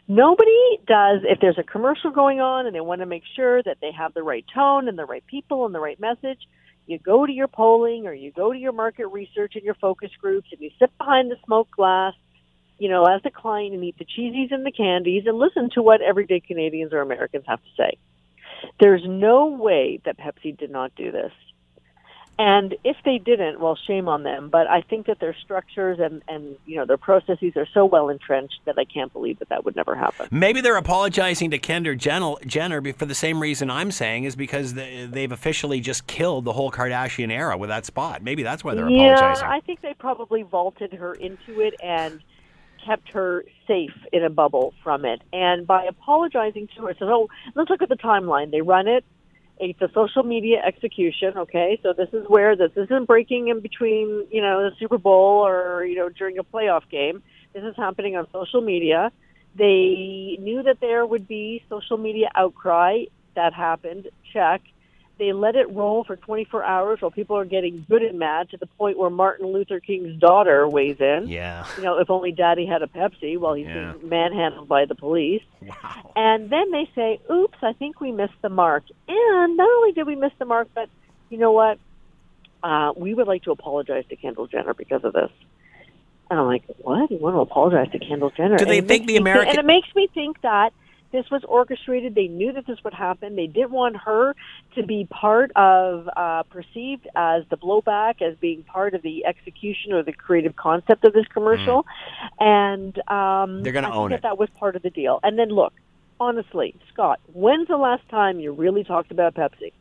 Nobody 0.08 0.78
does 0.86 1.20
if 1.24 1.38
there's 1.40 1.58
a 1.58 1.62
commercial 1.62 2.10
going 2.10 2.40
on 2.40 2.66
and 2.66 2.74
they 2.74 2.80
want 2.80 3.00
to 3.00 3.06
make 3.06 3.24
sure 3.36 3.62
that 3.62 3.78
they 3.80 3.92
have 3.92 4.14
the 4.14 4.22
right 4.22 4.44
tone 4.54 4.88
and 4.88 4.98
the 4.98 5.06
right 5.06 5.26
people 5.26 5.66
and 5.66 5.74
the 5.74 5.80
right 5.80 5.98
message. 6.00 6.40
You 6.86 6.98
go 6.98 7.24
to 7.24 7.32
your 7.32 7.48
polling 7.48 8.06
or 8.06 8.12
you 8.12 8.30
go 8.30 8.52
to 8.52 8.58
your 8.58 8.72
market 8.72 9.06
research 9.08 9.52
and 9.54 9.64
your 9.64 9.74
focus 9.74 10.10
groups 10.20 10.48
and 10.52 10.60
you 10.60 10.70
sit 10.78 10.96
behind 10.98 11.30
the 11.30 11.36
smoke 11.46 11.70
glass, 11.70 12.12
you 12.78 12.88
know, 12.88 13.04
as 13.04 13.20
a 13.24 13.30
client 13.30 13.74
and 13.74 13.84
eat 13.84 13.96
the 13.98 14.04
cheesies 14.04 14.52
and 14.52 14.64
the 14.66 14.72
candies 14.72 15.24
and 15.26 15.38
listen 15.38 15.70
to 15.70 15.82
what 15.82 16.00
everyday 16.00 16.40
Canadians 16.40 16.92
or 16.92 17.00
Americans 17.00 17.44
have 17.46 17.60
to 17.60 17.68
say. 17.76 17.98
There's 18.80 19.02
no 19.06 19.46
way 19.46 20.00
that 20.04 20.18
Pepsi 20.18 20.56
did 20.56 20.70
not 20.70 20.94
do 20.96 21.12
this. 21.12 21.32
And 22.36 22.74
if 22.82 22.96
they 23.04 23.18
didn't, 23.18 23.60
well, 23.60 23.78
shame 23.86 24.08
on 24.08 24.24
them. 24.24 24.48
But 24.48 24.66
I 24.66 24.80
think 24.80 25.06
that 25.06 25.20
their 25.20 25.36
structures 25.44 26.00
and, 26.00 26.20
and 26.26 26.56
you 26.66 26.76
know 26.76 26.84
their 26.84 26.96
processes 26.96 27.52
are 27.54 27.66
so 27.72 27.84
well 27.84 28.08
entrenched 28.08 28.58
that 28.64 28.76
I 28.76 28.84
can't 28.84 29.12
believe 29.12 29.38
that 29.38 29.50
that 29.50 29.64
would 29.64 29.76
never 29.76 29.94
happen. 29.94 30.26
maybe 30.32 30.60
they're 30.60 30.76
apologizing 30.76 31.52
to 31.52 31.58
Kendall 31.58 32.40
Jenner, 32.44 32.92
for 32.92 33.06
the 33.06 33.14
same 33.14 33.40
reason 33.40 33.70
I'm 33.70 33.92
saying 33.92 34.24
is 34.24 34.34
because 34.34 34.74
they, 34.74 35.06
they've 35.08 35.30
officially 35.30 35.78
just 35.78 36.08
killed 36.08 36.44
the 36.44 36.52
whole 36.52 36.72
Kardashian 36.72 37.30
era 37.30 37.56
with 37.56 37.68
that 37.68 37.86
spot. 37.86 38.22
Maybe 38.22 38.42
that's 38.42 38.64
why 38.64 38.74
they're 38.74 38.90
yeah, 38.90 39.14
apologizing. 39.14 39.46
I 39.46 39.60
think 39.60 39.80
they 39.82 39.94
probably 39.94 40.42
vaulted 40.42 40.92
her 40.94 41.14
into 41.14 41.60
it 41.60 41.74
and 41.80 42.20
kept 42.84 43.10
her 43.10 43.44
safe 43.66 43.94
in 44.12 44.24
a 44.24 44.30
bubble 44.30 44.74
from 44.82 45.04
it. 45.04 45.22
And 45.32 45.66
by 45.66 45.84
apologizing 45.84 46.68
to 46.76 46.86
her, 46.86 46.94
so 46.98 47.06
oh, 47.06 47.28
let's 47.54 47.70
look 47.70 47.82
at 47.82 47.88
the 47.88 47.96
timeline. 47.96 48.50
They 48.50 48.60
run 48.60 48.88
it. 48.88 49.04
It's 49.58 49.80
a 49.80 49.88
social 49.94 50.24
media 50.24 50.60
execution, 50.64 51.38
okay? 51.38 51.78
So 51.82 51.92
this 51.92 52.08
is 52.12 52.26
where 52.28 52.56
this 52.56 52.72
isn't 52.76 53.06
breaking 53.06 53.48
in 53.48 53.60
between, 53.60 54.26
you 54.30 54.42
know, 54.42 54.68
the 54.68 54.76
Super 54.78 54.98
Bowl 54.98 55.46
or, 55.46 55.84
you 55.84 55.94
know, 55.94 56.08
during 56.08 56.38
a 56.38 56.44
playoff 56.44 56.88
game. 56.90 57.22
This 57.52 57.62
is 57.62 57.76
happening 57.76 58.16
on 58.16 58.26
social 58.32 58.60
media. 58.60 59.12
They 59.54 60.36
knew 60.40 60.64
that 60.64 60.80
there 60.80 61.06
would 61.06 61.28
be 61.28 61.62
social 61.68 61.96
media 61.96 62.30
outcry. 62.34 63.04
That 63.36 63.54
happened. 63.54 64.08
Check. 64.32 64.62
They 65.16 65.32
let 65.32 65.54
it 65.54 65.70
roll 65.70 66.02
for 66.02 66.16
24 66.16 66.64
hours 66.64 67.00
while 67.00 67.12
people 67.12 67.36
are 67.36 67.44
getting 67.44 67.86
good 67.88 68.02
and 68.02 68.18
mad 68.18 68.50
to 68.50 68.56
the 68.56 68.66
point 68.66 68.98
where 68.98 69.10
Martin 69.10 69.46
Luther 69.46 69.78
King's 69.78 70.18
daughter 70.20 70.68
weighs 70.68 70.96
in. 71.00 71.28
yeah. 71.28 71.64
You 71.76 71.84
know, 71.84 71.98
if 71.98 72.10
only 72.10 72.32
daddy 72.32 72.66
had 72.66 72.82
a 72.82 72.88
Pepsi 72.88 73.38
while 73.38 73.54
he's 73.54 73.66
Yeah. 73.66 73.92
being 73.92 74.08
manhandled 74.08 74.66
by 74.68 74.86
the 74.86 74.96
police. 74.96 75.42
Wow. 75.62 76.12
And 76.16 76.50
then 76.50 76.72
they 76.72 76.90
say, 76.96 77.20
oops, 77.32 77.56
I 77.62 77.74
think 77.74 78.00
we 78.00 78.10
missed 78.10 78.34
the 78.42 78.48
mark. 78.48 78.82
And 79.06 79.56
not 79.56 79.68
only 79.76 79.92
did 79.92 80.06
we 80.08 80.16
miss 80.16 80.32
the 80.40 80.46
mark, 80.46 80.68
but 80.74 80.88
you 81.30 81.38
know 81.38 81.52
what? 81.52 81.78
Uh, 82.64 82.92
we 82.96 83.14
would 83.14 83.28
like 83.28 83.44
to 83.44 83.52
apologize 83.52 84.04
to 84.08 84.16
Kendall 84.16 84.48
Jenner 84.48 84.74
because 84.74 85.04
of 85.04 85.12
this. 85.12 85.30
And 86.30 86.40
I'm 86.40 86.46
like, 86.46 86.64
what? 86.78 87.08
You 87.10 87.18
want 87.18 87.36
to 87.36 87.40
apologize 87.40 87.90
to 87.92 87.98
Kendall 88.00 88.30
Jenner? 88.30 88.56
Do 88.56 88.64
they 88.64 88.80
think 88.80 89.06
the 89.06 89.12
me 89.12 89.18
American- 89.18 89.50
And 89.50 89.58
it 89.58 89.64
makes 89.66 89.94
me 89.94 90.08
think 90.12 90.40
that 90.40 90.72
this 91.14 91.30
was 91.30 91.42
orchestrated. 91.44 92.14
They 92.14 92.26
knew 92.26 92.52
that 92.52 92.66
this 92.66 92.82
would 92.84 92.92
happen. 92.92 93.36
They 93.36 93.46
didn't 93.46 93.70
want 93.70 93.96
her 93.98 94.34
to 94.74 94.82
be 94.82 95.06
part 95.08 95.52
of, 95.54 96.08
uh, 96.16 96.42
perceived 96.50 97.06
as 97.14 97.44
the 97.50 97.56
blowback, 97.56 98.20
as 98.20 98.36
being 98.36 98.64
part 98.64 98.94
of 98.94 99.02
the 99.02 99.24
execution 99.24 99.92
or 99.92 100.02
the 100.02 100.12
creative 100.12 100.56
concept 100.56 101.04
of 101.04 101.12
this 101.12 101.26
commercial. 101.28 101.86
And 102.40 102.98
um, 103.08 103.54
Mm. 103.54 103.62
They're 103.62 103.72
I 103.84 103.88
think 103.88 103.94
own 103.94 104.10
that 104.10 104.16
it. 104.16 104.22
That 104.22 104.38
was 104.38 104.48
part 104.50 104.76
of 104.76 104.82
the 104.82 104.90
deal. 104.90 105.20
And 105.22 105.38
then 105.38 105.48
look, 105.48 105.72
honestly, 106.18 106.74
Scott, 106.92 107.20
when's 107.32 107.68
the 107.68 107.76
last 107.76 108.08
time 108.08 108.40
you 108.40 108.52
really 108.52 108.84
talked 108.84 109.10
about 109.10 109.34
Pepsi? 109.34 109.72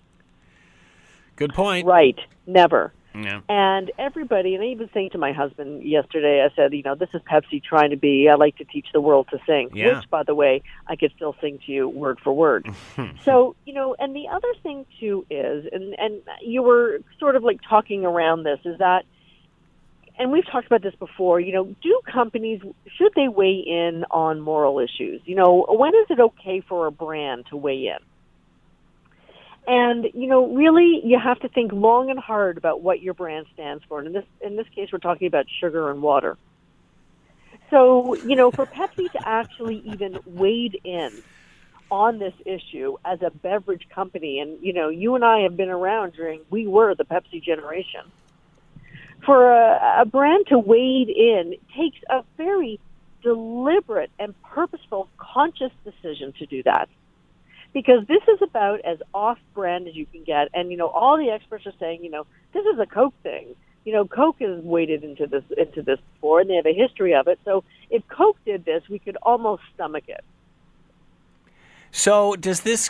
Good 1.35 1.53
point. 1.53 1.87
Right, 1.87 2.19
never. 2.45 2.93
Yeah. 3.15 3.41
And 3.49 3.91
everybody, 3.99 4.55
and 4.55 4.63
I 4.63 4.67
even 4.67 4.89
saying 4.93 5.11
to 5.11 5.17
my 5.17 5.33
husband 5.33 5.83
yesterday, 5.83 6.43
I 6.43 6.53
said, 6.55 6.73
you 6.73 6.83
know, 6.83 6.95
this 6.95 7.09
is 7.13 7.21
Pepsi 7.21 7.63
trying 7.63 7.91
to 7.91 7.97
be, 7.97 8.27
I 8.29 8.35
like 8.35 8.57
to 8.57 8.65
teach 8.65 8.87
the 8.93 9.01
world 9.01 9.27
to 9.31 9.39
sing, 9.45 9.69
Yeah. 9.73 9.99
which, 9.99 10.09
by 10.09 10.23
the 10.23 10.35
way, 10.35 10.63
I 10.87 10.95
could 10.95 11.11
still 11.15 11.35
sing 11.39 11.59
to 11.65 11.71
you 11.71 11.87
word 11.87 12.19
for 12.23 12.33
word. 12.33 12.67
so, 13.23 13.55
you 13.65 13.73
know, 13.73 13.95
and 13.99 14.15
the 14.15 14.27
other 14.29 14.51
thing, 14.63 14.85
too, 14.99 15.25
is, 15.29 15.65
and, 15.71 15.95
and 15.99 16.21
you 16.41 16.63
were 16.63 16.99
sort 17.19 17.35
of 17.35 17.43
like 17.43 17.59
talking 17.67 18.05
around 18.05 18.43
this, 18.43 18.59
is 18.65 18.79
that, 18.79 19.05
and 20.17 20.31
we've 20.31 20.45
talked 20.45 20.67
about 20.67 20.81
this 20.81 20.95
before, 20.95 21.39
you 21.39 21.53
know, 21.53 21.65
do 21.81 22.01
companies, 22.11 22.61
should 22.97 23.13
they 23.15 23.27
weigh 23.27 23.63
in 23.65 24.05
on 24.11 24.41
moral 24.41 24.79
issues? 24.79 25.21
You 25.25 25.35
know, 25.35 25.65
when 25.69 25.93
is 25.95 26.07
it 26.09 26.19
okay 26.19 26.61
for 26.67 26.87
a 26.87 26.91
brand 26.91 27.45
to 27.49 27.57
weigh 27.57 27.87
in? 27.87 27.97
And 29.65 30.05
you 30.13 30.27
know, 30.27 30.53
really, 30.53 31.01
you 31.03 31.17
have 31.19 31.39
to 31.39 31.47
think 31.47 31.71
long 31.71 32.09
and 32.09 32.19
hard 32.19 32.57
about 32.57 32.81
what 32.81 33.01
your 33.01 33.13
brand 33.13 33.45
stands 33.53 33.83
for. 33.87 33.99
And 33.99 34.07
in 34.07 34.13
this 34.13 34.25
in 34.41 34.55
this 34.57 34.67
case, 34.75 34.89
we're 34.91 34.99
talking 34.99 35.27
about 35.27 35.45
sugar 35.61 35.89
and 35.89 36.01
water. 36.01 36.37
So 37.69 38.13
you 38.15 38.35
know, 38.35 38.51
for 38.51 38.65
Pepsi 38.65 39.11
to 39.11 39.19
actually 39.27 39.77
even 39.85 40.19
wade 40.25 40.79
in 40.83 41.11
on 41.89 42.19
this 42.19 42.33
issue 42.45 42.97
as 43.05 43.21
a 43.21 43.29
beverage 43.29 43.87
company, 43.89 44.39
and 44.39 44.61
you 44.61 44.73
know, 44.73 44.89
you 44.89 45.15
and 45.15 45.23
I 45.23 45.39
have 45.41 45.55
been 45.55 45.69
around 45.69 46.13
during 46.13 46.41
we 46.49 46.67
were 46.67 46.93
the 46.93 47.05
Pepsi 47.05 47.41
generation. 47.41 48.01
For 49.25 49.53
a, 49.53 50.01
a 50.01 50.05
brand 50.05 50.47
to 50.47 50.59
wade 50.59 51.07
in 51.07 51.55
takes 51.77 51.99
a 52.09 52.25
very 52.35 52.81
deliberate 53.21 54.11
and 54.19 54.35
purposeful, 54.43 55.07
conscious 55.17 55.71
decision 55.85 56.33
to 56.39 56.45
do 56.45 56.61
that 56.63 56.89
because 57.73 58.05
this 58.07 58.21
is 58.27 58.41
about 58.41 58.81
as 58.81 58.99
off 59.13 59.37
brand 59.53 59.87
as 59.87 59.95
you 59.95 60.05
can 60.05 60.23
get. 60.23 60.49
And 60.53 60.71
you 60.71 60.77
know, 60.77 60.87
all 60.87 61.17
the 61.17 61.29
experts 61.29 61.65
are 61.65 61.73
saying, 61.79 62.03
you 62.03 62.09
know, 62.11 62.25
this 62.53 62.65
is 62.65 62.79
a 62.79 62.85
Coke 62.85 63.15
thing. 63.23 63.55
You 63.85 63.91
know, 63.93 64.05
Coke 64.05 64.37
has 64.39 64.63
waded 64.63 65.03
into 65.03 65.27
this 65.27 65.43
into 65.57 65.81
this 65.81 65.99
before, 66.13 66.39
and 66.41 66.49
they 66.49 66.55
have 66.55 66.65
a 66.65 66.73
history 66.73 67.13
of 67.15 67.27
it. 67.27 67.39
So 67.43 67.63
if 67.89 68.07
Coke 68.07 68.37
did 68.45 68.63
this, 68.65 68.83
we 68.89 68.99
could 68.99 69.17
almost 69.23 69.63
stomach 69.73 70.05
it. 70.07 70.23
So 71.95 72.35
does 72.35 72.61
this 72.61 72.89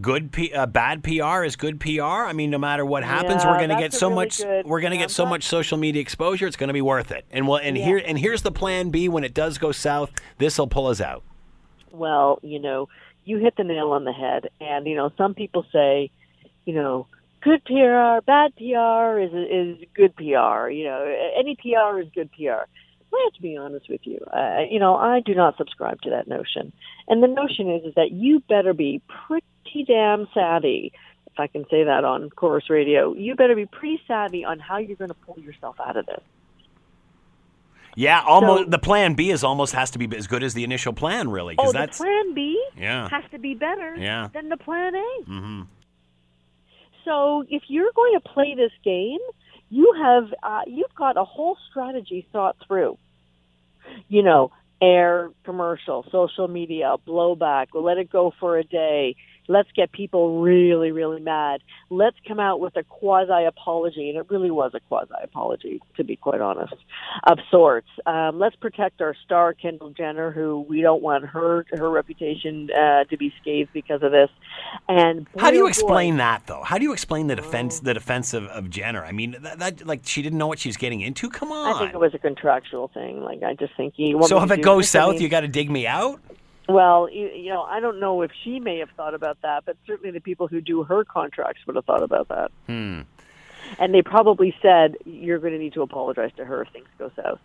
good 0.00 0.30
P, 0.30 0.52
uh, 0.52 0.66
bad 0.66 1.02
PR 1.02 1.42
is 1.42 1.56
good 1.56 1.80
PR? 1.80 2.02
I 2.02 2.34
mean, 2.34 2.50
no 2.50 2.58
matter 2.58 2.84
what 2.84 3.02
happens, 3.02 3.44
Yeah, 3.44 3.50
we're 3.50 3.56
going 3.56 3.70
to 3.70 3.76
get 3.76 3.94
so 3.94 4.08
really 4.08 4.24
much. 4.26 4.38
good- 4.42 4.66
we're 4.66 4.80
going 4.82 4.90
to 4.90 4.96
yeah, 4.98 5.04
get 5.04 5.10
so 5.10 5.24
much 5.24 5.44
social 5.44 5.78
media 5.78 6.02
exposure. 6.02 6.46
It's 6.46 6.56
going 6.56 6.68
to 6.68 6.74
be 6.74 6.82
worth 6.82 7.10
it. 7.12 7.24
And 7.30 7.48
well, 7.48 7.60
and 7.62 7.78
Yeah. 7.78 7.84
here 7.86 8.02
and 8.04 8.18
here's 8.18 8.42
the 8.42 8.52
plan 8.52 8.90
B. 8.90 9.08
When 9.08 9.24
it 9.24 9.32
does 9.32 9.56
go 9.56 9.72
south, 9.72 10.10
this 10.36 10.58
will 10.58 10.66
pull 10.66 10.88
us 10.88 11.00
out. 11.00 11.22
Well, 11.92 12.40
you 12.42 12.58
know, 12.58 12.90
you 13.24 13.38
hit 13.38 13.56
the 13.56 13.64
nail 13.64 13.92
on 13.92 14.04
the 14.04 14.12
head. 14.12 14.48
And 14.60 14.86
you 14.86 14.96
know, 14.96 15.10
some 15.16 15.34
people 15.34 15.64
say, 15.72 16.10
you 16.64 16.74
know, 16.74 17.06
good 17.42 17.64
PR, 17.64 18.24
bad 18.24 18.54
PR 18.56 19.18
is 19.18 19.32
is 19.32 19.86
good 19.94 20.14
PR. 20.16 20.68
You 20.68 20.84
know, 20.84 21.30
any 21.36 21.56
PR 21.56 22.00
is 22.00 22.08
good 22.14 22.30
PR. 22.32 22.66
I 23.14 23.24
have 23.26 23.34
to 23.34 23.42
be 23.42 23.56
honest 23.58 23.90
with 23.90 24.00
you. 24.04 24.20
Uh, 24.32 24.62
you 24.70 24.78
know, 24.78 24.96
I 24.96 25.20
do 25.20 25.34
not 25.34 25.58
subscribe 25.58 26.00
to 26.02 26.10
that 26.10 26.28
notion. 26.28 26.72
And 27.08 27.22
the 27.22 27.28
notion 27.28 27.70
is 27.70 27.84
is 27.84 27.94
that 27.94 28.10
you 28.10 28.40
better 28.48 28.72
be 28.72 29.02
pretty 29.28 29.84
damn 29.86 30.28
savvy, 30.32 30.92
if 31.26 31.38
I 31.38 31.46
can 31.46 31.64
say 31.70 31.84
that 31.84 32.04
on 32.04 32.30
Corus 32.30 32.70
Radio. 32.70 33.14
You 33.14 33.34
better 33.34 33.54
be 33.54 33.66
pretty 33.66 34.00
savvy 34.08 34.44
on 34.44 34.58
how 34.58 34.78
you're 34.78 34.96
going 34.96 35.10
to 35.10 35.14
pull 35.14 35.38
yourself 35.38 35.76
out 35.78 35.96
of 35.96 36.06
this. 36.06 36.22
Yeah, 37.94 38.22
almost. 38.22 38.64
So- 38.64 38.70
the 38.70 38.78
plan 38.78 39.14
B 39.14 39.30
is 39.30 39.44
almost 39.44 39.74
has 39.74 39.90
to 39.92 39.98
be 39.98 40.08
as 40.16 40.26
good 40.26 40.42
as 40.42 40.54
the 40.54 40.64
initial 40.64 40.92
plan, 40.92 41.30
really, 41.30 41.54
Oh, 41.58 41.70
because 41.72 41.90
the 41.98 42.04
plan 42.04 42.34
B 42.34 42.62
Yeah. 42.76 43.08
has 43.10 43.24
to 43.32 43.38
be 43.38 43.54
better 43.54 43.96
Yeah. 43.96 44.28
than 44.32 44.48
the 44.48 44.56
plan 44.56 44.94
A. 44.94 45.22
Mm-hmm. 45.28 45.62
So 47.04 47.44
if 47.48 47.62
you're 47.68 47.90
going 47.94 48.14
to 48.14 48.20
play 48.20 48.54
this 48.54 48.72
game, 48.84 49.18
you 49.70 49.92
have 50.00 50.32
uh, 50.42 50.60
you've 50.66 50.94
got 50.94 51.16
a 51.16 51.24
whole 51.24 51.56
strategy 51.70 52.26
thought 52.32 52.56
through. 52.66 52.98
You 54.08 54.22
know, 54.22 54.52
air 54.80 55.30
commercial, 55.44 56.04
social 56.12 56.48
media, 56.48 56.94
blowback. 57.06 57.68
Let 57.74 57.98
it 57.98 58.10
go 58.10 58.32
for 58.38 58.56
a 58.58 58.64
day. 58.64 59.16
Let's 59.52 59.68
get 59.76 59.92
people 59.92 60.40
really, 60.40 60.92
really 60.92 61.20
mad. 61.20 61.60
Let's 61.90 62.16
come 62.26 62.40
out 62.40 62.58
with 62.58 62.74
a 62.76 62.84
quasi 62.84 63.44
apology, 63.44 64.08
and 64.08 64.18
it 64.18 64.30
really 64.30 64.50
was 64.50 64.72
a 64.74 64.80
quasi 64.80 65.12
apology, 65.22 65.80
to 65.98 66.04
be 66.04 66.16
quite 66.16 66.40
honest, 66.40 66.74
of 67.24 67.38
sorts. 67.50 67.88
Um, 68.06 68.38
let's 68.38 68.56
protect 68.56 69.02
our 69.02 69.14
star, 69.24 69.52
Kendall 69.52 69.90
Jenner, 69.90 70.30
who 70.30 70.64
we 70.68 70.80
don't 70.80 71.02
want 71.02 71.26
her 71.26 71.66
her 71.72 71.90
reputation 71.90 72.70
uh, 72.70 73.04
to 73.04 73.16
be 73.18 73.32
scathed 73.40 73.72
because 73.74 74.02
of 74.02 74.10
this. 74.10 74.30
And 74.88 75.26
How 75.36 75.50
do 75.50 75.56
you 75.56 75.64
oh 75.64 75.66
boy, 75.66 75.70
explain 75.70 76.16
that, 76.16 76.46
though? 76.46 76.62
How 76.62 76.78
do 76.78 76.84
you 76.84 76.92
explain 76.94 77.26
the 77.26 77.36
defense, 77.36 77.80
the 77.80 77.92
defense 77.92 78.32
of, 78.32 78.46
of 78.46 78.70
Jenner? 78.70 79.04
I 79.04 79.12
mean, 79.12 79.36
that, 79.40 79.58
that 79.58 79.86
like 79.86 80.00
she 80.04 80.22
didn't 80.22 80.38
know 80.38 80.46
what 80.46 80.60
she 80.60 80.70
was 80.70 80.78
getting 80.78 81.02
into. 81.02 81.28
Come 81.28 81.52
on. 81.52 81.74
I 81.74 81.78
think 81.78 81.94
it 81.94 82.00
was 82.00 82.14
a 82.14 82.18
contractual 82.18 82.88
thing. 82.88 83.20
Like 83.20 83.42
I 83.42 83.54
just 83.54 83.76
think 83.76 83.94
you. 83.96 84.16
want 84.16 84.28
so 84.28 84.42
if 84.42 84.50
it 84.50 84.62
goes 84.62 84.84
this, 84.84 84.94
I 84.94 85.00
south, 85.00 85.12
mean- 85.12 85.22
you 85.22 85.28
got 85.28 85.40
to 85.40 85.48
dig 85.48 85.70
me 85.70 85.86
out. 85.86 86.20
Well, 86.68 87.08
you, 87.10 87.28
you 87.28 87.50
know, 87.50 87.62
I 87.62 87.80
don't 87.80 87.98
know 87.98 88.22
if 88.22 88.30
she 88.44 88.60
may 88.60 88.78
have 88.78 88.90
thought 88.96 89.14
about 89.14 89.38
that, 89.42 89.64
but 89.64 89.76
certainly 89.86 90.10
the 90.12 90.20
people 90.20 90.46
who 90.46 90.60
do 90.60 90.84
her 90.84 91.04
contracts 91.04 91.60
would 91.66 91.76
have 91.76 91.84
thought 91.84 92.02
about 92.02 92.28
that. 92.28 92.50
Hmm. 92.66 93.00
And 93.78 93.94
they 93.94 94.02
probably 94.02 94.54
said, 94.62 94.96
"You're 95.04 95.38
going 95.38 95.52
to 95.52 95.58
need 95.58 95.72
to 95.74 95.82
apologize 95.82 96.30
to 96.36 96.44
her 96.44 96.62
if 96.62 96.68
things 96.72 96.88
go 96.98 97.10
south." 97.16 97.40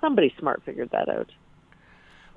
Somebody 0.00 0.34
smart 0.38 0.62
figured 0.64 0.90
that 0.90 1.08
out. 1.08 1.30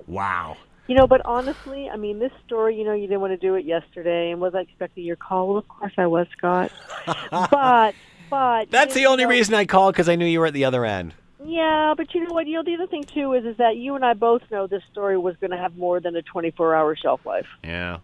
Wow. 0.06 0.56
You 0.86 0.94
know, 0.94 1.06
but 1.06 1.22
honestly, 1.24 1.88
I 1.88 1.96
mean, 1.96 2.18
this 2.18 2.32
story, 2.46 2.76
you 2.76 2.84
know, 2.84 2.92
you 2.92 3.06
didn't 3.06 3.20
want 3.22 3.32
to 3.32 3.38
do 3.38 3.54
it 3.54 3.64
yesterday, 3.64 4.30
and 4.30 4.40
was 4.40 4.54
I 4.54 4.60
expecting 4.60 5.04
your 5.04 5.16
call? 5.16 5.48
Well, 5.48 5.58
of 5.58 5.68
course 5.68 5.92
I 5.96 6.06
was, 6.06 6.26
Scott. 6.36 6.70
but, 7.30 7.94
but 8.28 8.70
That's 8.70 8.92
the 8.92 9.06
only 9.06 9.24
know- 9.24 9.30
reason 9.30 9.54
I 9.54 9.64
called 9.64 9.94
because 9.94 10.08
I 10.10 10.16
knew 10.16 10.26
you 10.26 10.40
were 10.40 10.46
at 10.46 10.52
the 10.52 10.66
other 10.66 10.84
end. 10.84 11.14
Yeah, 11.44 11.94
but 11.96 12.14
you 12.14 12.24
know 12.24 12.32
what? 12.32 12.46
You 12.46 12.54
know, 12.54 12.62
the 12.64 12.74
other 12.74 12.86
thing 12.86 13.04
too 13.04 13.34
is 13.34 13.44
is 13.44 13.58
that 13.58 13.76
you 13.76 13.94
and 13.94 14.04
I 14.04 14.14
both 14.14 14.42
know 14.50 14.66
this 14.66 14.82
story 14.90 15.18
was 15.18 15.36
going 15.36 15.50
to 15.50 15.58
have 15.58 15.76
more 15.76 16.00
than 16.00 16.16
a 16.16 16.22
24-hour 16.22 16.96
shelf 16.96 17.26
life. 17.26 17.46
Yeah. 17.62 17.98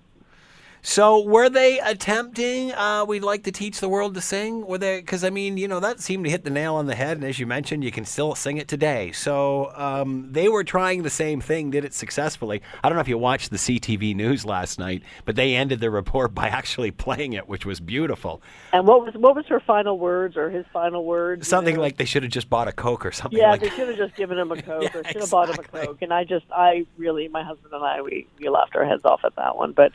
So 0.82 1.22
were 1.22 1.48
they 1.50 1.78
attempting? 1.80 2.72
Uh, 2.72 3.04
we'd 3.06 3.22
like 3.22 3.44
to 3.44 3.52
teach 3.52 3.80
the 3.80 3.88
world 3.88 4.14
to 4.14 4.20
sing. 4.20 4.66
Were 4.66 4.78
they? 4.78 5.00
Because 5.00 5.24
I 5.24 5.30
mean, 5.30 5.56
you 5.56 5.68
know, 5.68 5.78
that 5.80 6.00
seemed 6.00 6.24
to 6.24 6.30
hit 6.30 6.44
the 6.44 6.50
nail 6.50 6.74
on 6.76 6.86
the 6.86 6.94
head. 6.94 7.18
And 7.18 7.24
as 7.26 7.38
you 7.38 7.46
mentioned, 7.46 7.84
you 7.84 7.90
can 7.92 8.04
still 8.04 8.34
sing 8.34 8.56
it 8.56 8.66
today. 8.68 9.12
So 9.12 9.72
um, 9.76 10.28
they 10.32 10.48
were 10.48 10.64
trying 10.64 11.02
the 11.02 11.10
same 11.10 11.40
thing, 11.40 11.70
did 11.70 11.84
it 11.84 11.92
successfully. 11.92 12.62
I 12.82 12.88
don't 12.88 12.96
know 12.96 13.02
if 13.02 13.08
you 13.08 13.18
watched 13.18 13.50
the 13.50 13.58
CTV 13.58 14.16
news 14.16 14.44
last 14.44 14.78
night, 14.78 15.02
but 15.26 15.36
they 15.36 15.54
ended 15.54 15.80
their 15.80 15.90
report 15.90 16.34
by 16.34 16.48
actually 16.48 16.90
playing 16.90 17.34
it, 17.34 17.48
which 17.48 17.66
was 17.66 17.78
beautiful. 17.80 18.40
And 18.72 18.86
what 18.86 19.04
was 19.04 19.14
what 19.14 19.36
was 19.36 19.46
her 19.48 19.60
final 19.60 19.98
words 19.98 20.36
or 20.36 20.48
his 20.50 20.64
final 20.72 21.04
words? 21.04 21.40
you 21.40 21.50
Something 21.50 21.74
know? 21.76 21.82
like 21.82 21.96
they 21.98 22.04
should 22.06 22.22
have 22.22 22.32
just 22.32 22.48
bought 22.48 22.68
a 22.68 22.72
Coke 22.72 23.04
or 23.04 23.12
something 23.12 23.38
Yeah, 23.38 23.50
like 23.50 23.60
they 23.60 23.70
should 23.70 23.88
have 23.88 23.96
just 23.98 24.16
given 24.16 24.38
him 24.38 24.50
a 24.50 24.62
Coke 24.62 24.82
Yeah, 24.84 25.00
or 25.00 25.04
should 25.04 25.20
have 25.20 25.30
bought 25.30 25.50
him 25.50 25.58
a. 25.58 25.62
Coke. 25.62 26.00
And 26.02 26.12
I 26.12 26.24
just, 26.24 26.46
I 26.50 26.86
really, 26.96 27.28
my 27.28 27.42
husband 27.44 27.74
and 27.74 27.84
I, 27.84 28.00
we, 28.00 28.26
we 28.38 28.48
laughed 28.48 28.76
our 28.76 28.84
heads 28.86 29.04
off 29.04 29.20
at 29.24 29.36
that 29.36 29.56
one. 29.56 29.72
But, 29.72 29.92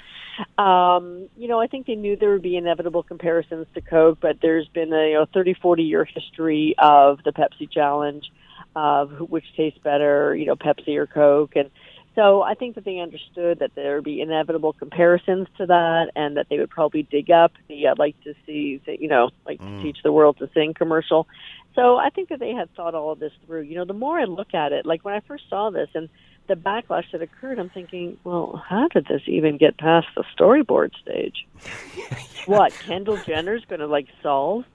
um, 0.57 0.74
Um, 0.75 1.29
you 1.37 1.47
know, 1.47 1.59
I 1.59 1.67
think 1.67 1.87
they 1.87 1.95
knew 1.95 2.15
there 2.15 2.31
would 2.31 2.41
be 2.41 2.57
inevitable 2.57 3.03
comparisons 3.03 3.67
to 3.75 3.81
Coke, 3.81 4.19
but 4.21 4.37
there's 4.41 4.67
been 4.67 4.91
a 4.93 5.09
you 5.09 5.13
know, 5.13 5.25
30, 5.33 5.53
40 5.53 5.83
year 5.83 6.05
history 6.05 6.75
of 6.77 7.19
the 7.23 7.31
Pepsi 7.31 7.69
challenge, 7.71 8.31
of 8.75 9.09
who- 9.11 9.25
which 9.25 9.45
tastes 9.55 9.79
better, 9.79 10.35
you 10.35 10.45
know, 10.45 10.55
Pepsi 10.55 10.97
or 10.97 11.07
Coke. 11.07 11.55
And 11.55 11.69
so 12.15 12.41
I 12.41 12.53
think 12.53 12.75
that 12.75 12.85
they 12.85 12.99
understood 12.99 13.59
that 13.59 13.75
there 13.75 13.95
would 13.95 14.05
be 14.05 14.21
inevitable 14.21 14.73
comparisons 14.73 15.47
to 15.57 15.65
that 15.65 16.11
and 16.15 16.37
that 16.37 16.47
they 16.49 16.57
would 16.57 16.69
probably 16.69 17.03
dig 17.03 17.29
up 17.29 17.51
the 17.67 17.87
I'd 17.87 17.99
like 17.99 18.19
to 18.23 18.33
see, 18.45 18.81
you 18.87 19.07
know, 19.07 19.31
like 19.45 19.59
to 19.59 19.65
mm. 19.65 19.81
teach 19.81 19.97
the 20.01 20.13
world 20.13 20.37
to 20.39 20.49
sing 20.53 20.73
commercial. 20.73 21.27
So 21.75 21.97
I 21.97 22.09
think 22.09 22.29
that 22.29 22.39
they 22.39 22.53
had 22.53 22.73
thought 22.73 22.95
all 22.95 23.11
of 23.11 23.19
this 23.19 23.33
through. 23.45 23.63
You 23.63 23.75
know, 23.75 23.85
the 23.85 23.93
more 23.93 24.17
I 24.17 24.23
look 24.23 24.53
at 24.53 24.71
it, 24.71 24.85
like 24.85 25.03
when 25.03 25.13
I 25.13 25.19
first 25.19 25.43
saw 25.49 25.69
this 25.69 25.89
and 25.93 26.07
the 26.47 26.55
backlash 26.55 27.11
that 27.11 27.21
occurred, 27.21 27.59
I'm 27.59 27.69
thinking, 27.69 28.17
well, 28.23 28.63
how 28.67 28.87
did 28.87 29.05
this 29.05 29.21
even 29.27 29.57
get 29.57 29.77
past 29.77 30.07
the 30.15 30.23
storyboard 30.37 30.91
stage? 31.01 31.47
What, 32.45 32.73
Kendall 32.73 33.17
Jenner's 33.17 33.65
going 33.65 33.79
to 33.79 33.87
like 33.87 34.05
solve, 34.21 34.65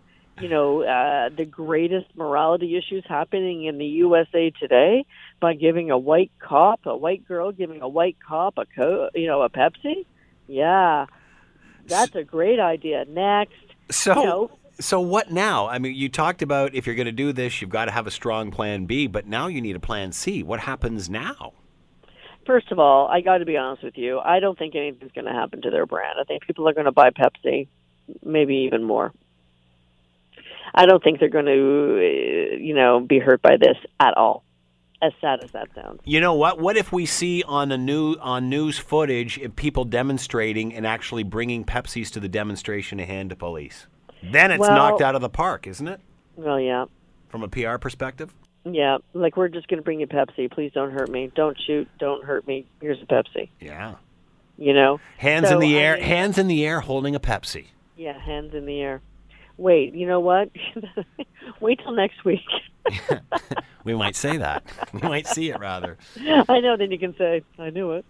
you 0.41 0.49
know, 0.49 0.83
uh, 0.83 1.29
the 1.29 1.45
greatest 1.45 2.07
morality 2.17 2.77
issues 2.77 3.05
happening 3.09 3.65
in 3.65 3.79
the 3.79 3.87
USA 3.87 4.51
today 4.51 5.05
by 5.39 5.55
giving 5.55 5.93
a 5.93 5.97
white 5.97 6.33
cop, 6.41 6.81
a 6.85 6.97
white 6.97 7.29
girl 7.29 7.53
giving 7.53 7.81
a 7.81 7.89
white 7.89 8.17
cop 8.27 8.59
a 8.59 8.67
co- 8.67 9.11
you 9.15 9.29
know, 9.29 9.43
a 9.43 9.49
Pepsi? 9.49 10.05
Yeah. 10.49 11.07
That's 11.87 12.17
a 12.17 12.25
great 12.25 12.59
idea. 12.59 13.05
Next. 13.09 13.55
So, 13.91 14.19
you 14.19 14.27
know, 14.27 14.51
so 14.81 15.01
what 15.01 15.31
now? 15.31 15.69
I 15.69 15.79
mean, 15.79 15.95
you 15.95 16.09
talked 16.09 16.43
about 16.43 16.75
if 16.75 16.87
you're 16.87 16.97
going 16.97 17.07
to 17.07 17.13
do 17.13 17.33
this, 17.33 17.61
you've 17.61 17.71
got 17.71 17.85
to 17.85 17.91
have 17.93 18.07
a 18.07 18.11
strong 18.11 18.51
plan 18.51 18.87
B, 18.87 19.07
but 19.07 19.27
now 19.27 19.47
you 19.47 19.61
need 19.61 19.77
a 19.77 19.81
plan 19.81 20.13
C. 20.13 20.43
What 20.43 20.61
happens 20.61 21.09
now? 21.09 21.53
First 22.47 22.73
of 22.73 22.79
all, 22.79 23.07
I 23.09 23.21
got 23.21 23.39
to 23.39 23.45
be 23.45 23.57
honest 23.57 23.83
with 23.83 23.97
you. 23.97 24.19
I 24.19 24.41
don't 24.41 24.59
think 24.59 24.75
anything's 24.75 25.13
going 25.13 25.27
to 25.27 25.33
happen 25.33 25.63
to 25.63 25.71
their 25.71 25.87
brand. 25.87 26.19
I 26.21 26.25
think 26.25 26.43
people 26.47 26.69
are 26.69 26.73
going 26.73 26.87
to 26.87 26.93
buy 26.93 27.11
Pepsi, 27.11 27.69
maybe 28.25 28.57
even 28.67 28.83
more. 28.83 29.13
I 30.75 30.87
don't 30.87 31.03
think 31.03 31.21
they're 31.21 31.29
going 31.29 31.47
to, 31.47 31.53
uh, 31.53 32.57
you 32.57 32.75
know, 32.75 33.01
be 33.01 33.19
hurt 33.19 33.43
by 33.43 33.57
this 33.57 33.77
at 33.99 34.17
all. 34.17 34.45
As 35.03 35.13
sad 35.21 35.43
as 35.43 35.51
that 35.53 35.69
sounds. 35.75 36.01
You 36.05 36.21
know 36.21 36.35
what? 36.35 36.59
What 36.61 36.77
if 36.77 36.93
we 36.93 37.07
see 37.07 37.43
on 37.43 37.73
a 37.73 37.79
new 37.79 38.17
on 38.21 38.51
news 38.51 38.79
footage 38.79 39.39
if 39.39 39.57
people 39.57 39.87
demonstrating 39.87 40.75
and 40.75 40.87
actually 40.87 41.23
bringing 41.23 41.65
Pepsis 41.65 42.11
to 42.13 42.21
the 42.21 42.29
demonstration 42.29 42.99
to 42.99 43.07
hand 43.07 43.31
to 43.31 43.37
police? 43.37 43.87
Then 44.23 44.51
it's 44.51 44.61
Well- 44.61 44.77
knocked 44.77 45.01
out 45.01 45.15
of 45.15 45.23
the 45.23 45.31
park, 45.31 45.67
isn't 45.67 45.89
it? 45.89 46.01
Well, 46.37 46.61
yeah, 46.61 46.85
From 47.29 47.43
a 47.43 47.49
PR 47.49 47.77
perspective. 47.79 48.35
Yeah. 48.65 48.99
Like 49.15 49.37
we're 49.37 49.49
just 49.49 49.69
going 49.69 49.79
to 49.79 49.85
bring 49.85 50.01
you 50.01 50.07
Pepsi. 50.07 50.51
Please 50.51 50.73
don't 50.73 50.91
hurt 50.91 51.09
me. 51.09 51.31
Don't 51.35 51.57
shoot. 51.67 51.89
Don't 51.99 52.25
hurt 52.25 52.47
me. 52.47 52.67
Here's 52.81 53.01
a 53.03 53.07
Pepsi. 53.07 53.49
Yeah. 53.61 53.95
You 54.59 54.75
know. 54.75 55.01
Hands 55.19 55.49
So, 55.49 55.55
in 55.55 55.61
the 55.61 55.79
I 55.79 55.83
air. 55.83 55.95
mean- 55.97 56.05
hands 56.05 56.39
in 56.39 56.47
the 56.49 56.65
air, 56.67 56.81
holding 56.81 57.15
a 57.15 57.21
Pepsi. 57.21 57.67
Yeah, 57.97 58.19
hands 58.19 58.55
in 58.55 58.67
the 58.67 58.81
air. 58.81 59.01
Wait, 59.57 59.95
you 59.95 60.07
know 60.07 60.21
what? 60.21 60.51
Wait 61.61 61.81
till 61.83 61.93
next 61.93 62.25
week. 62.25 62.41
We 63.83 63.95
might 63.95 64.15
say 64.15 64.37
that. 64.37 64.63
we 64.93 65.01
might 65.01 65.27
see 65.27 65.49
it 65.49 65.59
rather. 65.59 65.97
I 66.49 66.61
know. 66.61 66.77
Then 66.77 66.91
you 66.91 66.99
can 66.99 67.17
say, 67.17 67.43
"I 67.59 67.71
knew 67.71 67.93
it." 67.93 68.05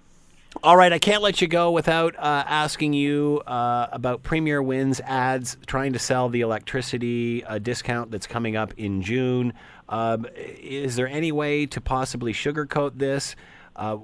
All 0.64 0.76
right, 0.76 0.92
I 0.92 0.98
can't 0.98 1.22
let 1.22 1.40
you 1.40 1.46
go 1.46 1.70
without 1.70 2.16
uh, 2.18 2.42
asking 2.44 2.92
you 2.92 3.40
uh, 3.46 3.86
about 3.92 4.24
Premier 4.24 4.61
Wynne's 4.61 5.01
ads 5.03 5.57
trying 5.66 5.92
to 5.92 6.01
sell 6.01 6.28
the 6.28 6.40
electricity 6.40 7.44
uh, 7.44 7.59
discount 7.59 8.11
that's 8.11 8.26
coming 8.26 8.57
up 8.57 8.74
in 8.78 9.01
June. 9.01 9.53
Um, 9.91 10.26
is 10.36 10.97
there 10.97 11.09
any 11.09 11.32
way 11.32 11.66
to 11.66 11.80
possibly 11.80 12.32
sugarcoat 12.32 12.99
this? 12.99 13.36
Uh, 13.74 13.99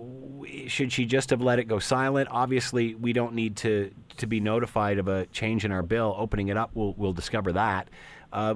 should 0.66 0.92
she 0.92 1.06
just 1.06 1.30
have 1.30 1.40
let 1.40 1.58
it 1.58 1.64
go 1.64 1.78
silent? 1.78 2.28
Obviously, 2.30 2.94
we 2.94 3.12
don't 3.12 3.34
need 3.34 3.56
to 3.58 3.92
to 4.18 4.26
be 4.26 4.40
notified 4.40 4.98
of 4.98 5.08
a 5.08 5.26
change 5.26 5.64
in 5.64 5.72
our 5.72 5.82
bill. 5.82 6.14
Opening 6.18 6.48
it 6.48 6.56
up, 6.56 6.70
we'll 6.74 6.94
we'll 6.96 7.12
discover 7.12 7.52
that. 7.52 7.88
Uh, 8.32 8.54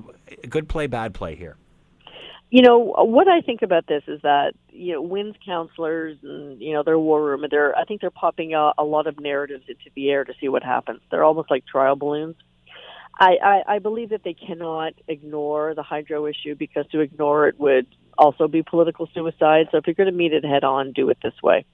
good 0.49 0.69
play, 0.69 0.87
bad 0.87 1.15
play 1.15 1.37
here. 1.37 1.57
You 2.51 2.63
know 2.63 2.79
what 2.79 3.29
I 3.29 3.43
think 3.43 3.63
about 3.63 3.87
this 3.87 4.03
is 4.09 4.21
that 4.23 4.55
you 4.71 4.95
know 4.95 5.03
Wynne's 5.03 5.37
counselors 5.45 6.19
and 6.25 6.61
you 6.61 6.73
know 6.73 6.83
their 6.83 6.99
war 6.99 7.25
room. 7.25 7.45
They're 7.49 7.77
I 7.77 7.85
think 7.85 8.01
they're 8.01 8.11
popping 8.11 8.55
a, 8.55 8.73
a 8.77 8.83
lot 8.83 9.07
of 9.07 9.21
narratives 9.21 9.65
into 9.69 9.91
the 9.95 10.11
air 10.11 10.25
to 10.25 10.33
see 10.41 10.49
what 10.49 10.65
happens. 10.65 11.01
They're 11.11 11.23
almost 11.23 11.49
like 11.51 11.65
trial 11.65 11.95
balloons. 11.95 12.35
I, 13.21 13.37
I, 13.43 13.75
I 13.75 13.79
believe 13.81 14.11
that 14.11 14.23
they 14.25 14.35
cannot 14.35 14.95
ignore 15.07 15.75
the 15.75 15.83
hydro 15.83 16.27
issue 16.27 16.55
because 16.55 16.87
to 16.93 17.01
ignore 17.01 17.49
it 17.49 17.61
would 17.61 17.87
also 18.17 18.49
be 18.49 18.63
political 18.63 19.09
suicide. 19.15 19.69
So 19.71 19.77
if 19.79 19.87
you're 19.87 19.95
going 19.95 20.11
to 20.11 20.17
meet 20.17 20.33
it 20.33 20.45
head 20.45 20.65
on, 20.65 20.93
do 20.93 21.11
it 21.11 21.19
this 21.23 21.35
way. 21.43 21.67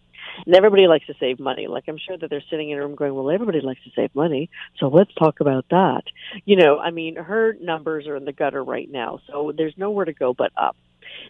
And 0.44 0.54
everybody 0.54 0.86
likes 0.88 1.06
to 1.06 1.14
save 1.20 1.38
money. 1.38 1.68
Like 1.68 1.84
I'm 1.88 1.98
sure 1.98 2.18
that 2.18 2.28
they're 2.28 2.42
sitting 2.50 2.70
in 2.70 2.78
a 2.78 2.82
room 2.82 2.96
going, 2.96 3.14
"Well, 3.14 3.30
everybody 3.30 3.60
likes 3.60 3.82
to 3.84 3.90
save 3.94 4.14
money, 4.14 4.50
so 4.78 4.88
let's 4.88 5.14
talk 5.14 5.40
about 5.40 5.64
that." 5.70 6.02
You 6.44 6.56
know, 6.56 6.78
I 6.78 6.90
mean, 6.90 7.16
her 7.16 7.56
numbers 7.60 8.06
are 8.06 8.16
in 8.16 8.26
the 8.26 8.32
gutter 8.32 8.62
right 8.62 8.90
now, 8.90 9.20
so 9.28 9.52
there's 9.56 9.72
nowhere 9.78 10.04
to 10.04 10.12
go 10.12 10.34
but 10.34 10.50
up. 10.56 10.76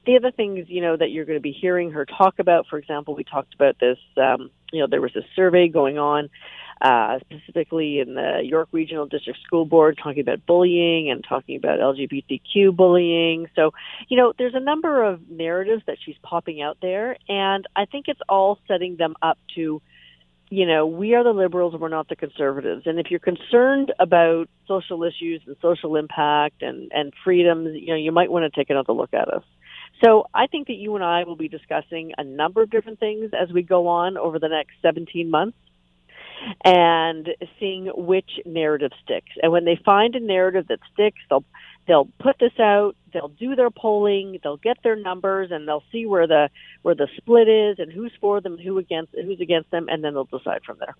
The 0.06 0.16
other 0.16 0.32
things, 0.32 0.66
you 0.68 0.80
know, 0.80 0.96
that 0.96 1.10
you're 1.10 1.26
going 1.26 1.38
to 1.38 1.42
be 1.42 1.52
hearing 1.52 1.92
her 1.92 2.04
talk 2.06 2.38
about, 2.38 2.66
for 2.68 2.78
example, 2.78 3.14
we 3.14 3.22
talked 3.22 3.54
about 3.54 3.78
this. 3.78 3.98
Um, 4.16 4.50
you 4.76 4.82
know, 4.82 4.88
there 4.88 5.00
was 5.00 5.16
a 5.16 5.22
survey 5.34 5.68
going 5.68 5.98
on 5.98 6.28
uh, 6.80 7.18
specifically 7.20 8.00
in 8.00 8.14
the 8.14 8.40
York 8.44 8.68
Regional 8.70 9.06
District 9.06 9.38
School 9.42 9.64
Board 9.64 9.98
talking 10.02 10.20
about 10.20 10.44
bullying 10.44 11.10
and 11.10 11.24
talking 11.26 11.56
about 11.56 11.78
LGBTQ 11.78 12.76
bullying. 12.76 13.46
So, 13.56 13.72
you 14.08 14.18
know, 14.18 14.34
there's 14.38 14.54
a 14.54 14.60
number 14.60 15.02
of 15.02 15.30
narratives 15.30 15.82
that 15.86 15.96
she's 16.04 16.16
popping 16.22 16.60
out 16.60 16.76
there, 16.82 17.16
and 17.28 17.66
I 17.74 17.86
think 17.86 18.08
it's 18.08 18.20
all 18.28 18.58
setting 18.68 18.96
them 18.96 19.14
up 19.22 19.38
to, 19.54 19.80
you 20.48 20.66
know, 20.66 20.86
we 20.86 21.14
are 21.14 21.24
the 21.24 21.32
liberals 21.32 21.74
we're 21.78 21.88
not 21.88 22.08
the 22.08 22.16
conservatives. 22.16 22.82
And 22.86 23.00
if 23.00 23.10
you're 23.10 23.20
concerned 23.20 23.92
about 23.98 24.48
social 24.68 25.02
issues 25.02 25.42
and 25.46 25.56
social 25.60 25.96
impact 25.96 26.62
and, 26.62 26.90
and 26.94 27.12
freedoms, 27.24 27.76
you 27.80 27.88
know, 27.88 27.96
you 27.96 28.12
might 28.12 28.30
want 28.30 28.52
to 28.52 28.60
take 28.60 28.70
another 28.70 28.92
look 28.92 29.12
at 29.12 29.28
us. 29.28 29.42
So 30.04 30.26
I 30.34 30.46
think 30.46 30.68
that 30.68 30.74
you 30.74 30.94
and 30.94 31.04
I 31.04 31.24
will 31.24 31.36
be 31.36 31.48
discussing 31.48 32.12
a 32.18 32.22
number 32.22 32.62
of 32.62 32.70
different 32.70 33.00
things 33.00 33.30
as 33.38 33.52
we 33.52 33.62
go 33.62 33.88
on 33.88 34.16
over 34.16 34.38
the 34.38 34.48
next 34.48 34.74
17 34.82 35.30
months 35.30 35.56
and 36.64 37.28
seeing 37.58 37.86
which 37.86 38.30
narrative 38.44 38.92
sticks. 39.02 39.30
And 39.42 39.50
when 39.50 39.64
they 39.64 39.80
find 39.84 40.14
a 40.14 40.20
narrative 40.20 40.66
that 40.68 40.78
sticks, 40.92 41.18
they'll 41.28 41.44
they'll 41.86 42.08
put 42.18 42.38
this 42.38 42.58
out, 42.58 42.96
they'll 43.12 43.28
do 43.28 43.54
their 43.56 43.70
polling, 43.70 44.38
they'll 44.42 44.56
get 44.56 44.78
their 44.82 44.96
numbers 44.96 45.50
and 45.50 45.66
they'll 45.66 45.84
see 45.92 46.06
where 46.06 46.26
the 46.26 46.50
where 46.82 46.94
the 46.94 47.08
split 47.16 47.48
is 47.48 47.78
and 47.78 47.92
who's 47.92 48.12
for 48.20 48.40
them, 48.40 48.58
who 48.58 48.78
against 48.78 49.12
who's 49.14 49.40
against 49.40 49.70
them 49.70 49.88
and 49.88 50.02
then 50.04 50.14
they'll 50.14 50.24
decide 50.24 50.62
from 50.64 50.78
there. 50.78 50.96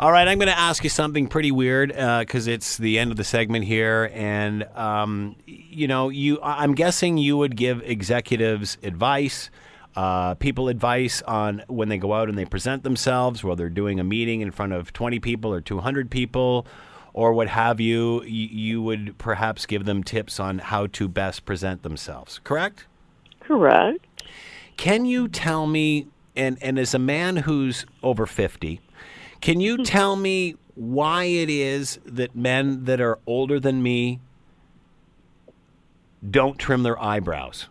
All 0.00 0.12
right, 0.12 0.28
I'm 0.28 0.38
going 0.38 0.46
to 0.46 0.56
ask 0.56 0.84
you 0.84 0.90
something 0.90 1.26
pretty 1.26 1.50
weird 1.50 1.88
because 1.88 2.46
uh, 2.46 2.52
it's 2.52 2.76
the 2.76 3.00
end 3.00 3.10
of 3.10 3.16
the 3.16 3.24
segment 3.24 3.64
here, 3.64 4.12
and 4.14 4.62
um, 4.76 5.34
you 5.44 5.88
know, 5.88 6.08
you. 6.08 6.38
I'm 6.40 6.76
guessing 6.76 7.18
you 7.18 7.36
would 7.36 7.56
give 7.56 7.82
executives 7.82 8.78
advice, 8.84 9.50
uh, 9.96 10.36
people 10.36 10.68
advice 10.68 11.20
on 11.22 11.64
when 11.66 11.88
they 11.88 11.98
go 11.98 12.14
out 12.14 12.28
and 12.28 12.38
they 12.38 12.44
present 12.44 12.84
themselves, 12.84 13.42
while 13.42 13.56
they're 13.56 13.68
doing 13.68 13.98
a 13.98 14.04
meeting 14.04 14.40
in 14.40 14.52
front 14.52 14.72
of 14.72 14.92
20 14.92 15.18
people 15.18 15.52
or 15.52 15.60
200 15.60 16.12
people, 16.12 16.64
or 17.12 17.32
what 17.32 17.48
have 17.48 17.80
you. 17.80 18.22
You, 18.24 18.82
would 18.82 19.18
perhaps 19.18 19.66
give 19.66 19.84
them 19.84 20.02
tips 20.02 20.38
on 20.38 20.58
how 20.58 20.86
to 20.88 21.08
best 21.08 21.44
present 21.44 21.82
themselves. 21.82 22.40
Correct? 22.44 22.86
Correct. 23.40 24.06
Can 24.76 25.04
you 25.06 25.28
tell 25.28 25.66
me, 25.66 26.06
and 26.36 26.56
and 26.62 26.78
as 26.78 26.94
a 26.94 26.98
man 26.98 27.38
who's 27.38 27.86
over 28.02 28.26
50 28.26 28.80
can 29.40 29.60
you 29.60 29.76
hmm. 29.76 29.82
tell 29.82 30.16
me 30.16 30.56
why 30.74 31.24
it 31.24 31.50
is 31.50 31.98
that 32.04 32.36
men 32.36 32.84
that 32.84 33.00
are 33.00 33.18
older 33.26 33.58
than 33.58 33.82
me 33.82 34.20
don't 36.28 36.58
trim 36.58 36.82
their 36.82 37.00
eyebrows? 37.00 37.68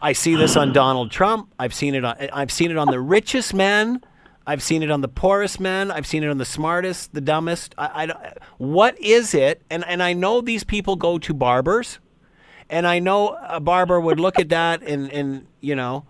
I 0.00 0.12
see 0.12 0.36
this 0.36 0.56
on 0.56 0.72
Donald 0.72 1.10
Trump. 1.10 1.52
I've 1.58 1.74
seen 1.74 1.94
it 1.94 2.04
on 2.04 2.16
I've 2.32 2.52
seen 2.52 2.70
it 2.70 2.76
on 2.76 2.88
the 2.88 3.00
richest 3.00 3.54
men. 3.54 4.02
I've 4.46 4.62
seen 4.62 4.82
it 4.82 4.90
on 4.90 5.00
the 5.00 5.08
poorest 5.08 5.58
men. 5.58 5.90
I've 5.90 6.06
seen 6.06 6.22
it 6.22 6.28
on 6.28 6.38
the 6.38 6.44
smartest, 6.44 7.12
the 7.12 7.20
dumbest. 7.20 7.74
I, 7.76 8.04
I, 8.04 8.32
what 8.58 8.98
is 9.00 9.34
it? 9.34 9.62
And 9.70 9.84
and 9.86 10.02
I 10.02 10.12
know 10.12 10.40
these 10.40 10.62
people 10.62 10.96
go 10.96 11.18
to 11.18 11.34
barbers, 11.34 11.98
and 12.70 12.86
I 12.86 13.00
know 13.00 13.36
a 13.48 13.60
barber 13.60 14.00
would 14.00 14.20
look 14.20 14.38
at 14.38 14.48
that 14.50 14.82
and 14.82 15.12
and 15.12 15.46
you 15.60 15.74
know, 15.74 16.04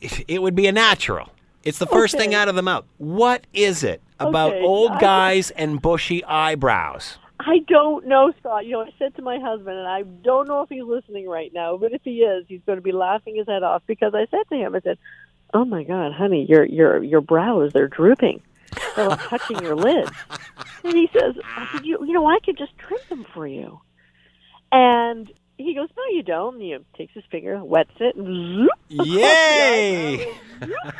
it 0.00 0.40
would 0.40 0.54
be 0.54 0.66
a 0.66 0.72
natural. 0.72 1.30
It's 1.64 1.78
the 1.78 1.86
first 1.86 2.14
okay. 2.14 2.24
thing 2.24 2.34
out 2.34 2.48
of 2.48 2.54
the 2.54 2.62
mouth. 2.62 2.84
What 2.96 3.46
is 3.52 3.82
it 3.82 4.00
about 4.20 4.52
okay. 4.52 4.62
old 4.62 5.00
guys 5.00 5.50
and 5.50 5.82
bushy 5.82 6.24
eyebrows? 6.24 7.18
I 7.40 7.58
don't 7.68 8.06
know, 8.06 8.32
Scott. 8.40 8.64
You 8.66 8.72
know, 8.72 8.82
I 8.82 8.90
said 8.98 9.14
to 9.16 9.22
my 9.22 9.38
husband, 9.38 9.76
and 9.76 9.86
I 9.86 10.02
don't 10.02 10.48
know 10.48 10.62
if 10.62 10.68
he's 10.68 10.84
listening 10.84 11.28
right 11.28 11.52
now, 11.52 11.76
but 11.76 11.92
if 11.92 12.02
he 12.02 12.18
is, 12.20 12.44
he's 12.48 12.60
going 12.64 12.78
to 12.78 12.82
be 12.82 12.92
laughing 12.92 13.36
his 13.36 13.46
head 13.46 13.62
off 13.62 13.82
because 13.86 14.14
I 14.14 14.26
said 14.30 14.48
to 14.48 14.54
him, 14.54 14.74
I 14.74 14.80
said, 14.80 14.98
"Oh 15.54 15.64
my 15.64 15.84
God, 15.84 16.12
honey, 16.12 16.46
your 16.48 16.64
your 16.64 17.02
your 17.02 17.20
brows 17.20 17.72
they're 17.72 17.88
drooping, 17.88 18.42
they're 18.94 19.08
like 19.08 19.20
touching 19.28 19.60
your 19.60 19.76
lids." 19.76 20.10
And 20.84 20.94
he 20.94 21.08
says, 21.12 21.34
"I 21.44 21.68
said, 21.72 21.84
you 21.84 21.98
you 22.04 22.12
know, 22.12 22.26
I 22.26 22.38
could 22.44 22.56
just 22.58 22.76
trim 22.78 23.00
them 23.08 23.26
for 23.34 23.46
you." 23.46 23.80
And 24.72 25.30
he 25.58 25.74
goes, 25.74 25.88
"No, 25.96 26.02
you 26.12 26.22
don't." 26.22 26.54
And 26.54 26.62
he 26.62 26.76
takes 26.96 27.14
his 27.14 27.24
finger, 27.30 27.62
wets 27.64 27.90
it, 27.98 28.16
and 28.16 28.26
zoop, 28.26 28.70
yay! 28.88 30.32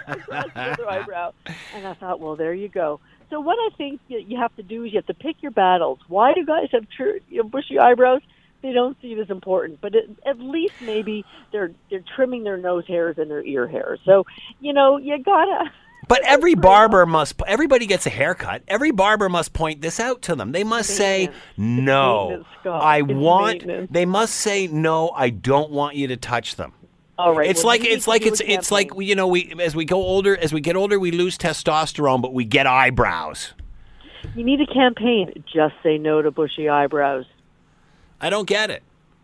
across 0.07 0.47
the 0.55 0.61
other 0.61 0.90
eyebrow. 0.90 1.32
And 1.74 1.86
I 1.86 1.94
thought, 1.94 2.20
well, 2.20 2.36
there 2.36 2.55
you 2.55 2.68
go. 2.68 3.01
So 3.30 3.40
what 3.40 3.59
I 3.59 3.76
think 3.76 4.01
you 4.09 4.38
have 4.38 4.55
to 4.57 4.62
do 4.62 4.84
is 4.84 4.92
you 4.92 4.99
have 4.99 5.07
to 5.07 5.14
pick 5.14 5.42
your 5.42 5.51
battles. 5.51 5.99
Why 6.09 6.32
do 6.32 6.44
guys 6.44 6.68
have 6.72 6.88
tr- 6.88 7.18
you 7.28 7.42
know, 7.42 7.49
bushy 7.49 7.78
eyebrows? 7.78 8.20
They 8.67 8.73
don't 8.73 8.97
see 9.01 9.12
it 9.12 9.19
as 9.21 9.31
important, 9.31 9.81
but 9.81 9.95
it, 9.95 10.11
at 10.27 10.41
least 10.41 10.75
maybe 10.83 11.25
they're 11.53 11.71
they're 11.89 12.03
trimming 12.17 12.43
their 12.43 12.57
nose 12.57 12.85
hairs 12.89 13.17
and 13.17 13.31
their 13.31 13.45
ear 13.45 13.69
hairs. 13.69 14.01
So 14.05 14.27
you 14.59 14.73
know 14.73 14.97
you 14.97 15.23
gotta. 15.23 15.71
But 16.09 16.23
every 16.27 16.57
barber 16.57 17.07
must. 17.07 17.41
Everybody 17.47 17.87
gets 17.87 18.07
a 18.07 18.11
haircut. 18.11 18.62
Every 18.67 18.91
barber 18.91 19.29
must 19.29 19.53
point 19.53 19.83
this 19.83 20.01
out 20.01 20.23
to 20.23 20.35
them. 20.35 20.51
They 20.51 20.64
must 20.64 20.91
say, 20.91 21.31
"No, 21.57 22.45
I 22.64 23.03
want." 23.03 23.93
They 23.93 24.05
must 24.05 24.35
say, 24.35 24.67
"No, 24.67 25.11
I 25.11 25.31
don't 25.31 25.71
want 25.71 25.95
you 25.95 26.09
to 26.09 26.17
touch 26.17 26.57
them." 26.57 26.73
All 27.17 27.33
right. 27.33 27.49
It's 27.49 27.61
well, 27.61 27.69
like 27.69 27.85
it's 27.85 28.09
like 28.09 28.27
it's 28.27 28.43
it's 28.45 28.73
like 28.73 28.91
you 28.97 29.14
know 29.14 29.29
we 29.29 29.55
as 29.61 29.77
we 29.77 29.85
go 29.85 29.99
older 29.99 30.37
as 30.37 30.53
we 30.53 30.61
get 30.61 30.75
older 30.75 30.99
we 30.99 31.12
lose 31.12 31.39
testosterone 31.39 32.21
but 32.21 32.35
we 32.35 32.45
get 32.45 32.67
eyebrows. 32.67 33.55
You 34.35 34.43
need 34.43 34.61
a 34.61 34.67
campaign. 34.67 35.45
Just 35.47 35.75
say 35.85 35.99
no 35.99 36.21
to 36.21 36.33
bushy 36.33 36.69
eyebrows. 36.69 37.27
I 38.21 38.31
don't 38.31 38.47
get 38.47 38.71
it. 38.71 38.83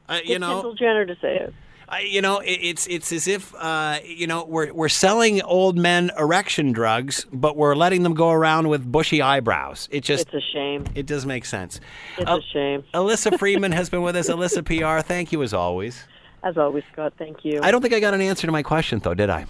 Uh, 0.08 0.18
you 0.24 0.38
know, 0.38 0.54
Kendall 0.54 0.74
Jenner 0.74 1.06
to 1.06 1.16
say 1.20 1.36
it. 1.36 1.54
I, 1.88 2.00
you 2.00 2.22
know, 2.22 2.38
it, 2.38 2.52
it's 2.52 2.86
it's 2.86 3.12
as 3.12 3.28
if 3.28 3.54
uh, 3.54 3.98
you 4.04 4.26
know 4.26 4.44
we're 4.44 4.72
we're 4.72 4.88
selling 4.88 5.42
old 5.42 5.76
men 5.76 6.10
erection 6.18 6.72
drugs, 6.72 7.26
but 7.32 7.56
we're 7.56 7.74
letting 7.74 8.02
them 8.02 8.14
go 8.14 8.30
around 8.30 8.68
with 8.68 8.90
bushy 8.90 9.20
eyebrows. 9.20 9.88
It 9.90 10.00
just 10.02 10.26
it's 10.26 10.34
a 10.34 10.52
shame. 10.52 10.86
It 10.94 11.06
does 11.06 11.26
make 11.26 11.44
sense. 11.44 11.80
It's 12.16 12.30
uh, 12.30 12.38
a 12.38 12.40
shame. 12.40 12.84
Elissa 12.94 13.36
Freeman 13.38 13.72
has 13.72 13.90
been 13.90 14.02
with 14.02 14.16
us. 14.16 14.28
Elissa 14.30 14.62
PR, 14.62 15.00
thank 15.00 15.32
you 15.32 15.42
as 15.42 15.52
always. 15.52 16.04
As 16.42 16.56
always, 16.56 16.82
Scott, 16.92 17.12
thank 17.18 17.44
you. 17.44 17.60
I 17.62 17.70
don't 17.70 17.82
think 17.82 17.94
I 17.94 18.00
got 18.00 18.14
an 18.14 18.20
answer 18.22 18.46
to 18.46 18.52
my 18.52 18.62
question, 18.62 18.98
though, 18.98 19.14
did 19.14 19.30
I? 19.30 19.46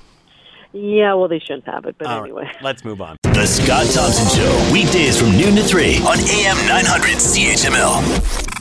Yeah, 0.72 1.14
well, 1.14 1.28
they 1.28 1.38
shouldn't 1.38 1.66
have 1.66 1.84
it, 1.86 1.96
but 1.98 2.06
All 2.06 2.22
anyway. 2.24 2.44
Right, 2.44 2.56
let's 2.62 2.84
move 2.84 3.00
on. 3.00 3.16
The 3.22 3.46
Scott 3.46 3.86
Thompson 3.86 4.28
Show, 4.36 4.72
weekdays 4.72 5.18
from 5.18 5.30
noon 5.36 5.54
to 5.56 5.62
3 5.62 5.98
on 5.98 6.18
AM 6.18 6.56
900 6.66 7.16
CHML. 7.16 8.51